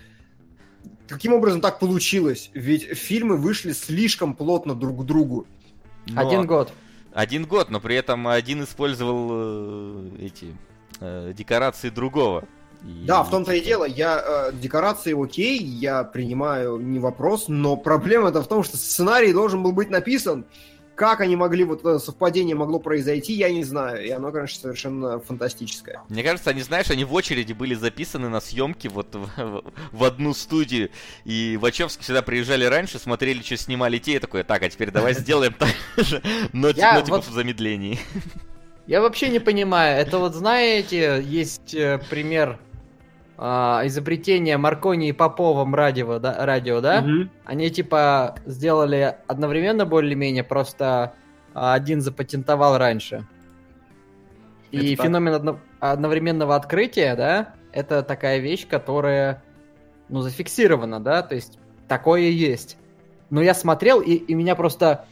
[1.07, 2.49] Каким образом так получилось?
[2.53, 5.45] Ведь фильмы вышли слишком плотно друг к другу.
[6.07, 6.27] Но...
[6.27, 6.71] Один год.
[7.13, 10.55] Один год, но при этом один использовал э, эти
[10.99, 12.43] э, декорации другого.
[12.83, 13.05] И...
[13.05, 13.85] Да, в том-то и дело.
[13.85, 19.63] Я э, декорации окей, я принимаю не вопрос, но проблема-то в том, что сценарий должен
[19.63, 20.45] был быть написан.
[20.95, 24.05] Как они могли, вот это совпадение могло произойти, я не знаю.
[24.05, 26.01] И оно, конечно, совершенно фантастическое.
[26.07, 30.33] Мне кажется, они, знаешь, они в очереди были записаны на съемки вот в, в одну
[30.33, 30.89] студию.
[31.25, 35.13] И Вачовски всегда приезжали раньше, смотрели, что снимали те, и такой, так, а теперь давай
[35.13, 36.21] сделаем так же,
[36.53, 37.99] но, типа в замедлении.
[38.87, 39.99] Я вообще не понимаю.
[39.99, 42.59] Это вот, знаете, есть э, пример
[43.37, 46.99] а, изобретение Маркони и Поповым радио, да, радио, да?
[46.99, 47.29] Угу.
[47.45, 51.13] Они типа сделали одновременно более-менее, просто
[51.53, 53.27] один запатентовал раньше.
[54.71, 59.43] И это феномен одно, одновременного открытия, да, это такая вещь, которая
[60.09, 62.77] ну, зафиксировано, да, то есть такое есть.
[63.29, 65.05] Но я смотрел, и, и меня просто...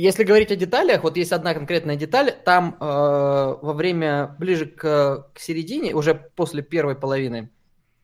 [0.00, 5.26] Если говорить о деталях, вот есть одна конкретная деталь, там э, во время, ближе к,
[5.34, 7.50] к середине, уже после первой половины,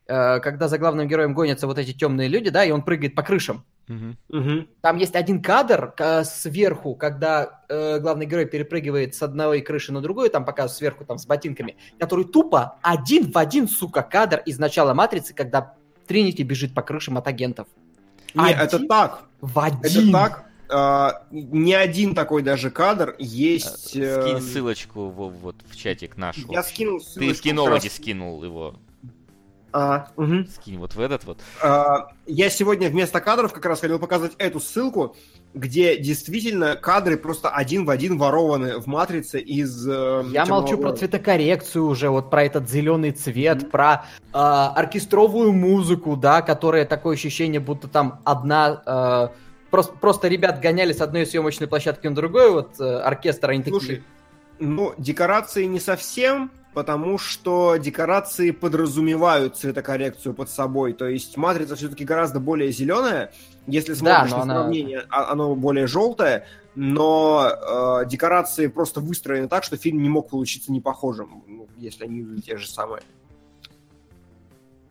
[0.06, 3.22] э, когда за главным героем гонятся вот эти темные люди, да, и он прыгает по
[3.22, 4.66] крышам, Угу.
[4.80, 10.00] Там есть один кадр э, сверху, когда э, главный герой перепрыгивает с одной крыши на
[10.00, 14.58] другую, там показывают сверху там с ботинками, который тупо один в один, сука, кадр из
[14.58, 15.76] начала Матрицы, когда
[16.08, 17.68] Тринити бежит по крышам от агентов.
[18.34, 19.24] Не, один это так.
[19.40, 20.08] В один.
[20.08, 20.45] Это так.
[20.68, 23.88] Uh, не один такой даже кадр есть.
[23.90, 26.36] Скинь uh, ссылочку в, вот в чатик наш.
[26.48, 27.20] Я скинул ссылочку.
[27.20, 27.96] Ты в кинологе раз...
[27.96, 28.74] скинул его.
[29.78, 30.46] А, угу.
[30.54, 31.38] Скинь вот в этот вот.
[31.62, 35.14] А, я сегодня вместо кадров как раз хотел показать эту ссылку,
[35.52, 39.86] где действительно кадры просто один в один ворованы в матрице из.
[39.86, 40.82] Э, я молчу города.
[40.82, 43.70] про цветокоррекцию уже, вот про этот зеленый цвет, mm-hmm.
[43.70, 48.82] про э, оркестровую музыку, да, которая такое ощущение, будто там одна.
[48.86, 49.28] Э,
[49.76, 53.86] просто, просто ребят гоняли с одной съемочной площадки на другую, вот э, оркестр, они Слушай,
[53.86, 54.04] такие.
[54.58, 60.94] Ну, декорации не совсем, потому что декорации подразумевают цветокоррекцию под собой.
[60.94, 63.32] То есть матрица все-таки гораздо более зеленая.
[63.66, 64.54] Если смотришь да, на она...
[64.54, 70.30] сравнение, а, оно более желтое, но э, декорации просто выстроены так, что фильм не мог
[70.30, 73.02] получиться непохожим, ну, если они те же самые.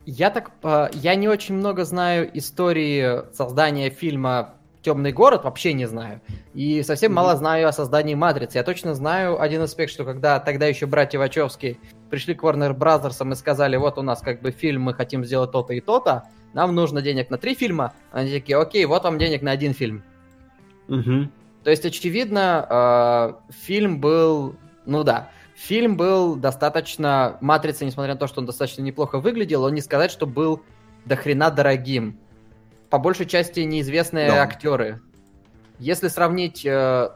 [0.05, 4.54] Я так, э, я не очень много знаю истории создания фильма
[4.85, 6.21] Темный город вообще не знаю.
[6.53, 7.15] И совсем mm-hmm.
[7.15, 8.59] мало знаю о создании Матрицы.
[8.59, 11.79] Я точно знаю один аспект, что когда тогда еще братья Вачовски
[12.11, 13.31] пришли к Warner Bros.
[13.31, 16.75] и сказали, вот у нас как бы фильм, мы хотим сделать то-то и то-то, нам
[16.75, 17.95] нужно денег на три фильма.
[18.11, 20.03] Они такие, окей, вот вам денег на один фильм.
[20.87, 21.29] Mm-hmm.
[21.63, 22.67] То есть, очевидно,
[23.49, 24.55] э, фильм был,
[24.85, 27.39] ну да, фильм был достаточно...
[27.41, 30.61] Матрица, несмотря на то, что он достаточно неплохо выглядел, он не сказать, что был
[31.05, 32.19] до хрена дорогим
[32.89, 34.43] по большей части неизвестные да.
[34.43, 35.01] актеры.
[35.79, 37.09] Если сравнить э,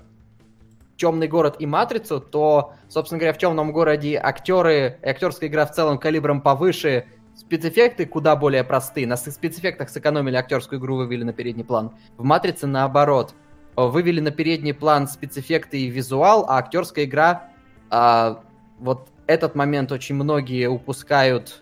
[0.97, 5.97] Темный город и Матрицу, то, собственно говоря, в Темном городе актеры, актерская игра в целом
[5.97, 7.05] калибром повыше,
[7.35, 9.07] спецэффекты куда более простые.
[9.07, 11.91] На спецэффектах сэкономили актерскую игру, вывели на передний план.
[12.17, 13.33] В Матрице наоборот.
[13.75, 17.49] Вывели на передний план спецэффекты и визуал, а актерская игра,
[17.89, 18.43] а,
[18.77, 21.61] вот этот момент очень многие упускают,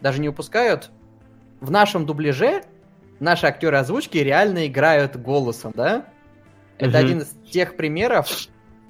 [0.00, 0.90] даже не упускают.
[1.60, 2.62] В нашем дубляже
[3.20, 6.06] наши актеры озвучки реально играют голосом, да?
[6.78, 6.98] Это угу.
[6.98, 8.28] один из тех примеров,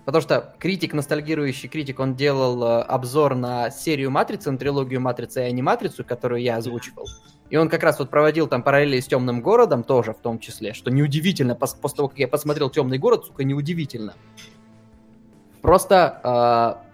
[0.05, 5.41] потому что критик, ностальгирующий критик, он делал э, обзор на серию Матрицы, на трилогию Матрицы
[5.41, 7.07] и аниматрицу, которую я озвучивал.
[7.51, 10.75] И он как раз вот проводил там параллели с Темным городом тоже в том числе,
[10.75, 14.15] что неудивительно, пос- после того, как я посмотрел Темный город, сука, неудивительно.
[15.63, 16.88] Просто э,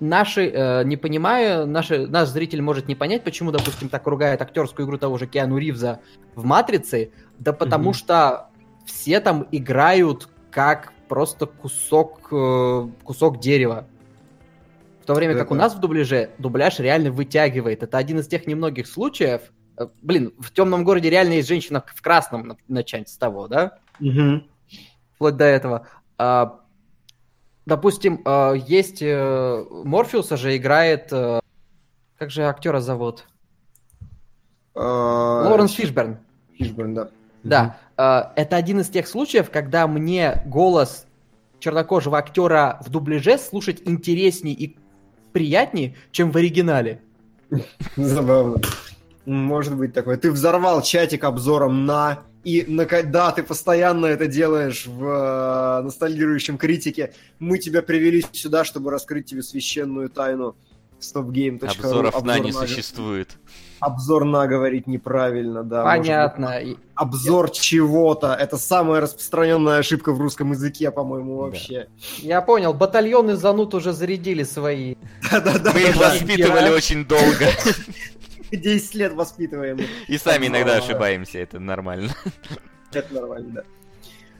[0.00, 4.86] наши, э, не понимая, наши, наш зритель может не понять, почему, допустим, так ругает актерскую
[4.86, 6.00] игру того же Киану Ривза
[6.34, 7.94] в «Матрице», да потому mm-hmm.
[7.94, 8.48] что
[8.86, 13.86] все там играют как просто кусок, э, кусок дерева.
[15.02, 15.42] В то время Это...
[15.42, 17.82] как у нас в дубляже дубляж реально вытягивает.
[17.82, 19.42] Это один из тех немногих случаев.
[19.76, 23.78] Э, блин, в темном городе реально есть женщина в красном, начать с того, да?
[24.00, 24.42] Угу.
[25.14, 25.86] Вплоть до этого.
[26.16, 26.60] А,
[27.66, 31.08] допустим, э, есть э, Морфеуса же играет...
[31.12, 31.40] Э,
[32.18, 33.26] как же актера зовут?
[34.74, 36.18] Лоренс Фишберн.
[36.58, 37.08] Фишберн, да.
[37.42, 37.76] Да.
[38.36, 41.06] Это один из тех случаев, когда мне голос
[41.58, 44.76] чернокожего актера в дубляже слушать интереснее и
[45.32, 47.00] приятнее, чем в оригинале.
[47.96, 48.60] Забавно.
[49.24, 50.16] Может быть такое.
[50.16, 57.12] Ты взорвал чатик обзором на и да, ты постоянно это делаешь в э, ностальгирующем критике.
[57.38, 60.56] Мы тебя привели сюда, чтобы раскрыть тебе священную тайну
[61.00, 61.66] stopgame.ru.
[61.66, 62.66] Обзоров обзор на не на...
[62.66, 63.30] существует.
[63.80, 65.84] Обзор на говорить неправильно, да.
[65.84, 66.60] Понятно.
[66.62, 68.34] Быть, обзор чего-то.
[68.34, 71.88] Это самая распространенная ошибка в русском языке, по-моему, вообще.
[71.88, 72.28] Да.
[72.28, 72.74] Я понял.
[72.74, 74.96] Батальоны занут уже зарядили свои.
[75.30, 75.72] Да-да-да.
[75.72, 77.46] Мы их воспитывали очень долго.
[78.56, 79.78] 10 лет воспитываем.
[80.08, 82.14] И сами иногда ошибаемся, это нормально.
[82.92, 83.62] Это нормально, да.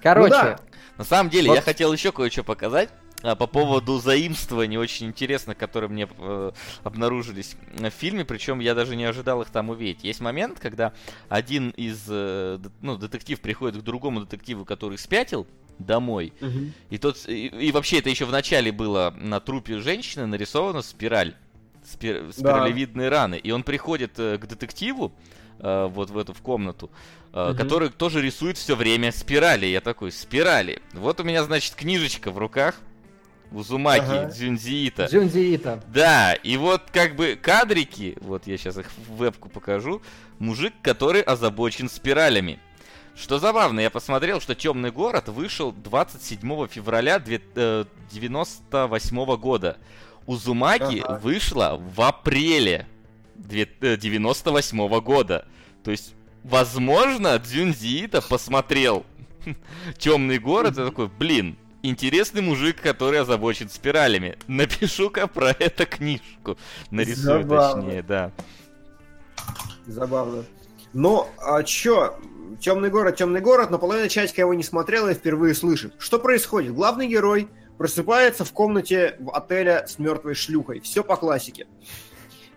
[0.03, 0.35] Короче.
[0.35, 0.61] Ну, да.
[0.99, 1.55] На самом деле, вот.
[1.55, 2.91] я хотел еще кое-что показать.
[3.23, 8.97] А, по поводу заимствований очень интересно, которые мне э, обнаружились в фильме, причем я даже
[8.97, 10.05] не ожидал их там увидеть.
[10.05, 10.93] Есть момент, когда
[11.28, 15.47] один из, э, ну, детектив приходит к другому детективу, который спятил,
[15.78, 16.32] домой.
[16.41, 16.73] Угу.
[16.91, 21.35] И тот и, и вообще это еще в начале было на трупе женщины нарисована спираль
[21.85, 22.32] спир...
[22.32, 23.23] спиралевидные да.
[23.23, 23.36] раны.
[23.36, 25.12] И он приходит э, к детективу,
[25.59, 26.90] э, вот в эту в комнату,
[27.32, 27.57] э, угу.
[27.57, 29.66] который тоже рисует все время спирали.
[29.66, 30.81] Я такой, спирали.
[30.93, 32.77] Вот у меня, значит, книжечка в руках.
[33.52, 34.31] Узумаки, ага.
[34.31, 35.09] Дзюнзиита.
[35.09, 35.82] Дзюнзиита.
[35.89, 40.02] Да, и вот как бы кадрики, вот я сейчас их в вебку покажу,
[40.39, 42.61] мужик, который озабочен спиралями.
[43.16, 49.77] Что забавно, я посмотрел, что Темный город вышел 27 февраля 1998 э, года.
[50.31, 51.19] Узумаки ага.
[51.19, 52.86] вышла в апреле
[53.35, 55.48] 1998 э, года.
[55.82, 59.05] То есть, возможно, Дзюнзиита посмотрел
[59.98, 64.39] Темный город и такой, блин, интересный мужик, который озабочен спиралями.
[64.47, 66.57] Напишу-ка про это книжку.
[66.90, 67.82] Нарисую Забавно.
[67.82, 68.32] точнее, да.
[69.86, 70.44] Забавно.
[70.93, 72.16] Но, а чё,
[72.61, 75.94] темный город, темный город, но половина чатика его не смотрела и впервые слышит.
[75.98, 76.74] Что происходит?
[76.74, 77.48] Главный герой
[77.81, 80.81] просыпается в комнате в отеля с мертвой шлюхой.
[80.81, 81.66] Все по классике.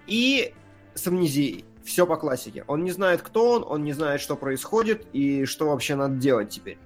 [0.05, 0.53] И
[0.95, 1.63] с амнезией.
[1.85, 2.65] Все по классике.
[2.67, 6.49] Он не знает, кто он, он не знает, что происходит и что вообще надо делать
[6.49, 6.77] теперь.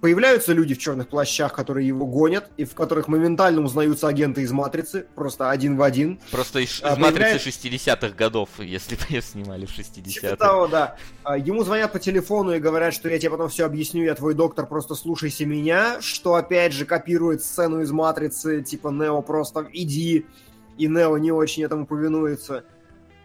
[0.00, 4.52] Появляются люди в черных плащах, которые его гонят, и в которых моментально узнаются агенты из
[4.52, 6.20] «Матрицы», просто один в один.
[6.30, 10.20] Просто из, а, из «Матрицы» 60-х годов, если бы ее снимали в 60-х.
[10.20, 10.96] Типа того, да.
[11.24, 14.34] А, ему звонят по телефону и говорят, что я тебе потом все объясню, я твой
[14.34, 20.26] доктор, просто слушайся меня, что опять же копирует сцену из «Матрицы», типа «Нео просто иди»,
[20.76, 22.64] и Нео не очень этому повинуется.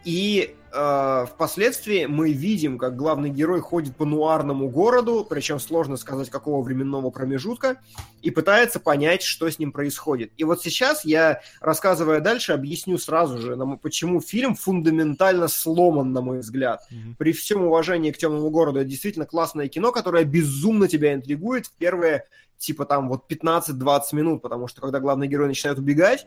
[0.04, 6.30] И э, впоследствии мы видим, как главный герой ходит по нуарному городу, причем сложно сказать,
[6.30, 7.76] какого временного промежутка,
[8.22, 10.32] и пытается понять, что с ним происходит.
[10.36, 16.40] И вот сейчас я, рассказывая дальше, объясню сразу же, почему фильм фундаментально сломан, на мой
[16.40, 16.82] взгляд.
[16.90, 17.14] Mm-hmm.
[17.18, 21.72] При всем уважении к темному городу, это действительно классное кино, которое безумно тебя интригует в
[21.72, 22.24] первые,
[22.58, 26.26] типа там вот 15-20 минут, потому что когда главный герой начинает убегать,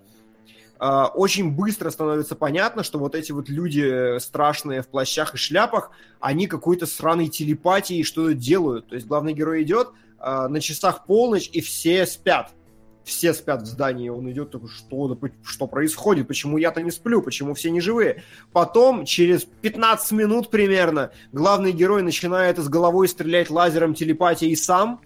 [0.79, 6.47] очень быстро становится понятно, что вот эти вот люди страшные в плащах и шляпах, они
[6.47, 8.87] какой-то сраной телепатией что-то делают.
[8.87, 9.89] То есть главный герой идет,
[10.19, 12.51] а, на часах полночь, и все спят.
[13.03, 17.53] Все спят в здании, он идет такой, что, что происходит, почему я-то не сплю, почему
[17.53, 18.23] все не живые.
[18.51, 24.99] Потом, через 15 минут примерно, главный герой начинает из головой стрелять лазером телепатии сам,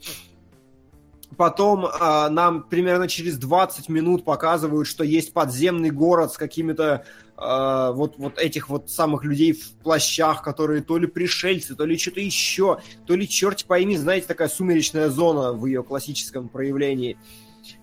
[1.37, 7.05] Потом э, нам примерно через 20 минут показывают, что есть подземный город с какими-то
[7.37, 11.97] э, вот, вот этих вот самых людей в плащах, которые то ли пришельцы, то ли
[11.97, 17.17] что-то еще, то ли черт пойми, знаете, такая сумеречная зона в ее классическом проявлении.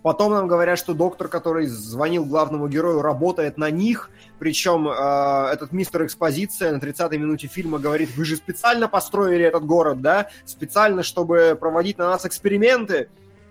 [0.03, 4.11] Потом нам говорят, что доктор, который звонил главному герою, работает на них.
[4.39, 9.65] Причем э, этот мистер Экспозиция на 30-й минуте фильма говорит, вы же специально построили этот
[9.65, 10.29] город, да?
[10.45, 13.09] Специально, чтобы проводить на нас эксперименты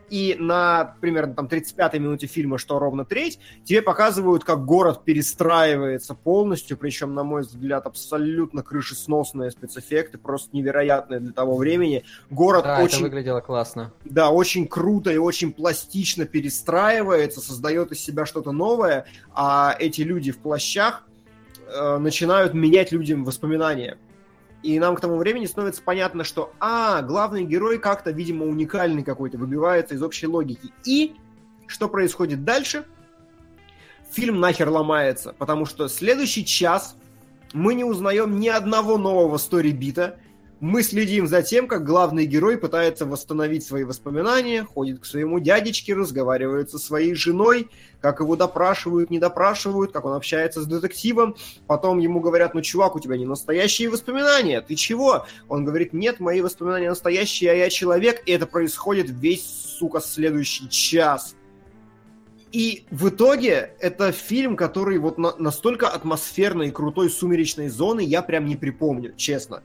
[0.09, 6.13] и на примерно там 35-й минуте фильма, что ровно треть, тебе показывают, как город перестраивается
[6.13, 12.03] полностью, причем, на мой взгляд, абсолютно крышесносные спецэффекты, просто невероятные для того времени.
[12.29, 12.97] Город да, очень...
[12.97, 13.91] это выглядело классно.
[14.05, 20.31] Да, очень круто и очень пластично перестраивается, создает из себя что-то новое, а эти люди
[20.31, 21.03] в плащах
[21.67, 23.97] э, начинают менять людям воспоминания.
[24.63, 29.37] И нам к тому времени становится понятно, что, а, главный герой как-то, видимо, уникальный какой-то,
[29.37, 30.71] выбивается из общей логики.
[30.83, 31.15] И
[31.67, 32.85] что происходит дальше?
[34.11, 36.95] Фильм нахер ломается, потому что следующий час
[37.53, 40.17] мы не узнаем ни одного нового сторибита,
[40.59, 45.93] мы следим за тем, как главный герой пытается восстановить свои воспоминания, ходит к своему дядечке,
[45.93, 47.69] разговаривает со своей женой,
[48.01, 51.35] как его допрашивают, не допрашивают, как он общается с детективом.
[51.67, 55.27] Потом ему говорят, ну, чувак, у тебя не настоящие воспоминания, ты чего?
[55.47, 60.67] Он говорит, нет, мои воспоминания настоящие, а я человек, и это происходит весь, сука, следующий
[60.69, 61.35] час.
[62.51, 68.23] И в итоге это фильм, который вот на, настолько атмосферной и крутой сумеречной зоны я
[68.23, 69.61] прям не припомню, честно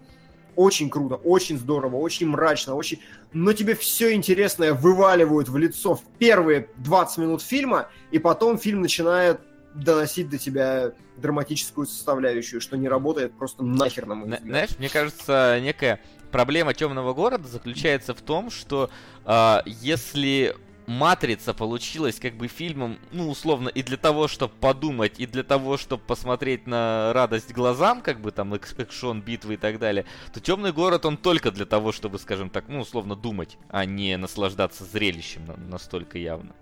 [0.57, 3.01] очень круто, очень здорово, очень мрачно, очень...
[3.33, 8.83] Но тебе все интересное вываливают в лицо в первые 20 минут фильма, и потом фильм
[8.83, 9.41] начинает
[9.75, 14.43] доносить до тебя драматическую составляющую, что не работает просто нахер на мой взгляд.
[14.43, 16.01] Знаешь, мне кажется, некая
[16.31, 18.91] проблема темного города заключается в том, что
[19.25, 20.55] э, если
[20.87, 25.77] Матрица получилась как бы фильмом, ну, условно, и для того, чтобы подумать, и для того,
[25.77, 30.73] чтобы посмотреть на радость глазам, как бы там экшон, битвы и так далее, то Темный
[30.73, 35.43] город, он только для того, чтобы, скажем так, ну, условно, думать, а не наслаждаться зрелищем
[35.69, 36.53] настолько явно.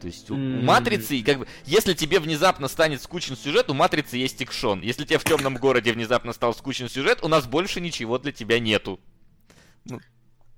[0.00, 0.58] То есть у, mm-hmm.
[0.58, 4.80] у матрицы, как бы, если тебе внезапно станет скучен сюжет, у матрицы есть экшон.
[4.82, 8.58] Если тебе в темном городе внезапно стал скучен сюжет, у нас больше ничего для тебя
[8.58, 9.00] нету.
[9.84, 10.00] Ну.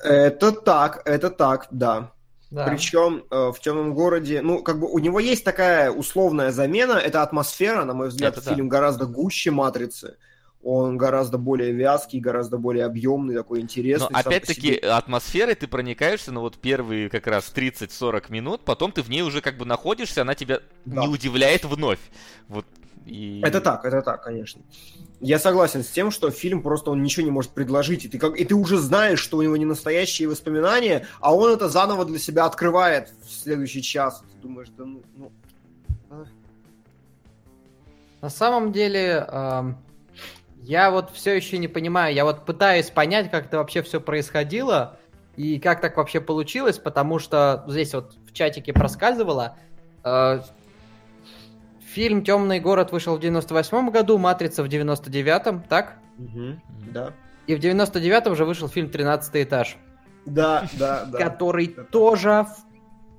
[0.00, 2.12] Это так, это так, да.
[2.50, 2.66] Да.
[2.66, 7.22] Причем э, в темном городе, ну, как бы у него есть такая условная замена, это
[7.22, 8.76] атмосфера, на мой взгляд, это фильм да.
[8.76, 10.16] гораздо гуще матрицы.
[10.62, 14.08] он гораздо более вязкий, гораздо более объемный, такой интересный.
[14.10, 19.10] Но опять-таки атмосферой ты проникаешься, ну вот первые как раз 30-40 минут, потом ты в
[19.10, 21.02] ней уже как бы находишься, она тебя да.
[21.02, 22.00] не удивляет вновь.
[22.48, 22.64] Вот
[23.08, 23.40] и...
[23.42, 24.62] Это так, это так, конечно.
[25.20, 28.36] Я согласен с тем, что фильм просто он ничего не может предложить, и ты, как,
[28.36, 32.18] и ты уже знаешь, что у него не настоящие воспоминания, а он это заново для
[32.18, 34.22] себя открывает в следующий час.
[34.34, 35.02] Ты думаешь, да ну...
[35.16, 35.32] ну
[36.10, 36.24] а.
[38.20, 39.62] На самом деле, э,
[40.62, 44.98] я вот все еще не понимаю, я вот пытаюсь понять, как это вообще все происходило,
[45.36, 49.56] и как так вообще получилось, потому что здесь вот в чатике проскальзывало,
[50.04, 50.40] э,
[51.94, 55.96] Фильм «Темный город» вышел в 98 году, «Матрица» в 99-м, так?
[56.18, 56.60] Угу,
[56.92, 57.12] да.
[57.46, 59.78] И в 99-м же вышел фильм «13 этаж».
[60.26, 61.18] Да, да, да.
[61.18, 62.46] Который тоже,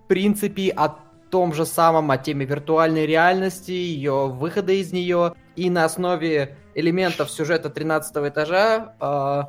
[0.04, 1.00] в принципе, о
[1.32, 7.32] том же самом, о теме виртуальной реальности, ее выхода из нее, и на основе элементов
[7.32, 9.41] сюжета 13 этажа э,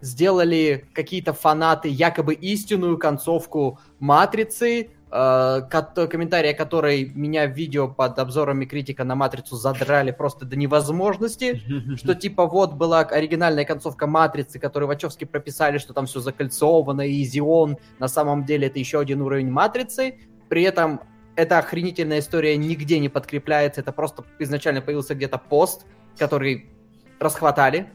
[0.00, 9.04] сделали какие-то фанаты якобы истинную концовку «Матрицы», комментария, который меня в видео под обзорами критика
[9.04, 11.60] на Матрицу задрали просто до невозможности,
[11.96, 17.24] что типа вот была оригинальная концовка Матрицы, которую Вачовски прописали, что там все закольцовано, и
[17.24, 17.76] Зион.
[17.98, 20.18] На самом деле это еще один уровень Матрицы,
[20.48, 21.00] при этом
[21.36, 25.86] эта охренительная история нигде не подкрепляется, это просто изначально появился где-то пост,
[26.18, 26.70] который
[27.18, 27.88] расхватали,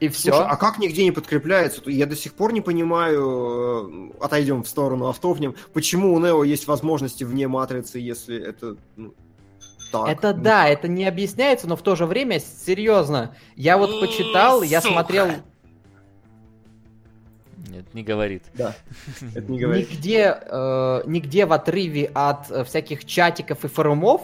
[0.00, 0.32] и все.
[0.32, 1.82] Слушай, а как нигде не подкрепляется?
[1.86, 6.66] Я до сих пор не понимаю, э, отойдем в сторону, автовнем, почему у Нео есть
[6.66, 9.14] возможности вне матрицы, если это ну,
[9.92, 10.08] так.
[10.08, 14.62] Это ну, да, это не объясняется, но в то же время, серьезно, я вот почитал,
[14.62, 15.28] я смотрел...
[17.68, 18.44] Нет, не говорит.
[18.54, 18.74] Да,
[19.34, 19.90] это не говорит.
[19.90, 24.22] Нигде, э, нигде в отрыве от э, всяких чатиков и форумов,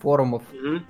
[0.00, 0.82] форумов, mm-hmm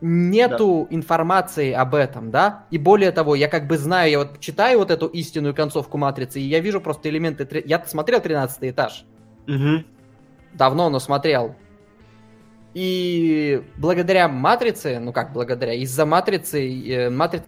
[0.00, 0.96] нету да.
[0.96, 2.66] информации об этом, да?
[2.70, 6.40] И более того, я как бы знаю, я вот читаю вот эту истинную концовку Матрицы,
[6.40, 7.62] и я вижу просто элементы...
[7.64, 9.04] Я смотрел 13 этаж.
[9.46, 9.84] Угу.
[10.54, 11.54] Давно, но смотрел.
[12.74, 17.46] И благодаря Матрице, ну как благодаря, из-за Матрицы, э, Матрица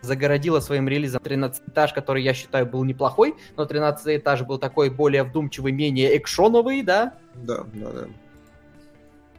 [0.00, 4.90] загородила своим релизом 13 этаж, который я считаю был неплохой, но 13 этаж был такой
[4.90, 7.14] более вдумчивый, менее экшоновый, да?
[7.34, 8.06] Да, да, да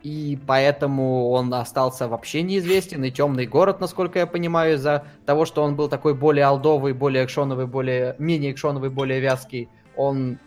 [0.06, 5.64] и поэтому он остался вообще неизвестен, и Темный город, насколько я понимаю, из-за того, что
[5.64, 9.68] он был такой более алдовый, более экшоновый, более, менее экшоновый, более вязкий,
[9.98, 10.38] он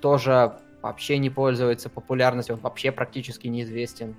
[0.00, 4.14] тоже вообще не пользуется популярностью, он вообще практически неизвестен.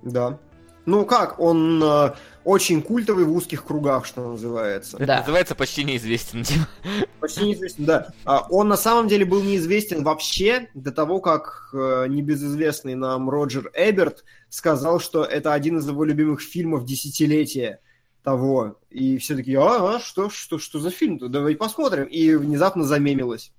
[0.00, 0.38] Да,
[0.86, 2.12] ну как, он э,
[2.44, 4.96] очень культовый в узких кругах, что называется.
[4.96, 5.18] Это да.
[5.20, 6.44] называется почти неизвестен.
[7.20, 8.12] Почти неизвестен, да.
[8.24, 13.70] А, он на самом деле был неизвестен вообще до того, как э, небезызвестный нам Роджер
[13.74, 17.80] Эберт сказал, что это один из его любимых фильмов десятилетия
[18.24, 18.78] того.
[18.90, 21.28] И все такие, а, а что, что, что за фильм-то?
[21.28, 22.04] Давай посмотрим.
[22.04, 23.52] И внезапно замемилось.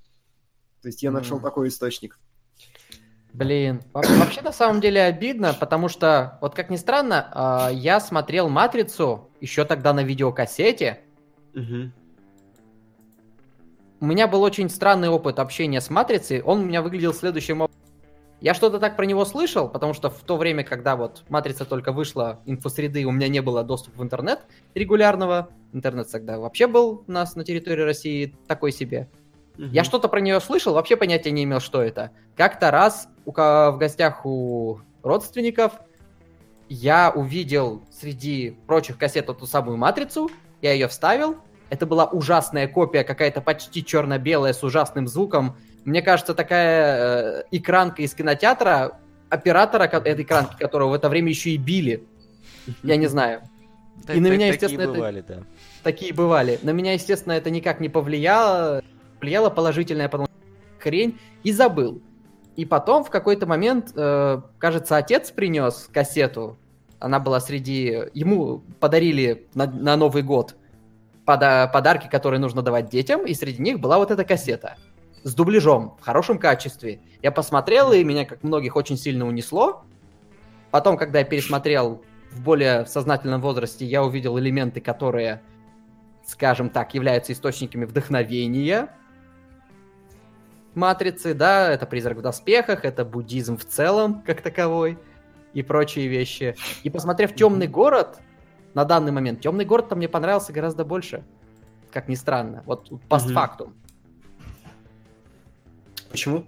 [0.82, 1.42] То есть я нашел mm.
[1.42, 2.20] такой источник.
[3.34, 8.48] Блин, вообще на самом деле обидно, потому что, вот как ни странно, а, я смотрел
[8.48, 11.02] «Матрицу» еще тогда на видеокассете.
[11.56, 11.92] Угу.
[14.02, 17.82] У меня был очень странный опыт общения с «Матрицей», он у меня выглядел следующим образом.
[18.40, 21.92] Я что-то так про него слышал, потому что в то время, когда вот «Матрица» только
[21.92, 24.42] вышла, инфосреды, у меня не было доступа в интернет
[24.76, 25.50] регулярного.
[25.72, 29.10] Интернет тогда вообще был у нас на территории России такой себе.
[29.58, 29.68] Угу.
[29.68, 32.12] Я что-то про нее слышал, вообще понятия не имел, что это.
[32.36, 35.74] Как-то раз у, в гостях у родственников
[36.70, 40.30] я увидел среди прочих кассет эту самую матрицу,
[40.62, 41.38] я ее вставил.
[41.70, 45.58] Это была ужасная копия, какая-то почти черно-белая с ужасным звуком.
[45.86, 51.50] Мне кажется, такая э, экранка из кинотеатра, оператора этой экранки, которого в это время еще
[51.50, 52.04] и били.
[52.84, 53.42] Я не знаю.
[54.14, 55.40] и на меня, естественно, такие бывали, да.
[55.82, 56.60] Такие бывали.
[56.62, 58.84] На меня, естественно, это никак не повлияло
[59.24, 60.28] повлияло положительное, потом
[60.80, 62.02] хрень, и забыл.
[62.56, 66.58] И потом в какой-то момент, э, кажется, отец принес кассету.
[67.00, 68.04] Она была среди...
[68.14, 70.56] Ему подарили на, на Новый год
[71.26, 74.78] пода подарки, которые нужно давать детям, и среди них была вот эта кассета
[75.24, 77.00] с дубляжом в хорошем качестве.
[77.22, 79.84] Я посмотрел, и меня, как многих, очень сильно унесло.
[80.70, 85.42] Потом, когда я пересмотрел в более сознательном возрасте, я увидел элементы, которые,
[86.26, 88.90] скажем так, являются источниками вдохновения
[90.76, 94.98] матрицы, да, это призрак в доспехах, это буддизм в целом, как таковой,
[95.54, 96.56] и прочие вещи.
[96.84, 98.20] И посмотрев темный город,
[98.74, 101.24] на данный момент, темный город-то мне понравился гораздо больше.
[101.92, 102.64] Как ни странно.
[102.66, 103.76] Вот постфактум.
[106.10, 106.46] Почему?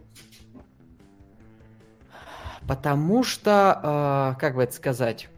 [2.67, 5.29] Потому что, э, как бы это сказать,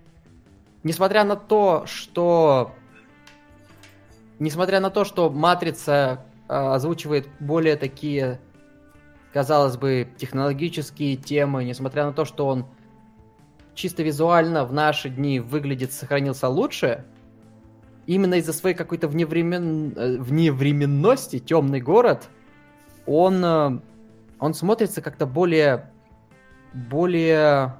[0.83, 2.71] несмотря на то, что...
[4.39, 8.39] Несмотря на то, что Матрица э, озвучивает более такие,
[9.37, 12.65] казалось бы, технологические темы, несмотря на то, что он
[13.75, 17.05] чисто визуально в наши дни выглядит, сохранился лучше,
[18.07, 19.93] именно из-за своей какой-то вневремен...
[19.95, 22.29] Э, вневременности темный город,
[23.05, 23.79] он, э,
[24.39, 25.91] он смотрится как-то более...
[26.73, 27.75] более...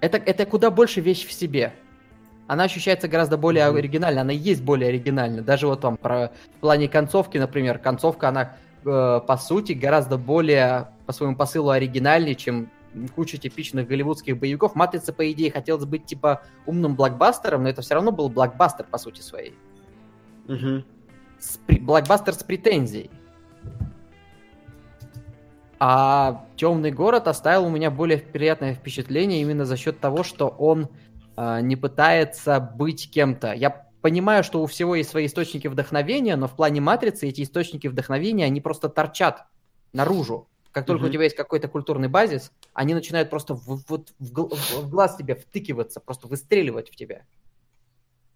[0.00, 1.74] Это, это куда больше вещь в себе.
[2.46, 5.42] Она ощущается гораздо более оригинально, она и есть более оригинальна.
[5.42, 10.88] Даже вот там про, в плане концовки, например, концовка, она э, по сути гораздо более
[11.06, 12.70] по своему посылу оригинальнее, чем
[13.14, 14.74] куча типичных голливудских боевиков.
[14.74, 18.98] Матрица, по идее, хотелось быть типа умным блокбастером, но это все равно был блокбастер по
[18.98, 19.54] сути своей.
[20.48, 20.84] Угу.
[21.38, 23.10] С, блокбастер с претензией.
[25.78, 30.88] А Темный город оставил у меня более приятное впечатление именно за счет того, что он
[31.36, 33.52] э, не пытается быть кем-то.
[33.52, 37.86] Я понимаю, что у всего есть свои источники вдохновения, но в плане матрицы эти источники
[37.86, 39.46] вдохновения, они просто торчат
[39.92, 40.48] наружу.
[40.72, 41.08] Как только mm-hmm.
[41.08, 45.34] у тебя есть какой-то культурный базис, они начинают просто в, в, в, в глаз тебе
[45.34, 47.22] втыкиваться, просто выстреливать в тебя.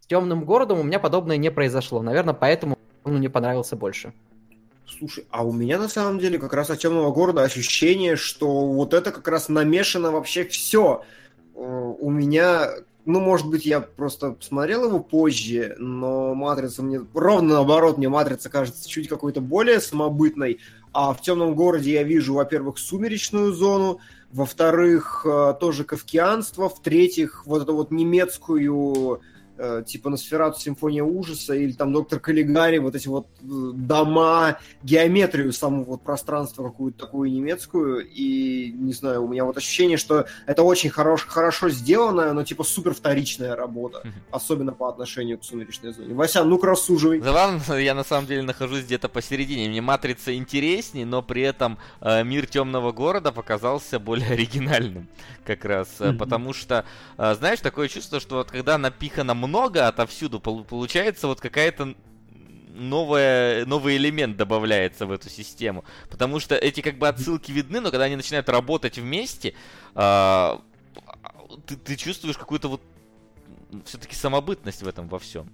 [0.01, 2.01] С темным городом у меня подобное не произошло.
[2.01, 4.13] Наверное, поэтому он мне понравился больше.
[4.87, 8.93] Слушай, а у меня на самом деле как раз от темного города ощущение, что вот
[8.93, 11.03] это как раз намешано вообще все.
[11.55, 12.69] Э, у меня,
[13.07, 18.49] ну, может быть, я просто смотрел его позже, но матрица мне ровно наоборот, мне матрица
[18.49, 20.59] кажется чуть какой-то более самобытной,
[20.91, 23.99] а в темном городе я вижу, во-первых, сумеречную зону,
[24.33, 29.21] во-вторых, э, тоже кавкианство, в-третьих, вот эту вот немецкую
[29.59, 35.51] Э, типа Носферату Симфония ужаса или там Доктор Каллигари, вот эти вот э, дома, геометрию
[35.51, 40.61] самого вот пространства какую-то такую немецкую, и, не знаю, у меня вот ощущение, что это
[40.61, 46.13] очень хорош, хорошо сделанная, но типа супер вторичная работа, особенно по отношению к Сумеречной зоне.
[46.13, 47.19] Вася, ну-ка рассуживай.
[47.19, 49.69] Забавно, я на самом деле нахожусь где-то посередине.
[49.69, 55.07] Мне Матрица интереснее, но при этом э, мир Темного города показался более оригинальным
[55.43, 56.17] как раз, mm-hmm.
[56.17, 56.85] потому что,
[57.17, 61.95] э, знаешь, такое чувство, что вот когда напихано много отовсюду, получается вот какая-то
[62.77, 65.83] новая, новый элемент добавляется в эту систему.
[66.09, 69.53] Потому что эти как бы отсылки видны, но когда они начинают работать вместе,
[69.95, 70.57] э,
[71.65, 72.81] ты, ты чувствуешь какую-то вот
[73.85, 75.49] все-таки самобытность в этом во всем.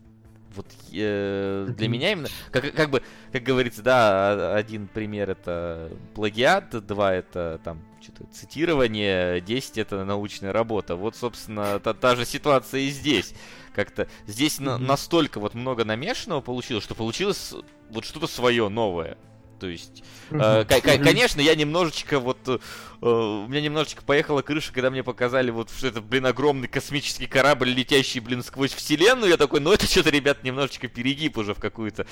[0.56, 3.02] Вот э, для меня именно, как, как бы,
[3.32, 10.54] как говорится, да, один пример это плагиат, два это там что-то цитирование, 10 это научная
[10.54, 10.96] работа.
[10.96, 13.34] Вот, собственно, та, та же ситуация и здесь.
[13.74, 14.64] Как-то здесь mm-hmm.
[14.64, 17.54] на, настолько вот много намешанного получилось, что получилось
[17.90, 19.18] вот что-то свое новое.
[19.64, 22.58] То есть, э, конечно, я немножечко вот, э,
[23.00, 27.70] у меня немножечко поехала крыша, когда мне показали вот, что это, блин, огромный космический корабль,
[27.70, 29.30] летящий, блин, сквозь вселенную.
[29.30, 32.06] Я такой, ну это что-то, ребят, немножечко перегиб уже в какую-то,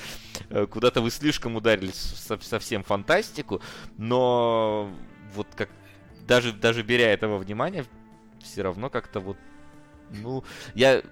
[0.48, 3.60] э, куда-то вы слишком ударились в совсем фантастику.
[3.98, 4.90] Но
[5.34, 5.68] вот как,
[6.26, 7.84] даже, даже беря этого внимания,
[8.42, 9.36] все равно как-то вот,
[10.10, 10.42] ну,
[10.74, 11.02] я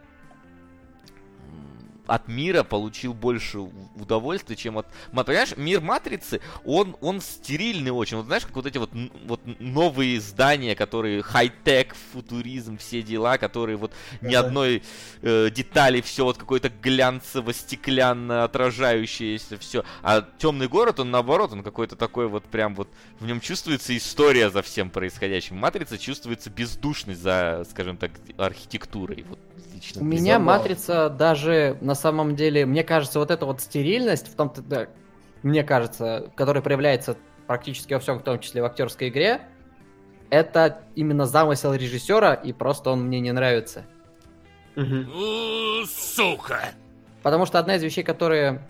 [2.10, 3.60] от мира получил больше
[3.94, 4.86] удовольствия, чем от...
[5.12, 8.16] Понимаешь, мир Матрицы, он, он стерильный очень.
[8.16, 8.90] Вот знаешь, как вот эти вот,
[9.26, 13.92] вот новые здания, которые хай-тек, футуризм, все дела, которые вот
[14.22, 14.82] ни одной
[15.22, 19.84] э, детали, все вот какое-то глянцево-стеклянно отражающееся, все.
[20.02, 22.88] А темный город, он наоборот, он какой-то такой вот прям вот,
[23.20, 25.56] в нем чувствуется история за всем происходящим.
[25.56, 29.24] Матрица чувствуется бездушность за, скажем так, архитектурой.
[29.28, 29.38] Вот
[29.80, 30.02] лично.
[30.02, 34.62] У меня матрица даже на самом деле, мне кажется, вот эта вот стерильность в том-то,
[34.62, 34.88] да,
[35.42, 37.16] мне кажется, которая проявляется
[37.46, 39.42] практически во всем, в том числе в актерской игре,
[40.30, 43.84] это именно замысел режиссера, и просто он мне не нравится.
[44.76, 45.84] Угу.
[45.86, 46.60] Сука!
[47.22, 48.66] Потому что одна из вещей, которые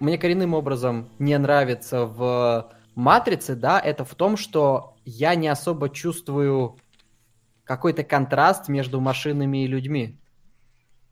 [0.00, 5.88] мне коренным образом не нравится в Матрице, да, это в том, что я не особо
[5.88, 6.76] чувствую
[7.64, 10.20] какой-то контраст между машинами и людьми,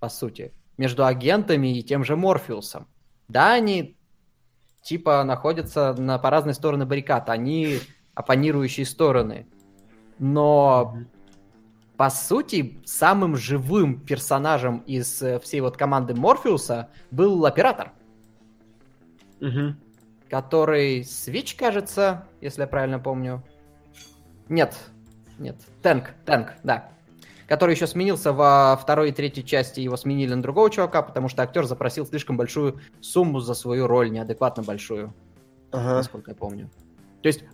[0.01, 0.53] по сути.
[0.83, 2.89] Между агентами и тем же Морфеусом.
[3.29, 3.97] Да, они
[4.83, 7.79] типа находятся на, по разные стороны баррикад, они
[8.15, 9.47] оппонирующие стороны.
[10.19, 10.97] Но
[11.97, 17.93] по сути, самым живым персонажем из э, всей вот команды Морфеуса был оператор.
[19.41, 19.77] Угу.
[20.29, 23.45] Который Свич, кажется, если я правильно помню.
[24.49, 24.77] Нет,
[25.39, 26.91] нет, Тэнк, Тэнк, да.
[27.53, 31.43] Который еще сменился во второй и третьей части, его сменили на другого чувака, потому что
[31.43, 35.13] актер запросил слишком большую сумму за свою роль, неадекватно большую.
[35.71, 35.97] Ага.
[35.97, 36.71] Насколько я помню.
[37.21, 37.45] То есть,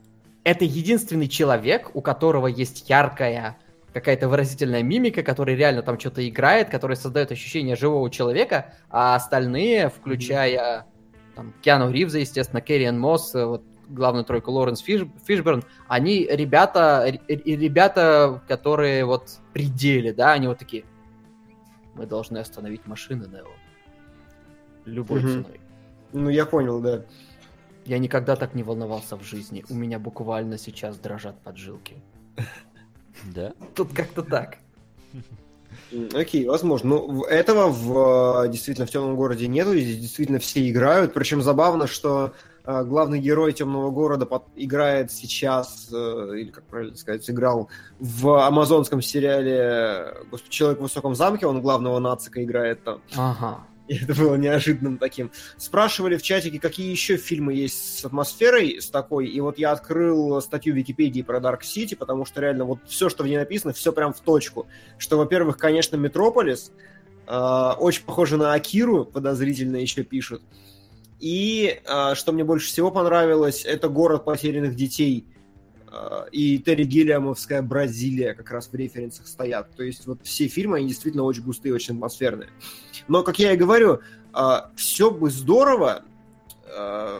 [0.45, 3.59] это единственный человек, у которого есть яркая
[3.93, 9.89] какая-то выразительная мимика, который реально там что-то играет, который создает ощущение живого человека, а остальные,
[9.89, 10.87] включая
[11.35, 18.43] там, Киану Ривза, естественно, Керриан Мосс, вот главную тройку Лоренс Фиш, Фишберн, они ребята, ребята,
[18.49, 20.85] которые вот пределе, да, они вот такие,
[21.95, 23.49] мы должны остановить машины, Нео.
[24.85, 25.29] Любой угу.
[25.29, 25.61] ценой.
[26.13, 27.05] Ну, я понял, да.
[27.85, 29.65] Я никогда так не волновался в жизни.
[29.69, 31.97] У меня буквально сейчас дрожат поджилки.
[33.35, 33.53] Да?
[33.75, 34.59] Тут как-то так.
[36.15, 36.91] Окей, возможно.
[36.91, 41.15] Ну, этого в, действительно в темном городе нету, здесь действительно все играют.
[41.15, 42.31] Причем забавно, что э,
[42.69, 49.01] главный герой темного города под, играет сейчас, э, или как правильно сказать, играл в амазонском
[49.01, 53.01] сериале господи, Человек в высоком замке, он главного нацика играет там.
[53.17, 53.61] Ага.
[53.89, 55.31] И это было неожиданным таким.
[55.57, 60.41] Спрашивали в чатике, какие еще фильмы есть с атмосферой с такой, и вот я открыл
[60.43, 63.73] статью в Википедии про Dark City, потому что реально вот все, что в ней написано,
[63.73, 64.67] все прям в точку.
[64.99, 66.71] Что, во-первых, конечно, Метрополис,
[67.27, 70.43] э, очень похоже на Акиру, подозрительно еще пишут.
[71.21, 75.27] И э, что мне больше всего понравилось, это город потерянных детей–
[75.91, 79.75] Э, и Терри Гиллиамовская Бразилия как раз в референсах стоят.
[79.77, 82.51] То есть вот все фильмы, они действительно очень густые, очень атмосферные.
[83.07, 84.01] Но, как я и говорю,
[84.35, 86.03] э, все бы здорово,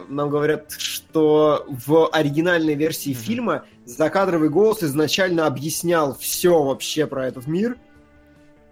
[0.09, 7.47] нам говорят, что в оригинальной версии фильма закадровый голос изначально объяснял все вообще про этот
[7.47, 7.75] мир–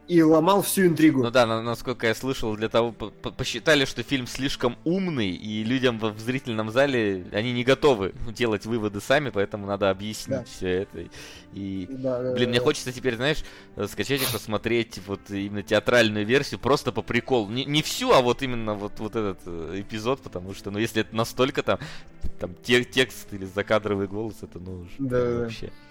[0.08, 1.22] и ломал всю интригу.
[1.22, 6.20] Ну да, насколько я слышал, для того посчитали, что фильм слишком умный, и людям в
[6.20, 10.44] зрительном зале они не готовы делать выводы сами, поэтому надо объяснить да.
[10.46, 11.06] все это.
[11.54, 12.64] И, да, да, блин, да, мне да.
[12.64, 13.44] хочется теперь, знаешь,
[13.88, 17.50] скачать и посмотреть вот именно театральную версию просто по приколу.
[17.50, 21.02] Не, не всю, а вот именно вот, вот этот э, эпизод, потому что, ну, если
[21.02, 21.80] это настолько там,
[22.40, 25.68] там текст или закадровый голос, это, ну, да, вообще.
[25.68, 25.87] Да.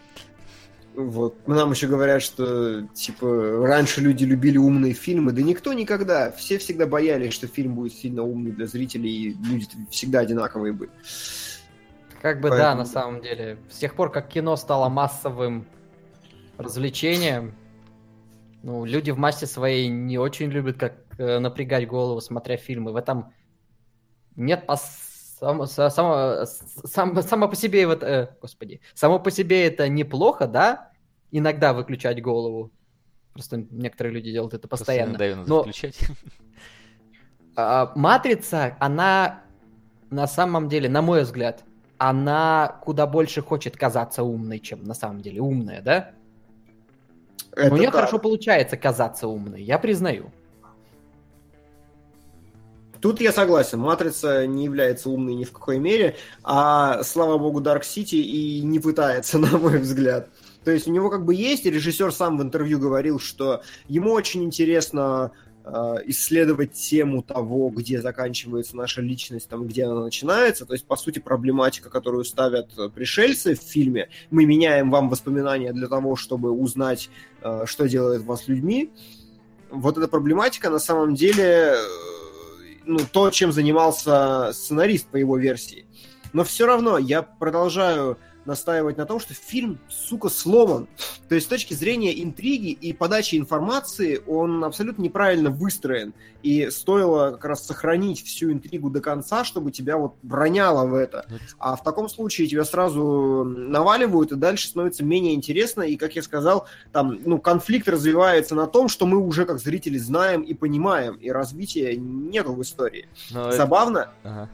[0.97, 1.47] Вот.
[1.47, 5.33] Нам еще говорят, что, типа, раньше люди любили умные фильмы.
[5.33, 6.33] Да никто никогда.
[6.33, 10.91] Все всегда боялись, что фильм будет сильно умный для зрителей, и люди всегда одинаковые были.
[12.23, 12.71] Как бы Поэтому...
[12.71, 13.59] да, на самом деле.
[13.71, 15.67] С тех пор, как кино стало массовым
[16.57, 17.55] развлечением,
[18.63, 22.93] ну, люди в массе своей не очень любят как э, напрягать голову, смотря фильмы.
[22.93, 23.35] В этом
[24.35, 24.81] нет пос
[25.39, 26.47] само, само,
[26.85, 30.91] само, само по себе, вот, э, господи, само по себе это неплохо, да,
[31.31, 32.71] иногда выключать голову.
[33.33, 35.19] Просто некоторые люди делают это постоянно.
[35.47, 35.99] Но включать.
[37.59, 39.43] А, матрица, она
[40.11, 41.65] на самом деле, на мой взгляд,
[41.97, 46.11] она куда больше хочет казаться умной, чем на самом деле умная, да?
[47.53, 47.95] Это У нее так.
[47.95, 50.31] хорошо получается казаться умной, я признаю.
[53.01, 57.83] Тут я согласен, Матрица не является умной ни в какой мере, а, слава богу, Dark
[57.83, 60.29] City и не пытается, на мой взгляд.
[60.65, 64.11] То есть у него как бы есть, и режиссер сам в интервью говорил, что ему
[64.11, 65.31] очень интересно
[65.65, 70.67] э, исследовать тему того, где заканчивается наша личность, там, где она начинается.
[70.67, 74.09] То есть, по сути, проблематика, которую ставят пришельцы в фильме.
[74.31, 77.11] Мы меняем вам воспоминания для того, чтобы узнать,
[77.43, 78.91] э, что делает вас людьми.
[79.71, 81.77] Вот эта проблематика на самом деле
[82.87, 85.87] ну, то, чем занимался сценарист по его версии.
[86.33, 90.89] Но все равно я продолжаю настаивать на том, что фильм, сука, сломан.
[91.29, 96.15] То есть с точки зрения интриги и подачи информации он абсолютно неправильно выстроен.
[96.43, 101.27] И стоило как раз сохранить всю интригу до конца, чтобы тебя вот броняло в это.
[101.59, 105.83] А в таком случае тебя сразу наваливают, и дальше становится менее интересно.
[105.83, 109.99] И, как я сказал, там, ну, конфликт развивается на том, что мы уже как зрители
[109.99, 113.09] знаем и понимаем, и развития нету в истории.
[113.31, 113.99] Но Забавно.
[113.99, 114.11] Это...
[114.23, 114.51] Ага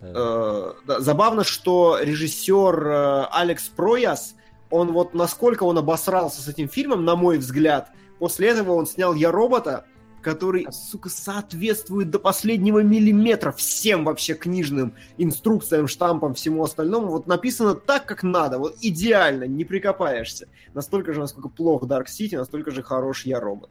[0.00, 4.34] Э, забавно, что режиссер э, Алекс Прояс,
[4.70, 9.14] он вот насколько он обосрался с этим фильмом, на мой взгляд, после этого он снял
[9.14, 9.84] «Я робота»,
[10.22, 17.08] который, сука, соответствует до последнего миллиметра всем вообще книжным инструкциям, штампам, всему остальному.
[17.08, 20.48] Вот написано так, как надо, вот идеально, не прикопаешься.
[20.74, 23.70] Настолько же, насколько плох Dark City, настолько же хорош Я робот.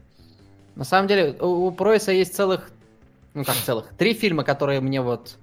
[0.76, 2.72] На самом деле, у Пройса есть целых,
[3.34, 5.38] ну как целых, три фильма, которые мне вот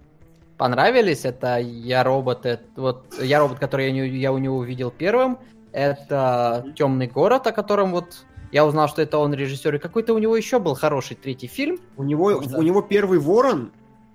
[0.57, 1.25] понравились.
[1.25, 5.39] Это Я робот, это, вот Я робот, который я, не, я у него увидел первым.
[5.73, 9.75] Это Темный город, о котором вот я узнал, что это он режиссер.
[9.75, 11.79] И какой-то у него еще был хороший третий фильм.
[11.97, 13.73] У него, у него первый Ворон.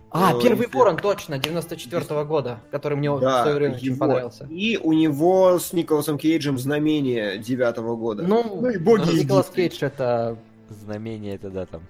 [0.09, 3.81] А, э, первый Ворон, точно, 94-го года, который мне да, в свое время его.
[3.81, 4.47] очень понравился.
[4.49, 8.23] И у него с Николасом Кейджем знамение девятого года.
[8.23, 10.37] Ну, ну и боги Николас Кейдж это...
[10.69, 11.81] Знамение это да, там.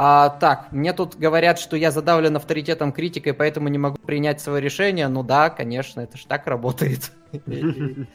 [0.00, 4.62] А, так, мне тут говорят, что я задавлен авторитетом критикой, поэтому не могу принять свое
[4.62, 5.08] решение.
[5.08, 7.10] Ну да, конечно, это же так работает.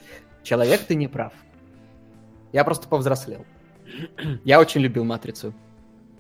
[0.43, 1.33] Человек, ты не прав.
[2.53, 3.45] Я просто повзрослел.
[4.45, 5.53] Я очень любил «Матрицу».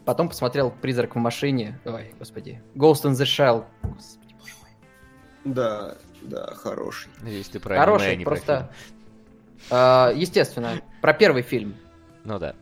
[0.03, 1.79] Потом посмотрел «Призрак в машине».
[1.85, 2.61] Ой, господи.
[2.75, 3.65] «Ghost in the Shell».
[3.83, 5.53] Господи, боже мой.
[5.53, 7.09] Да, да, хороший.
[7.23, 8.69] Если про Хороший, аниме, просто...
[9.69, 11.75] Про э, естественно, про первый фильм.
[12.25, 12.53] Ну да.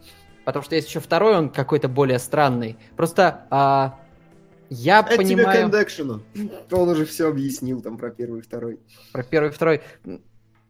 [0.45, 2.77] Потому что есть еще второй, он какой-то более странный.
[2.95, 3.99] Просто а,
[4.69, 5.69] я Это понимаю...
[5.69, 8.79] тебе к Он уже все объяснил там про первый и второй.
[9.11, 9.81] Про первый и второй.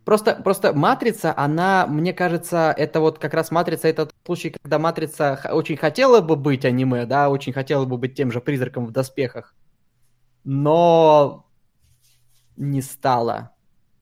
[0.03, 4.79] Просто, просто Матрица, она, мне кажется, это вот как раз Матрица, это тот случай, когда
[4.79, 8.91] Матрица очень хотела бы быть аниме, да, очень хотела бы быть тем же призраком в
[8.91, 9.53] доспехах,
[10.43, 11.45] но
[12.57, 13.51] не стала.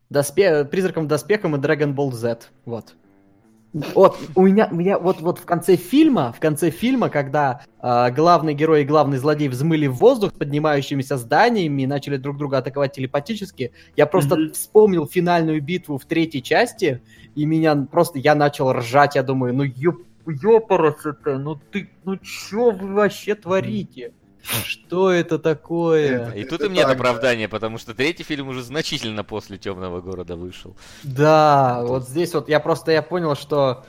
[0.09, 0.63] Доспе...
[0.63, 2.95] Призраком в доспехах и Dragon Ball Z, вот.
[3.73, 8.11] Вот, у меня, у меня вот, вот в конце фильма, в конце фильма, когда э,
[8.11, 12.57] главный герой и главный злодей взмыли в воздух с поднимающимися зданиями и начали друг друга
[12.57, 14.53] атаковать телепатически, я просто mm-hmm.
[14.53, 17.01] вспомнил финальную битву в третьей части,
[17.35, 22.17] и меня просто, я начал ржать, я думаю, ну ёп, ёпарас это, ну ты, ну
[22.17, 24.13] чё вы вообще творите?
[24.65, 26.31] Что это такое?
[26.31, 30.75] И тут и нет оправдания, потому что третий фильм уже значительно после Темного города вышел.
[31.03, 33.85] Да, вот здесь вот я просто я понял, что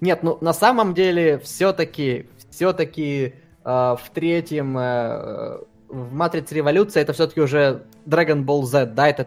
[0.00, 3.34] нет, ну на самом деле все-таки все-таки
[3.64, 9.26] э, в третьем э, в Матрице Революция это все-таки уже Dragon Ball Z, да, это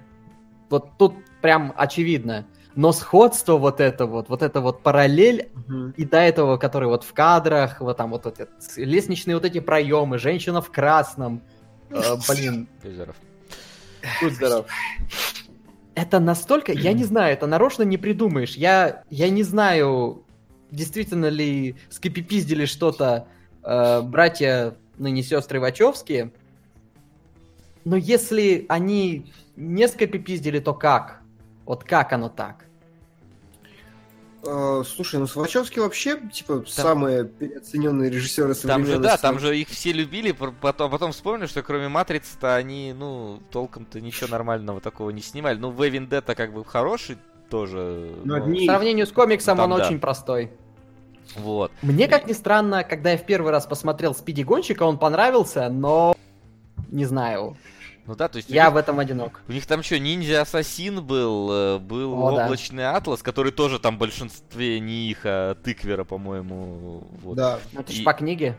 [0.69, 2.45] вот тут прям очевидно
[2.77, 5.93] но сходство вот это вот, вот это вот параллель угу.
[5.97, 8.47] и до этого, который вот в кадрах, вот там вот эти
[8.79, 11.41] лестничные вот эти проемы, женщина в красном,
[11.89, 11.95] э,
[12.29, 12.67] блин.
[14.21, 14.67] Будь здоров.
[15.95, 18.53] Это настолько, я не знаю, это нарочно не придумаешь.
[18.53, 20.23] Я, я не знаю,
[20.69, 23.27] действительно ли скопипиздили что-то
[23.63, 26.31] э, братья, ныне сестры Вачовские.
[27.85, 31.21] Но если они не скопипиздили, то как?
[31.65, 32.66] Вот как оно так?
[34.48, 36.68] Uh, слушай, ну Свачевский вообще, типа, там...
[36.68, 38.94] самые переоцененные режиссеры современности.
[38.94, 42.94] Там же, да, там же их все любили, потом, потом вспомнили, что кроме Матрицы-то они,
[42.98, 45.57] ну, толком-то ничего нормального такого не снимали.
[45.57, 47.18] Ну, В Вендетта как бы хороший
[47.49, 48.15] тоже.
[48.24, 48.38] Но...
[48.38, 48.45] Но...
[48.45, 49.86] В сравнении с комиксом там, он да.
[49.86, 50.52] очень простой.
[51.36, 51.72] Вот.
[51.82, 56.15] Мне, как ни странно, когда я в первый раз посмотрел Спиди Гонщика, он понравился, но
[56.90, 57.57] не знаю.
[58.07, 58.49] Ну да, то есть...
[58.49, 59.41] Я них, в этом одинок.
[59.49, 62.95] У них там что, ниндзя-ассасин был, э, был О, облачный да.
[62.95, 67.05] атлас, который тоже там в большинстве не их, а тыквера, по-моему.
[67.21, 67.35] Вот.
[67.35, 67.59] Да.
[67.73, 67.97] Ну, это И...
[67.97, 68.57] же по книге.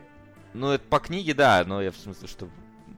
[0.52, 2.48] Ну, это по книге, да, но я в смысле, что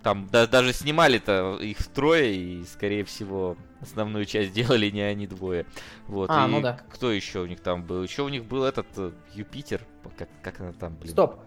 [0.03, 5.67] там да, даже снимали-то их трое, и, скорее всего, основную часть делали не они двое.
[6.09, 6.31] Вот.
[6.31, 6.81] А, и ну да.
[6.91, 8.03] Кто еще у них там был?
[8.03, 9.83] Еще у них был этот э, Юпитер.
[10.17, 11.13] Как, как она там, блин?
[11.13, 11.41] Стоп.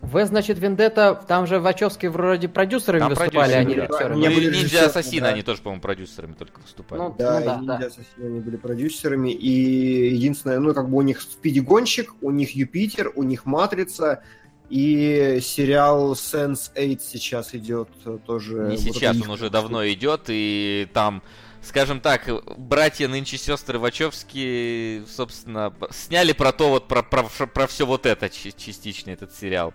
[0.00, 4.34] В, значит, Вендетта, там же Вачовски вроде продюсерами там выступали, а не режиссерами.
[4.34, 5.32] Были Ниндзя Ассасина, да.
[5.32, 7.00] они тоже, по-моему, продюсерами только выступали.
[7.00, 7.86] Ну, да, ну, да, Ниндзя да.
[7.86, 12.54] Ассасина они были продюсерами, и единственное, ну, как бы у них Спиди Гонщик, у них
[12.54, 14.22] Юпитер, у них Матрица,
[14.70, 17.88] и сериал Sense 8 сейчас идет
[18.24, 18.68] тоже.
[18.70, 21.22] Не сейчас, он уже давно идет, и там
[21.62, 27.86] скажем так, братья нынче сестры Вачовски, собственно, сняли про то вот, про, про, про все
[27.86, 29.74] вот это частично, этот сериал.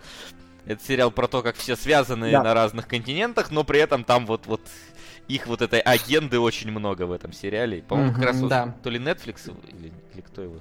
[0.66, 2.42] Это сериал про то, как все связаны да.
[2.42, 4.62] на разных континентах, но при этом там вот, вот
[5.28, 7.82] их вот этой агенды очень много в этом сериале.
[7.82, 8.66] По-моему, mm-hmm, как раз да.
[8.68, 10.60] вот, то ли Netflix или, или кто его.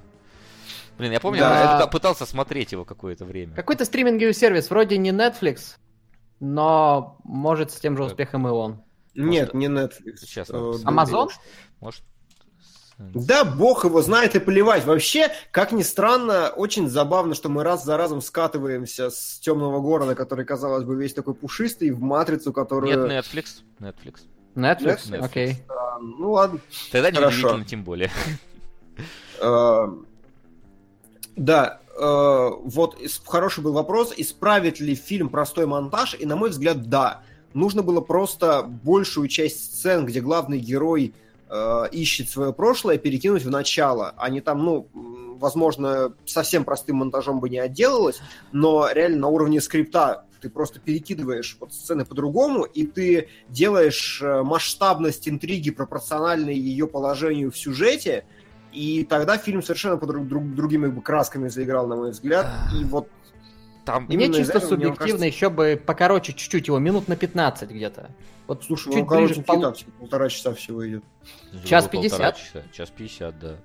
[0.97, 1.79] Блин, я помню, да.
[1.79, 3.55] я пытался смотреть его какое-то время.
[3.55, 5.77] Какой-то стриминговый сервис, вроде не Netflix,
[6.39, 8.83] но может с тем же успехом и он.
[9.15, 10.17] Нет, не Netflix.
[10.17, 10.49] Сейчас.
[10.49, 11.29] Amazon?
[11.79, 12.03] Может,
[12.97, 14.85] да, бог его знает и плевать.
[14.85, 20.15] Вообще, как ни странно, очень забавно, что мы раз за разом скатываемся с темного города,
[20.15, 23.07] который, казалось бы, весь такой пушистый, в матрицу, которую...
[23.07, 23.63] Нет, Netflix.
[23.79, 24.21] Netflix.
[24.55, 25.19] Netflix?
[25.19, 25.49] Окей.
[25.49, 25.55] Okay.
[26.01, 26.59] Ну ладно.
[26.91, 28.11] Тогда не удивительно, тем более.
[29.41, 30.05] Uh,
[31.35, 32.95] да, uh, вот
[33.25, 37.23] хороший был вопрос, исправит ли фильм простой монтаж, и на мой взгляд, да
[37.53, 41.13] нужно было просто большую часть сцен, где главный герой
[41.49, 44.13] э, ищет свое прошлое, перекинуть в начало.
[44.17, 44.87] Они там, ну,
[45.39, 48.19] возможно, совсем простым монтажом бы не отделалось,
[48.51, 54.43] но реально на уровне скрипта ты просто перекидываешь вот сцены по-другому, и ты делаешь э,
[54.43, 58.25] масштабность интриги пропорциональной ее положению в сюжете,
[58.73, 62.47] и тогда фильм совершенно по друг, друг, другими красками заиграл, на мой взгляд.
[62.77, 63.07] И вот
[63.85, 65.25] там Мне чисто субъективно кажется...
[65.25, 68.09] еще бы покороче чуть-чуть его, минут на 15 где-то.
[68.47, 69.61] Вот слушай, чуть ну, короче, пол...
[69.61, 71.03] там, типа, полтора часа всего идет.
[71.65, 72.37] Час пятьдесят?
[72.71, 73.55] Час пятьдесят, да.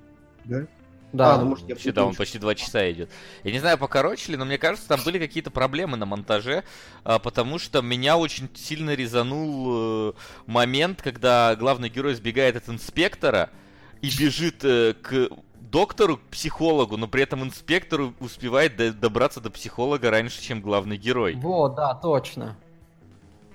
[0.45, 0.67] Да?
[1.13, 3.11] Да, а, ну, может, вообще, да, он почти два часа идет.
[3.43, 6.65] Я не знаю, покороче ли, но мне кажется, там были какие-то проблемы на монтаже,
[7.03, 10.13] а, потому что меня очень сильно резанул э,
[10.45, 13.49] момент, когда главный герой сбегает от инспектора
[14.03, 15.31] и бежит э, к
[15.71, 21.35] доктору к психологу, но при этом инспектору успевает добраться до психолога раньше, чем главный герой.
[21.35, 22.57] Вот, да, точно.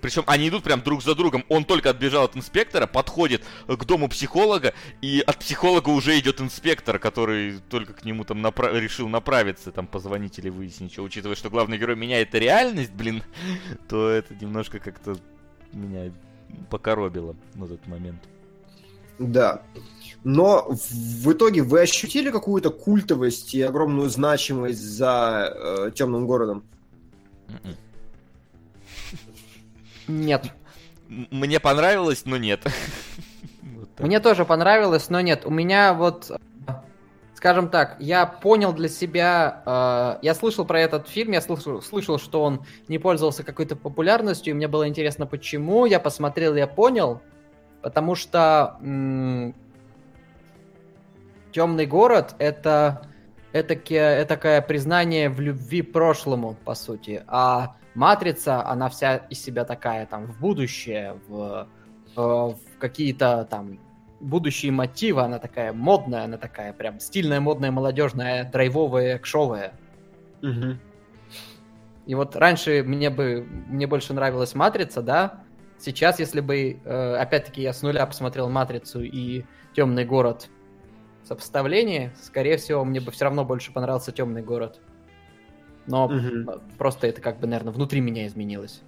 [0.04, 1.46] Причем они идут прям друг за другом.
[1.48, 7.00] Он только отбежал от инспектора, подходит к дому психолога, и от психолога уже идет инспектор,
[7.00, 11.50] который только к нему там напра- решил направиться, там позвонить или выяснить, что, учитывая, что
[11.50, 13.24] главный герой меняет реальность, блин,
[13.88, 15.16] то это немножко как-то
[15.72, 16.12] меня
[16.70, 18.22] покоробило на тот момент.
[19.20, 19.62] Да.
[20.24, 26.64] Но в итоге вы ощутили какую-то культовость и огромную значимость за э, темным городом?
[27.50, 27.76] М-м.
[30.08, 30.46] Нет.
[31.10, 32.62] Мне понравилось, но нет.
[34.00, 35.46] Мне тоже понравилось, но нет.
[35.46, 36.32] У меня вот,
[37.36, 42.18] скажем так, я понял для себя, э, я слышал про этот фильм, я слышал, слышал,
[42.18, 45.86] что он не пользовался какой-то популярностью, и мне было интересно, почему.
[45.86, 47.22] Я посмотрел, я понял,
[47.82, 49.54] потому что м-
[51.54, 53.08] Темный город это
[53.54, 57.24] это такое признание в любви прошлому, по сути.
[57.28, 61.68] А Матрица, она вся из себя такая, там, в будущее, в,
[62.16, 63.80] э, в какие-то там
[64.20, 69.74] будущие мотивы, она такая модная, она такая прям стильная, модная, молодежная, драйвовая, экшовая.
[70.42, 70.78] Угу.
[72.08, 75.44] И вот раньше мне бы, мне больше нравилась Матрица, да,
[75.78, 79.44] сейчас, если бы, э, опять-таки, я с нуля посмотрел Матрицу и
[79.76, 80.50] Темный город
[81.28, 84.80] сопоставление, скорее всего, мне бы все равно больше понравился Темный город.
[85.86, 86.62] Но угу.
[86.78, 88.82] просто это как бы, наверное, внутри меня изменилось.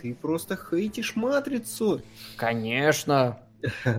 [0.00, 2.02] Ты просто хейтишь матрицу.
[2.36, 3.38] Конечно.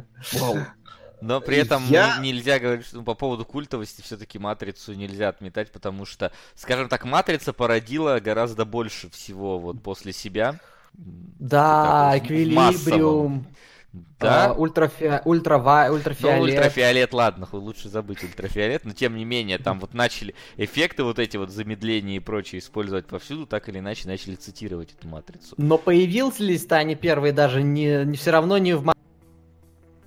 [1.22, 2.18] Но при этом я...
[2.20, 7.52] нельзя говорить, что по поводу культовости все-таки матрицу нельзя отметать, потому что, скажем так, матрица
[7.52, 10.60] породила гораздо больше всего вот после себя.
[10.94, 13.46] Да, эквилибриум.
[13.92, 14.52] Да.
[14.52, 15.20] А, ультрафи...
[15.26, 15.58] ультра...
[15.90, 16.38] ультрафиолет.
[16.38, 21.18] Ну, ультрафиолет, ладно, лучше забыть ультрафиолет, но тем не менее, там вот начали эффекты вот
[21.18, 25.56] эти вот замедления и прочее использовать повсюду, так или иначе начали цитировать эту матрицу.
[25.58, 28.94] Но появился ли они первые даже не, не все равно не в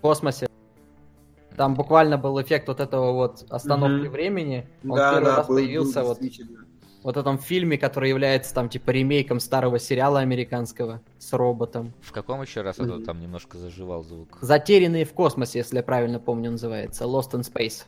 [0.00, 0.48] космосе.
[1.56, 4.10] Там буквально был эффект вот этого вот остановки mm-hmm.
[4.10, 4.68] времени.
[4.84, 6.20] Он да, первый да, раз был, появился был, вот
[7.02, 11.92] вот этом фильме, который является там типа ремейком старого сериала американского с роботом.
[12.00, 14.38] В каком еще раз это там немножко заживал звук?
[14.40, 17.04] Затерянные в космосе, если я правильно помню, называется.
[17.04, 17.84] Lost in Space.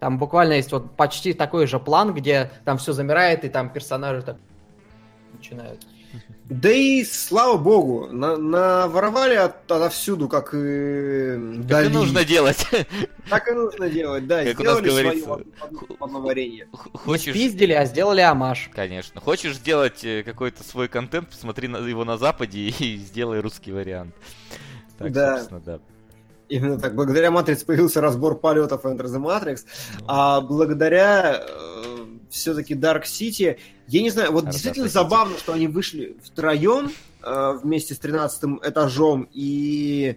[0.00, 4.22] Там буквально есть вот почти такой же план, где там все замирает, и там персонажи
[4.22, 4.36] так
[5.32, 5.86] начинают
[6.44, 11.86] да и слава богу, на наворовали от, отовсюду, как и Как Дали.
[11.86, 12.66] и нужно делать.
[13.30, 14.44] Так и нужно делать, да.
[14.44, 15.38] Как у нас говорится.
[16.92, 17.32] Хочешь...
[17.32, 18.70] пиздили, а сделали амаш.
[18.74, 19.20] Конечно.
[19.20, 24.14] Хочешь сделать э, какой-то свой контент, посмотри на его на Западе и сделай русский вариант.
[24.98, 25.36] Так, да.
[25.38, 25.78] собственно, да.
[26.48, 26.94] Именно так.
[26.94, 29.60] Благодаря Матрице появился разбор полетов Enter the Matrix,
[30.00, 30.04] ну.
[30.06, 31.91] а благодаря э,
[32.32, 33.58] все-таки Dark City.
[33.88, 36.90] Я не знаю, вот действительно забавно, что они вышли втроем
[37.22, 40.16] э, вместе с 13 этажом и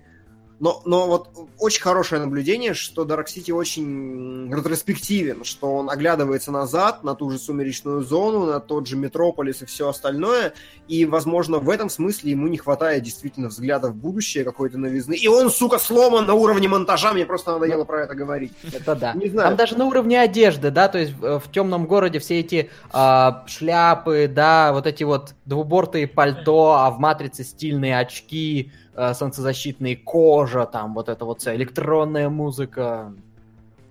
[0.60, 1.30] но, но вот
[1.60, 7.38] очень хорошее наблюдение, что Dark City очень ретроспективен, что он оглядывается назад на ту же
[7.38, 10.54] сумеречную зону, на тот же Метрополис и все остальное,
[10.88, 15.16] и, возможно, в этом смысле ему не хватает действительно взгляда в будущее какой-то новизны.
[15.16, 18.54] И он, сука, сломан на уровне монтажа, мне просто надоело про это говорить.
[18.72, 19.14] Это да.
[19.14, 19.50] Не знаю.
[19.50, 24.32] Там даже на уровне одежды, да, то есть в, темном городе все эти э, шляпы,
[24.34, 31.10] да, вот эти вот двубортые пальто, а в Матрице стильные очки, солнцезащитные кожа, там вот
[31.10, 33.14] это вот вся электронная музыка,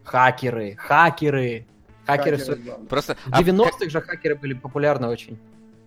[0.05, 1.67] хакеры, хакеры.
[2.07, 2.77] Хакеры, хакеры все...
[2.89, 3.17] Просто...
[3.27, 3.91] В 90-х а...
[3.91, 5.39] же хакеры были популярны очень.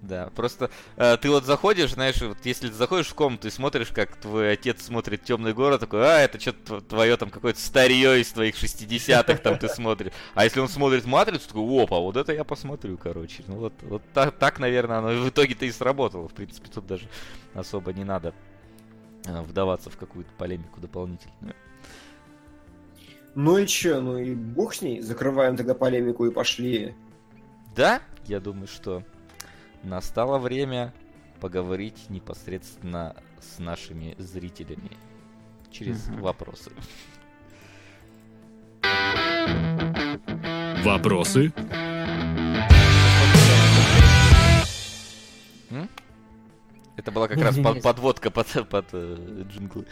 [0.02, 3.88] Да, просто э, ты вот заходишь, знаешь, вот если ты заходишь в комнату и смотришь,
[3.88, 8.32] как твой отец смотрит темный город, такой, а, это что-то твое там какое-то старье из
[8.32, 10.14] твоих 60-х там ты смотришь.
[10.36, 13.44] А если он смотрит матрицу, такой, опа, вот это я посмотрю, короче.
[13.48, 16.30] Ну вот, вот так, так, наверное, оно в итоге-то и сработало.
[16.30, 17.08] В принципе, тут даже
[17.56, 18.57] особо не надо Э,
[19.44, 21.56] вдаваться в какую-то полемику дополнительную.
[23.36, 26.96] Ну и чё, ну и бог с ней, закрываем тогда полемику и пошли.
[27.76, 29.04] Да, я думаю, что
[29.84, 30.94] настало время
[31.40, 34.92] поговорить непосредственно с нашими зрителями
[35.72, 36.24] через угу.
[36.24, 36.72] вопросы.
[40.84, 41.54] Вопросы?
[46.98, 49.86] Это была как раз под, подводка под, под э, джинглы.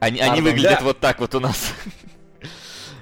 [0.00, 0.84] Они, они выглядят да.
[0.84, 1.72] вот так вот у нас.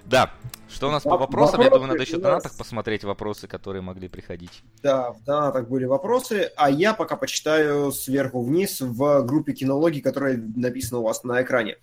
[0.05, 0.33] да.
[0.69, 1.61] Что у нас по вопросам?
[1.61, 4.65] Вопросы, Я думаю, надо еще в донатах посмотреть вопросы, которые могли приходить.
[4.83, 10.37] Да, в донатах были вопросы, а я пока почитаю сверху вниз в группе кинологии, которая
[10.37, 11.77] написана у вас на экране.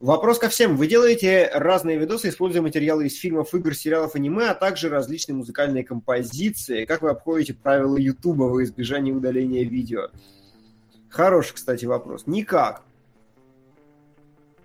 [0.00, 0.76] Вопрос ко всем.
[0.76, 5.84] Вы делаете разные видосы, используя материалы из фильмов, игр, сериалов, аниме, а также различные музыкальные
[5.84, 6.84] композиции.
[6.84, 10.08] Как вы обходите правила Ютуба во избежание удаления видео?
[11.16, 12.26] Хороший, кстати, вопрос.
[12.26, 12.82] Никак.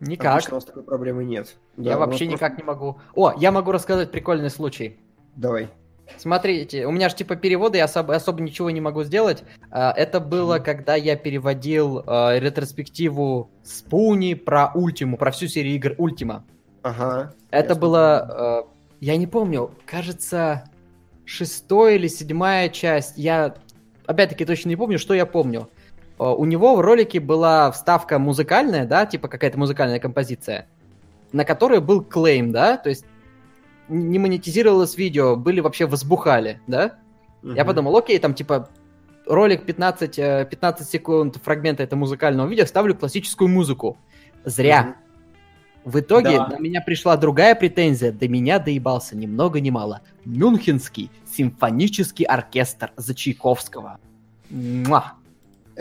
[0.02, 0.34] Никак.
[0.34, 1.56] Обычно у нас такой проблемы нет.
[1.78, 3.00] Я вообще никак не могу.
[3.16, 5.00] О, я могу рассказать прикольный случай.
[5.38, 5.70] Давай.
[6.18, 9.46] Смотрите, у меня же типа переводы, я особо, особо ничего не могу сделать.
[9.70, 15.96] А, это было, когда я переводил э, ретроспективу Спуни про Ультиму, про всю серию игр
[15.98, 16.44] Ультима.
[16.82, 17.34] Ага.
[17.50, 20.66] Это было, э, я не помню, кажется,
[21.24, 23.18] шестая или седьмая часть.
[23.18, 23.56] Я,
[24.06, 25.70] опять-таки, точно не помню, что я помню.
[26.22, 30.68] Э, у него в ролике была вставка музыкальная, да, типа какая-то музыкальная композиция,
[31.32, 33.06] на которой был клейм, да, то есть
[33.90, 37.00] не монетизировалось видео, были вообще возбухали, да?
[37.42, 37.56] Uh-huh.
[37.56, 38.70] Я подумал, окей, там типа
[39.26, 40.16] ролик 15,
[40.50, 43.98] 15 э, секунд фрагмента этого музыкального видео, ставлю классическую музыку.
[44.46, 44.96] Зря.
[44.96, 45.92] Uh-huh.
[45.92, 46.48] В итоге да.
[46.48, 50.02] на меня пришла другая претензия, до меня доебался ни много ни мало.
[50.26, 53.98] Мюнхенский симфонический оркестр за Чайковского.
[54.52, 55.14] Муа.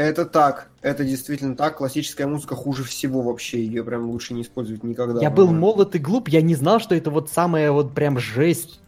[0.01, 1.77] Это так, это действительно так.
[1.77, 5.20] Классическая музыка хуже всего вообще, ее прям лучше не использовать никогда.
[5.20, 8.81] Я был молод и глуп, я не знал, что это вот самая вот прям жесть.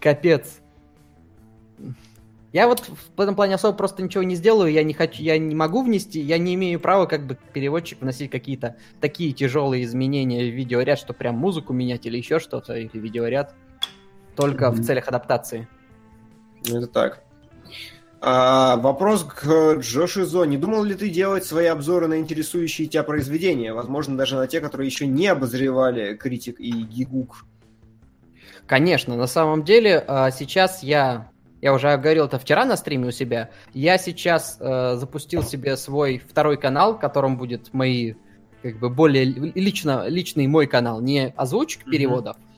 [0.00, 0.60] Капец.
[2.52, 5.56] Я вот в этом плане особо просто ничего не сделаю, я не хочу, я не
[5.56, 10.54] могу внести, я не имею права как бы переводчик вносить какие-то такие тяжелые изменения в
[10.54, 13.56] видеоряд, что прям музыку менять или еще что-то, или видеоряд,
[14.36, 14.72] только mm-hmm.
[14.72, 15.66] в целях адаптации.
[16.64, 17.24] Это так.
[18.24, 20.44] А, вопрос к Джоши Зо.
[20.44, 23.74] Не думал ли ты делать свои обзоры на интересующие тебя произведения?
[23.74, 27.44] Возможно, даже на те, которые еще не обозревали критик и гигук.
[28.68, 33.10] Конечно, на самом деле а, сейчас я, я уже говорил это вчера на стриме у
[33.10, 38.14] себя, я сейчас э, запустил себе свой второй канал, в котором будет мои
[38.62, 42.51] как бы более лично, личный мой канал, не озвучка переводов, mm-hmm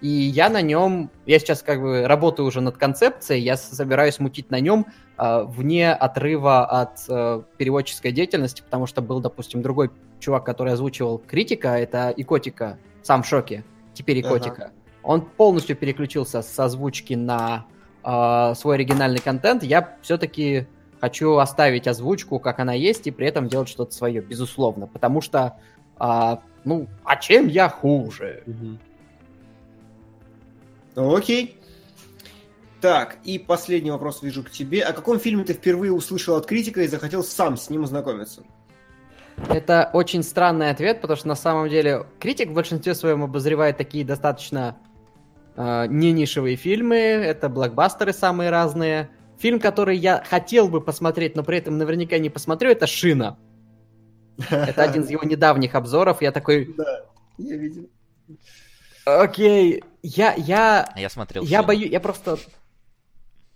[0.00, 4.50] и я на нем, я сейчас как бы работаю уже над концепцией, я собираюсь мутить
[4.50, 4.86] на нем
[5.18, 11.18] э, вне отрыва от э, переводческой деятельности, потому что был, допустим, другой чувак, который озвучивал
[11.18, 14.66] критика, это Икотика, сам в шоке, теперь Икотика.
[14.66, 14.72] Ага.
[15.02, 17.66] Он полностью переключился с озвучки на
[18.04, 19.64] э, свой оригинальный контент.
[19.64, 20.68] Я все-таки
[21.00, 25.58] хочу оставить озвучку, как она есть, и при этом делать что-то свое, безусловно, потому что,
[25.98, 28.44] э, ну, а чем я хуже?
[28.46, 28.78] Угу.
[30.98, 31.56] Окей.
[32.80, 34.82] Так, и последний вопрос вижу к тебе.
[34.82, 38.42] О каком фильме ты впервые услышал от критика и захотел сам с ним ознакомиться?
[39.48, 44.04] Это очень странный ответ, потому что на самом деле критик в большинстве своем обозревает такие
[44.04, 44.76] достаточно
[45.56, 49.10] э, не нишевые фильмы, это блокбастеры самые разные.
[49.38, 53.38] Фильм, который я хотел бы посмотреть, но при этом наверняка не посмотрю, это «Шина».
[54.50, 56.22] Это один из его недавних обзоров.
[56.22, 56.74] Я такой...
[56.76, 57.04] Да,
[57.38, 57.88] я видел.
[59.16, 60.92] Окей, я, я...
[60.96, 61.42] Я смотрел.
[61.44, 62.38] Я боюсь, я просто...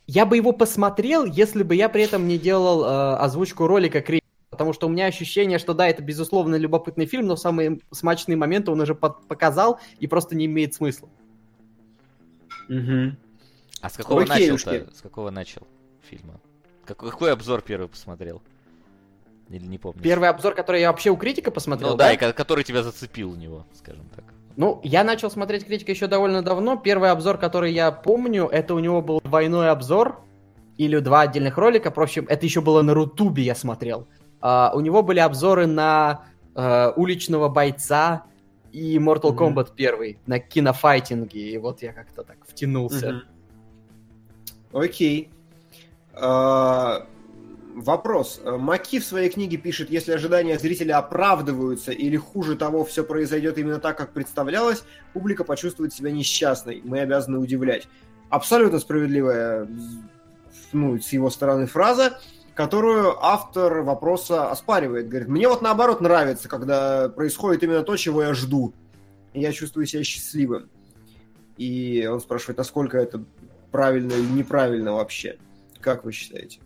[0.06, 4.22] Я бы его посмотрел, если бы я при этом не делал э, озвучку ролика Крик.
[4.50, 8.70] Потому что у меня ощущение, что да, это безусловно любопытный фильм, но самые смачные моменты
[8.70, 11.08] он уже под показал и просто не имеет смысла.
[12.68, 13.16] Угу.
[13.80, 14.88] А с какого начал-то?
[14.94, 15.66] С какого начал
[16.02, 16.40] фильма?
[16.84, 18.42] Какой, какой обзор первый посмотрел?
[19.48, 20.02] Или не помню?
[20.02, 22.14] Первый обзор, который я вообще у критика посмотрел, ну, да?
[22.16, 24.24] да, и который тебя зацепил у него, скажем так.
[24.56, 26.76] Ну, я начал смотреть критика еще довольно давно.
[26.76, 30.20] Первый обзор, который я помню, это у него был двойной обзор
[30.76, 31.90] или два отдельных ролика.
[31.90, 34.06] В общем, это еще было на Рутубе я смотрел.
[34.40, 36.24] Uh, у него были обзоры на
[36.54, 38.24] uh, уличного бойца
[38.72, 39.54] и Mortal mm-hmm.
[39.54, 41.40] Kombat первый на кинофайтинге.
[41.52, 43.22] И вот я как-то так втянулся.
[44.72, 45.30] Окей.
[46.14, 46.18] Mm-hmm.
[46.18, 46.22] Okay.
[46.22, 47.06] Uh,
[47.74, 48.40] Вопрос.
[48.44, 53.78] Маки в своей книге пишет, если ожидания зрителя оправдываются или хуже того, все произойдет именно
[53.78, 54.84] так, как представлялось,
[55.14, 56.82] публика почувствует себя несчастной.
[56.84, 57.88] Мы обязаны удивлять.
[58.28, 59.68] Абсолютно справедливая
[60.72, 62.18] ну, с его стороны фраза,
[62.54, 65.08] которую автор вопроса оспаривает.
[65.08, 68.74] Говорит, мне вот наоборот нравится, когда происходит именно то, чего я жду.
[69.32, 70.68] Я чувствую себя счастливым.
[71.56, 73.24] И он спрашивает, насколько это
[73.70, 75.38] правильно или неправильно вообще.
[75.80, 76.60] Как вы считаете?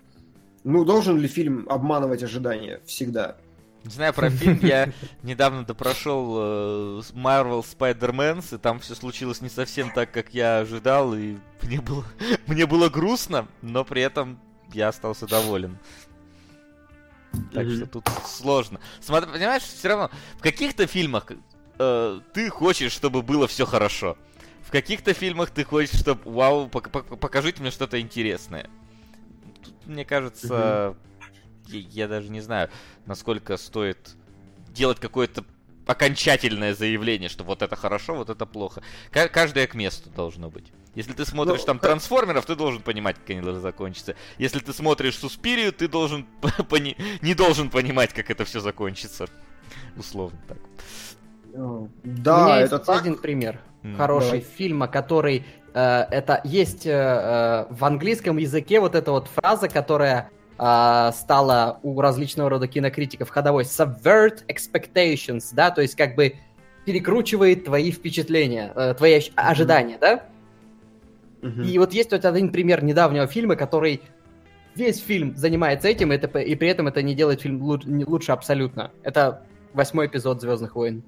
[0.69, 3.37] Ну, должен ли фильм обманывать ожидания всегда?
[3.85, 9.49] Не знаю про фильм, я недавно допрошел э, Marvel Spider-Man, и там все случилось не
[9.49, 12.05] совсем так, как я ожидал, и мне было,
[12.49, 14.41] мне было грустно, но при этом
[14.73, 15.79] я остался доволен.
[17.53, 18.81] Так что тут сложно.
[19.01, 21.31] Смотри, понимаешь, все равно в каких-то фильмах
[21.79, 24.19] э, ты хочешь, чтобы было все хорошо.
[24.63, 28.69] В каких-то фильмах ты хочешь, чтобы, вау, покажите мне что-то интересное
[29.87, 30.97] мне кажется,
[31.67, 32.71] я, я даже не знаю,
[33.07, 34.15] насколько стоит
[34.69, 35.45] делать какое-то
[35.87, 38.83] окончательное заявление, что вот это хорошо, вот это плохо.
[39.11, 40.73] К- каждое к месту должно быть.
[40.95, 41.91] Если ты смотришь ну, там как...
[41.91, 44.17] трансформеров, ты должен понимать, как они должны закончиться.
[44.39, 46.25] Если ты смотришь Суспирию, ты должен
[46.69, 46.97] пони...
[47.23, 49.29] не должен понимать, как это все закончится.
[49.97, 50.59] Условно так.
[52.05, 53.01] Да, У меня это есть так.
[53.01, 53.97] один пример mm.
[53.97, 54.41] хороший Давай.
[54.41, 60.31] фильма, который э, это есть э, э, в английском языке вот эта вот фраза, которая
[60.59, 66.35] э, стала у различного рода кинокритиков ходовой subvert expectations, да, то есть как бы
[66.85, 70.01] перекручивает твои впечатления, э, твои ожидания, mm.
[70.01, 70.23] да?
[71.43, 71.65] Mm-hmm.
[71.67, 74.03] И вот есть вот один пример недавнего фильма, который
[74.75, 78.91] весь фильм занимается этим, и, это, и при этом это не делает фильм лучше абсолютно.
[79.03, 79.43] Это
[79.73, 81.03] восьмой эпизод Звездных войн.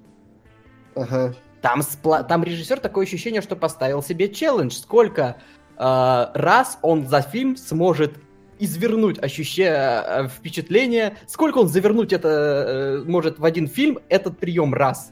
[0.95, 1.33] Ага.
[1.61, 2.23] Там, спла...
[2.23, 4.73] там режиссер такое ощущение, что поставил себе челлендж.
[4.73, 5.37] Сколько
[5.77, 8.13] э, раз он за фильм сможет
[8.59, 14.73] извернуть ощущение, э, впечатление, сколько он завернуть это э, может в один фильм, этот прием
[14.73, 15.11] раз.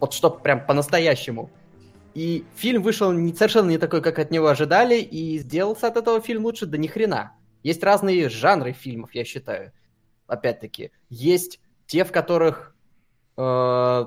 [0.00, 1.50] Вот что прям по-настоящему.
[2.14, 6.20] И фильм вышел не, совершенно не такой, как от него ожидали, и сделался от этого
[6.20, 7.32] фильм лучше, да ни хрена.
[7.62, 9.72] Есть разные жанры фильмов, я считаю.
[10.26, 12.74] Опять-таки, есть те, в которых
[13.36, 14.06] э,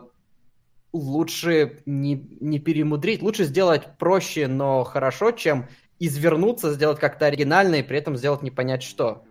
[0.96, 5.68] лучше не, не перемудрить, лучше сделать проще, но хорошо, чем
[6.00, 9.24] извернуться, сделать как-то оригинально и при этом сделать не понять что.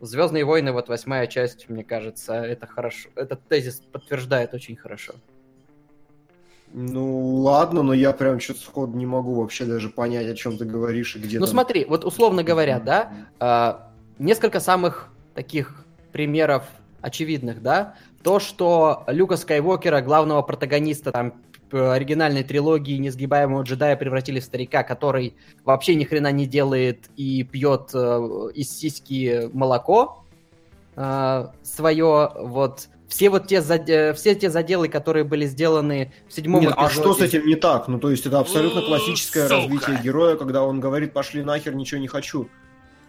[0.00, 3.08] Звездные войны, вот восьмая часть, мне кажется, это хорошо.
[3.14, 5.14] Этот тезис подтверждает очень хорошо.
[6.74, 10.64] Ну ладно, но я прям что-то сходу не могу вообще даже понять, о чем ты
[10.64, 11.38] говоришь и где.
[11.38, 11.52] Ну там...
[11.52, 13.74] смотри, вот условно говоря, да, э,
[14.18, 16.64] несколько самых таких примеров
[17.02, 21.34] очевидных, да, то, что Люка Скайуокера, главного протагониста там
[21.72, 25.34] оригинальной трилогии несгибаемого джедая превратили в старика, который
[25.64, 27.98] вообще ни хрена не делает и пьет э,
[28.54, 30.24] из сиськи молоко
[30.96, 33.84] э, свое, вот все вот те, зад...
[34.16, 36.86] Все те заделы, которые были сделаны в седьмом Нет, эпизоде...
[36.86, 37.88] А что с этим не так?
[37.88, 39.56] Ну, то есть это абсолютно классическое Сука.
[39.56, 42.48] развитие героя, когда он говорит, пошли нахер, ничего не хочу.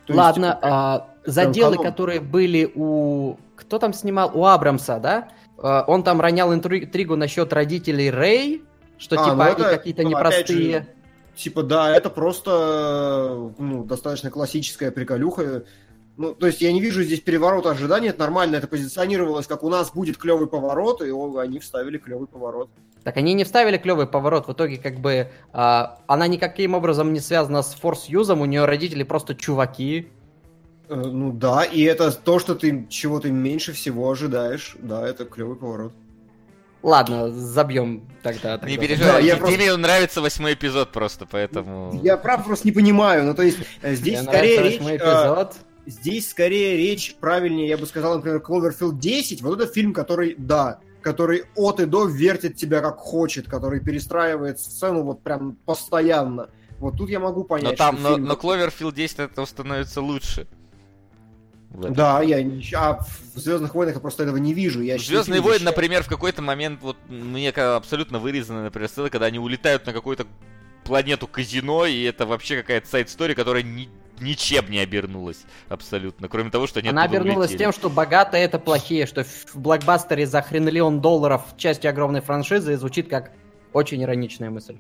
[0.06, 3.38] То Ладно, есть, а, заделы, которые были у...
[3.56, 4.32] Кто там снимал?
[4.34, 5.30] У Абрамса, да?
[5.58, 8.64] А, он там ронял интригу насчет родителей Рэй,
[8.98, 10.80] что а, типа ну они какие-то ну, непростые...
[10.80, 10.88] Же,
[11.36, 15.64] типа, да, это просто ну, достаточно классическая приколюха.
[16.16, 19.70] Ну, то есть я не вижу здесь переворота ожиданий, это нормально, это позиционировалось, как у
[19.70, 22.70] нас будет клевый поворот, и они вставили клевый поворот.
[23.04, 24.48] Так они не вставили клевый поворот.
[24.48, 29.04] В итоге, как бы, э, она никаким образом не связана с форс-юзом, у нее родители
[29.04, 30.08] просто чуваки.
[30.88, 34.76] Э, ну да, и это то, что ты чего ты меньше всего ожидаешь.
[34.80, 35.94] Да, это клевый поворот.
[36.84, 38.58] Ладно, забьем тогда.
[38.58, 38.70] тогда.
[38.70, 39.78] Не переживай, да, я просто...
[39.78, 41.98] нравится восьмой эпизод просто, поэтому...
[42.04, 44.82] Я правда просто не понимаю, ну то есть э, здесь Мне скорее речь...
[44.82, 45.56] Э, эпизод.
[45.86, 50.80] Здесь скорее речь, правильнее, я бы сказал, например, Cloverfield 10, вот это фильм, который, да,
[51.02, 56.50] который от и до вертит тебя как хочет, который перестраивает сцену вот прям постоянно.
[56.80, 58.28] Вот тут я могу понять, но там, что но, фильм...
[58.28, 60.48] но Cloverfield 10 от этого становится лучше.
[61.74, 62.38] Да, я
[62.76, 63.00] а
[63.34, 64.82] в Звездных войнах я просто этого не вижу.
[64.82, 69.40] Я Звездные войны, например, в какой-то момент, вот мне абсолютно вырезаны, например, сцены, когда они
[69.40, 70.28] улетают на какую-то
[70.84, 73.90] планету казино, и это вообще какая-то сайт-стори, которая ни,
[74.24, 77.58] ничем не обернулась абсолютно, кроме того, что они Она обернулась улетели.
[77.58, 83.10] тем, что богатые это плохие, что в блокбастере за хренлион долларов части огромной франшизы звучит
[83.10, 83.32] как
[83.74, 84.78] очень ироничная мысль.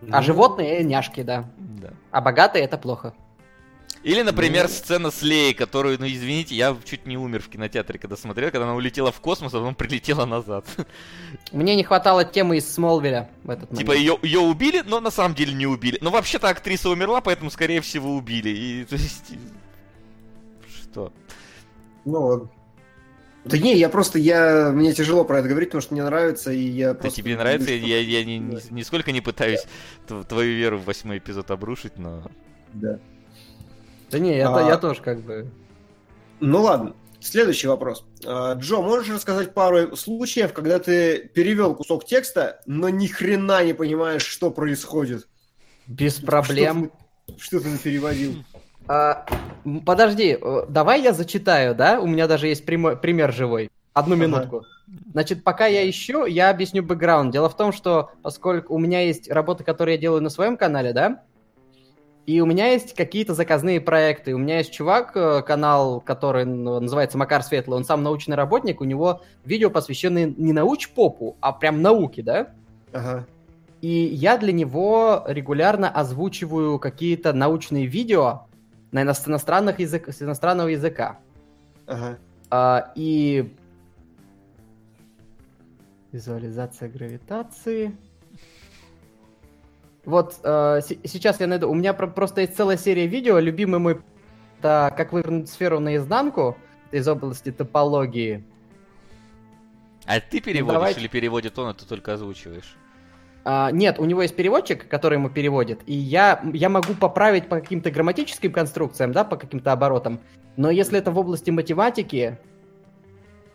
[0.00, 0.16] А ну...
[0.16, 1.50] А животные няшки, да.
[1.58, 1.90] да.
[2.10, 3.14] А богатые это плохо.
[4.02, 4.68] Или, например, ну...
[4.68, 8.64] сцена с Леей, которую, ну извините, я чуть не умер в кинотеатре, когда смотрел, когда
[8.64, 10.66] она улетела в космос, а потом прилетела назад.
[11.52, 13.78] Мне не хватало темы из Смолвиля в этот момент.
[13.78, 15.98] Типа ее, ее убили, но на самом деле не убили.
[16.00, 18.48] Но вообще-то актриса умерла, поэтому, скорее всего, убили.
[18.50, 19.34] И, то есть...
[20.68, 21.12] Что?
[22.04, 22.50] Ну,
[23.44, 26.60] да не, я просто, я, мне тяжело про это говорить, потому что мне нравится, и
[26.60, 27.22] я просто...
[27.22, 27.66] Да тебе нравится?
[27.66, 27.86] Что...
[27.86, 28.60] Я, я ни, да.
[28.70, 29.64] нисколько не пытаюсь
[30.08, 30.22] да.
[30.22, 32.22] твою веру в восьмой эпизод обрушить, но...
[32.72, 32.98] Да.
[34.12, 34.68] Да не, я, а...
[34.68, 35.50] я тоже как бы...
[36.40, 38.04] Ну ладно, следующий вопрос.
[38.26, 43.72] А, Джо, можешь рассказать пару случаев, когда ты перевел кусок текста, но ни хрена не
[43.72, 45.26] понимаешь, что происходит?
[45.86, 46.92] Без проблем.
[47.38, 48.44] Что, что ты переводил?
[48.86, 49.24] А,
[49.86, 51.98] подожди, э, давай я зачитаю, да?
[52.00, 53.70] У меня даже есть прямо, пример живой.
[53.94, 54.24] Одну ага.
[54.24, 54.64] минутку.
[55.12, 57.32] Значит, пока я ищу, я объясню бэкграунд.
[57.32, 60.92] Дело в том, что поскольку у меня есть работа, которую я делаю на своем канале,
[60.92, 61.22] да,
[62.26, 64.34] и у меня есть какие-то заказные проекты.
[64.34, 68.84] У меня есть чувак, э, канал, который называется Макар Светлый, он сам научный работник, у
[68.84, 72.50] него видео посвященные не науч-попу, а прям науке, да?
[72.92, 73.26] Ага.
[73.80, 78.42] И я для него регулярно озвучиваю какие-то научные видео
[78.92, 81.18] на иностранных язык, с иностранного языка.
[81.86, 82.18] Ага.
[82.50, 83.52] А, и
[86.12, 87.96] Визуализация гравитации.
[90.04, 91.70] Вот э, сейчас я найду.
[91.70, 93.38] У меня про- просто есть целая серия видео.
[93.38, 94.00] Любимый мой
[94.62, 96.56] это как вывернуть сферу наизнанку
[96.92, 98.44] из области топологии.
[100.06, 101.00] А ты переводишь давайте...
[101.00, 102.76] или переводит он, а ты только озвучиваешь?
[103.44, 107.58] А, нет, у него есть переводчик, который ему переводит, и я, я могу поправить по
[107.58, 110.20] каким-то грамматическим конструкциям, да, по каким-то оборотам.
[110.56, 112.38] Но если это в области математики,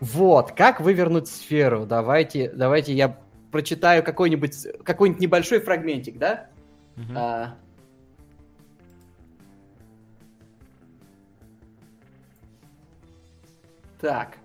[0.01, 1.85] вот, как вывернуть сферу?
[1.85, 3.17] Давайте, давайте я
[3.51, 6.47] прочитаю какой-нибудь какой-нибудь небольшой фрагментик, да?
[6.97, 7.13] Угу.
[7.15, 7.55] А...
[13.99, 14.37] Так.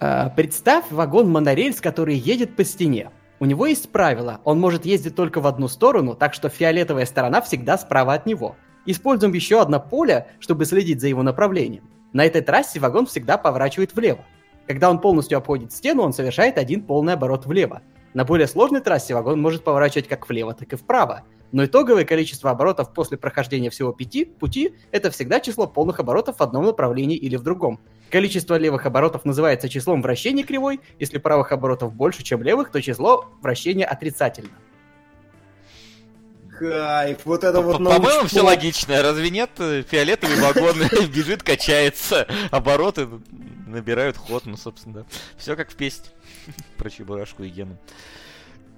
[0.00, 3.10] А, представь вагон монорельс, который едет по стене.
[3.40, 7.40] У него есть правило, он может ездить только в одну сторону, так что фиолетовая сторона
[7.40, 8.56] всегда справа от него.
[8.84, 11.84] Используем еще одно поле, чтобы следить за его направлением.
[12.12, 14.24] На этой трассе вагон всегда поворачивает влево.
[14.66, 17.82] Когда он полностью обходит стену, он совершает один полный оборот влево.
[18.14, 21.24] На более сложной трассе вагон может поворачивать как влево, так и вправо.
[21.52, 26.42] Но итоговое количество оборотов после прохождения всего пяти пути– это всегда число полных оборотов в
[26.42, 27.80] одном направлении или в другом.
[28.10, 33.26] Количество левых оборотов называется числом вращения кривой, если правых оборотов больше, чем левых, то число
[33.42, 34.50] вращения отрицательно.
[36.58, 39.50] Кайф, вот это вот По-моему, все логично, разве нет?
[39.56, 40.76] Фиолетовый вагон
[41.14, 43.08] бежит, качается, обороты
[43.66, 45.04] набирают ход, ну, собственно, да.
[45.36, 46.10] Все как в песне
[46.78, 47.76] про Чебурашку и Гену.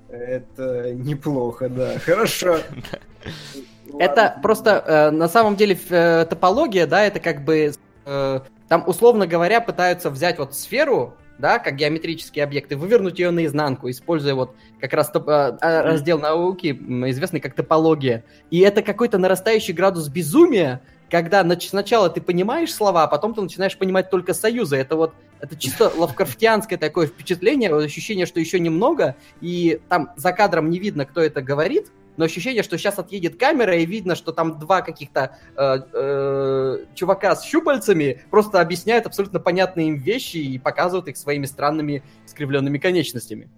[0.09, 1.99] Это неплохо, да.
[2.01, 2.59] Хорошо.
[3.99, 7.73] Это просто э, на самом деле э, топология, да, это как бы
[8.05, 13.31] э, там, условно говоря, пытаются взять вот сферу, да, как геометрический объект, и вывернуть ее
[13.31, 16.73] наизнанку, используя вот как раз топ, э, раздел науки,
[17.11, 18.25] известный как топология.
[18.51, 20.81] И это какой-то нарастающий градус безумия,
[21.11, 24.77] когда сначала ты понимаешь слова, а потом ты начинаешь понимать только союзы.
[24.77, 30.71] Это вот это чисто лавкрафтианское такое впечатление, ощущение, что еще немного, и там за кадром
[30.71, 31.89] не видно, кто это говорит,
[32.21, 37.35] но ощущение, что сейчас отъедет камера, и видно, что там два каких-то э, э, чувака
[37.35, 43.49] с щупальцами просто объясняют абсолютно понятные им вещи и показывают их своими странными скривленными конечностями.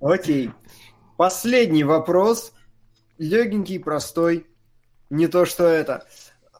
[0.00, 0.52] Окей.
[1.16, 2.52] Последний вопрос.
[3.18, 4.46] Легенький, простой.
[5.10, 6.06] Не то, что это.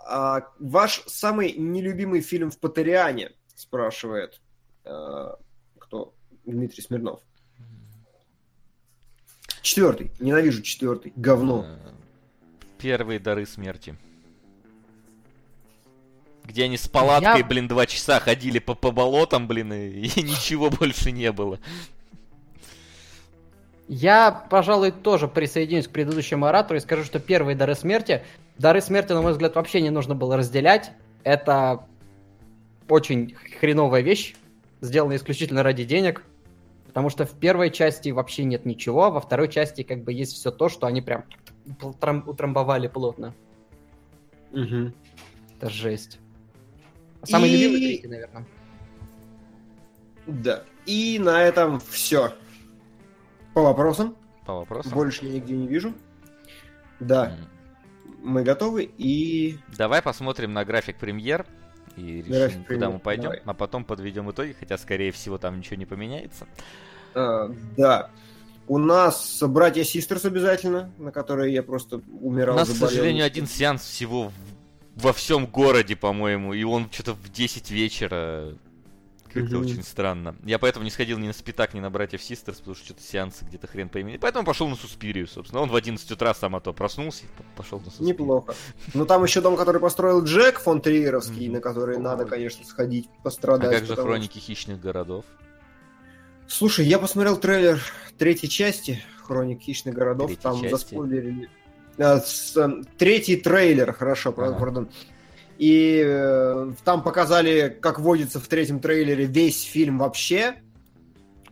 [0.04, 4.40] А, ваш самый нелюбимый фильм в Патериане, спрашивает
[4.84, 5.38] а,
[5.78, 6.12] кто?
[6.44, 7.20] Дмитрий Смирнов.
[9.66, 10.12] Четвертый.
[10.20, 11.12] Ненавижу четвертый.
[11.16, 11.66] Говно.
[11.66, 11.90] Э,
[12.78, 13.96] первые дары смерти.
[16.44, 17.44] Где они с палаткой, Я...
[17.44, 21.58] блин, два часа ходили по, по болотам, блин, и, и ничего больше не было.
[23.88, 28.22] Я, пожалуй, тоже присоединюсь к предыдущему оратору и скажу, что первые дары смерти,
[28.58, 30.92] дары смерти, на мой взгляд, вообще не нужно было разделять.
[31.24, 31.88] Это
[32.88, 34.36] очень хреновая вещь,
[34.80, 36.22] сделанная исключительно ради денег.
[36.96, 40.32] Потому что в первой части вообще нет ничего, а во второй части как бы есть
[40.32, 41.26] все то, что они прям
[41.82, 43.34] утрамбовали плотно.
[44.52, 44.94] Угу.
[45.58, 46.18] Это жесть.
[47.22, 47.52] Самый и...
[47.52, 48.46] любимый третий, наверное.
[50.26, 50.64] Да.
[50.86, 52.32] И на этом все.
[53.52, 54.16] По вопросам.
[54.46, 54.92] По вопросам.
[54.92, 55.92] Больше я нигде не вижу.
[56.98, 57.26] Да.
[57.28, 58.16] Mm.
[58.22, 59.58] Мы готовы и...
[59.76, 61.44] Давай посмотрим на график премьер
[61.96, 63.42] и решим, график куда мы пойдем, Давай.
[63.44, 66.46] а потом подведем итоги, хотя, скорее всего, там ничего не поменяется.
[67.14, 68.10] А, да.
[68.68, 72.56] У нас братья Систерс обязательно, на которые я просто умирал.
[72.56, 72.88] У нас, заболел.
[72.88, 74.32] к сожалению, один сеанс всего
[74.96, 78.54] во всем городе, по-моему, и он что-то в 10 вечера
[79.42, 80.36] как-то очень странно.
[80.44, 83.44] Я поэтому не сходил ни на Спитак, ни на Братьев Систерс, потому что что-то сеансы
[83.44, 84.18] где-то хрен пойми.
[84.18, 85.62] Поэтому пошел на Суспирию, собственно.
[85.62, 88.14] Он в 11 утра сам а то проснулся и пошел на Суспирию.
[88.14, 88.54] Неплохо.
[88.94, 93.72] Ну там еще дом, который построил Джек фон Триеровский, на который надо, конечно, сходить, пострадать.
[93.72, 95.24] А как же хроники хищных городов?
[96.48, 97.80] Слушай, я посмотрел трейлер
[98.18, 100.70] третьей части Хроник хищных городов, Третьей там части.
[100.70, 101.50] заспойлерили.
[101.98, 104.86] С, а, третий трейлер, хорошо, ага.
[105.58, 110.56] И э, там показали, как водится в третьем трейлере весь фильм вообще.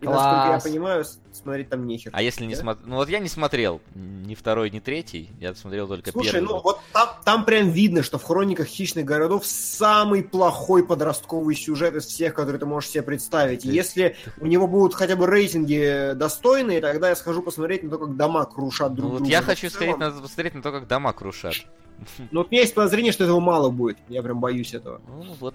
[0.01, 2.11] И, насколько я понимаю, смотреть там нехер.
[2.13, 2.87] А если не смотреть...
[2.87, 5.31] Ну вот я не смотрел ни второй, ни третий.
[5.41, 6.47] Я смотрел только Слушай, первый.
[6.47, 11.57] Слушай, ну вот там, там прям видно, что в «Хрониках хищных городов» самый плохой подростковый
[11.57, 13.63] сюжет из всех, которые ты можешь себе представить.
[13.63, 13.69] Ты...
[13.69, 18.17] Если у него будут хотя бы рейтинги достойные, тогда я схожу посмотреть на то, как
[18.17, 19.25] дома крушат друг ну, друга.
[19.25, 21.55] Вот я хочу сходить на, посмотреть на то, как дома крушат.
[22.31, 23.99] Но вот у меня есть подозрение, что этого мало будет.
[24.09, 25.01] Я прям боюсь этого.
[25.07, 25.55] Ну вот.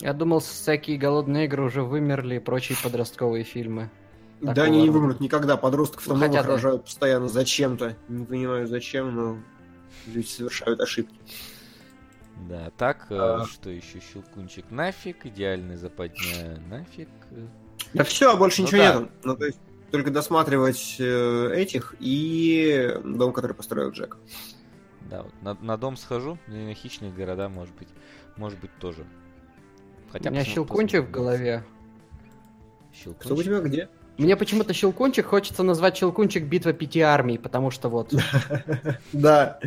[0.00, 3.90] Я думал, всякие голодные игры уже вымерли и прочие подростковые фильмы.
[4.40, 5.56] Такого да, они не вымрут никогда.
[5.56, 6.84] Подростков там ну, рожают да.
[6.84, 7.96] постоянно зачем-то.
[8.08, 9.38] Не понимаю зачем, но
[10.06, 11.14] люди совершают ошибки.
[12.48, 13.46] Да, так, а...
[13.46, 14.00] что еще?
[14.00, 17.08] Щелкунчик нафиг, идеальный западня нафиг.
[17.94, 18.94] Да все, больше ну, ничего да.
[19.00, 19.10] нет.
[19.22, 19.58] Ну, то есть
[19.90, 24.18] только досматривать э, этих и дом, который построил Джек.
[25.10, 27.88] Да, вот на, на дом схожу, и на хищные города, может быть,
[28.36, 29.04] может быть тоже.
[30.10, 31.64] Хотя У меня щелкунчик в голове.
[32.92, 33.24] Щелкунчик?
[33.24, 33.88] Что у тебя где?
[34.16, 38.14] Мне почему-то щелкунчик хочется назвать щелкунчик битва пяти армий, потому что вот.
[39.12, 39.58] Да,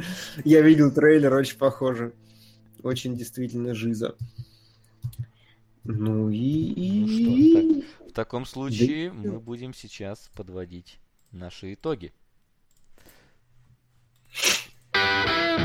[0.46, 2.14] я видел трейлер, очень похоже.
[2.82, 4.16] Очень действительно жиза.
[5.84, 7.84] Ну и...
[8.00, 11.00] Ну в таком случае мы будем сейчас подводить
[11.32, 12.14] наши итоги.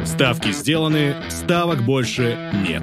[0.04, 2.82] Ставки сделаны, ставок больше нет.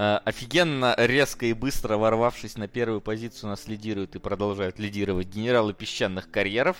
[0.00, 6.30] Офигенно резко и быстро ворвавшись на первую позицию, нас лидируют и продолжают лидировать генералы песчаных
[6.30, 6.78] карьеров,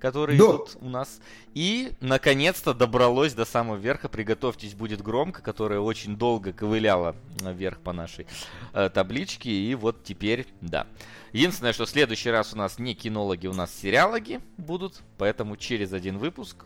[0.00, 0.44] которые да.
[0.44, 1.20] идут у нас.
[1.54, 4.08] И, наконец-то, добралось до самого верха.
[4.08, 8.26] Приготовьтесь, будет громко, которая очень долго ковыляла вверх по нашей
[8.72, 9.50] э, табличке.
[9.50, 10.86] И вот теперь, да.
[11.32, 15.02] Единственное, что в следующий раз у нас не кинологи, у нас сериалоги будут.
[15.18, 16.64] Поэтому через один выпуск.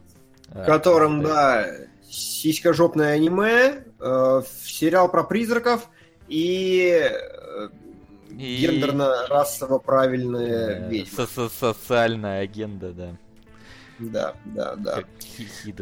[0.48, 1.68] Э, в котором, да,
[2.10, 5.88] сиськожопное аниме, э, сериал про призраков
[6.28, 7.68] и, э,
[8.36, 8.66] и...
[8.66, 11.26] гендерно-расово правильная э, ведьма.
[11.26, 13.16] Со Социальная агенда, да.
[13.98, 15.04] Да, да, да.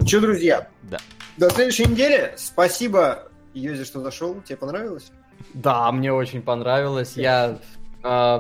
[0.05, 0.69] Че, друзья?
[0.83, 0.99] Да.
[1.37, 2.35] До следующей недели.
[2.37, 4.41] Спасибо, Йози, что зашел.
[4.43, 5.13] Тебе понравилось?
[5.55, 7.17] Да, мне очень понравилось.
[7.17, 7.59] Я
[8.03, 8.39] э,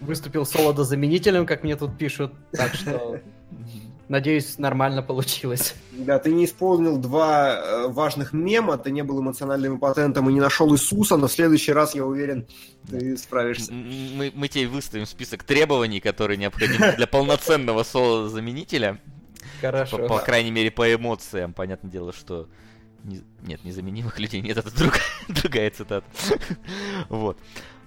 [0.00, 2.32] выступил солодозаменителем, как мне тут пишут.
[2.52, 3.20] Так что
[4.08, 5.74] Надеюсь, нормально получилось.
[5.92, 10.40] Да, ты не исполнил два э, важных мема, ты не был эмоциональным патентом и не
[10.40, 12.46] нашел Иисуса, но в следующий раз, я уверен,
[12.88, 13.70] ты справишься.
[13.70, 18.98] Мы, мы тебе выставим список требований, которые необходимы для полноценного соло-заменителя.
[19.60, 19.98] Хорошо.
[19.98, 21.52] По, по крайней мере, по эмоциям.
[21.52, 22.48] Понятное дело, что...
[23.04, 24.94] Не, нет, незаменимых людей нет, это друг,
[25.28, 26.06] другая цитата.
[27.10, 27.38] вот.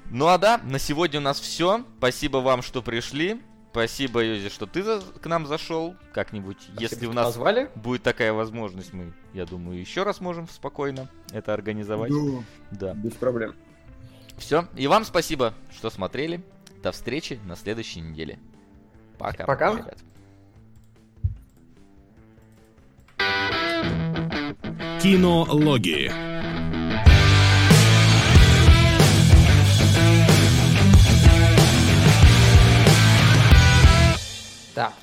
[0.10, 1.84] Ну а да, на сегодня у нас все.
[1.98, 3.42] Спасибо вам, что пришли.
[3.72, 5.00] Спасибо, Юзи, что ты за...
[5.00, 5.96] к нам зашел.
[6.14, 7.70] Как-нибудь, Спасибо, если у нас позвали.
[7.76, 12.12] будет такая возможность, мы, я думаю, еще раз можем спокойно это организовать.
[12.12, 12.94] Ну, да.
[12.94, 13.56] Без проблем.
[14.38, 14.68] Все.
[14.76, 16.44] И вам спасибо, что смотрели.
[16.84, 18.40] До встречи на следующей неделе.
[19.18, 19.46] Пока.
[19.46, 19.72] Пока.
[19.78, 19.98] Ребят.
[25.02, 26.31] Кинологии.
[34.74, 34.94] Так,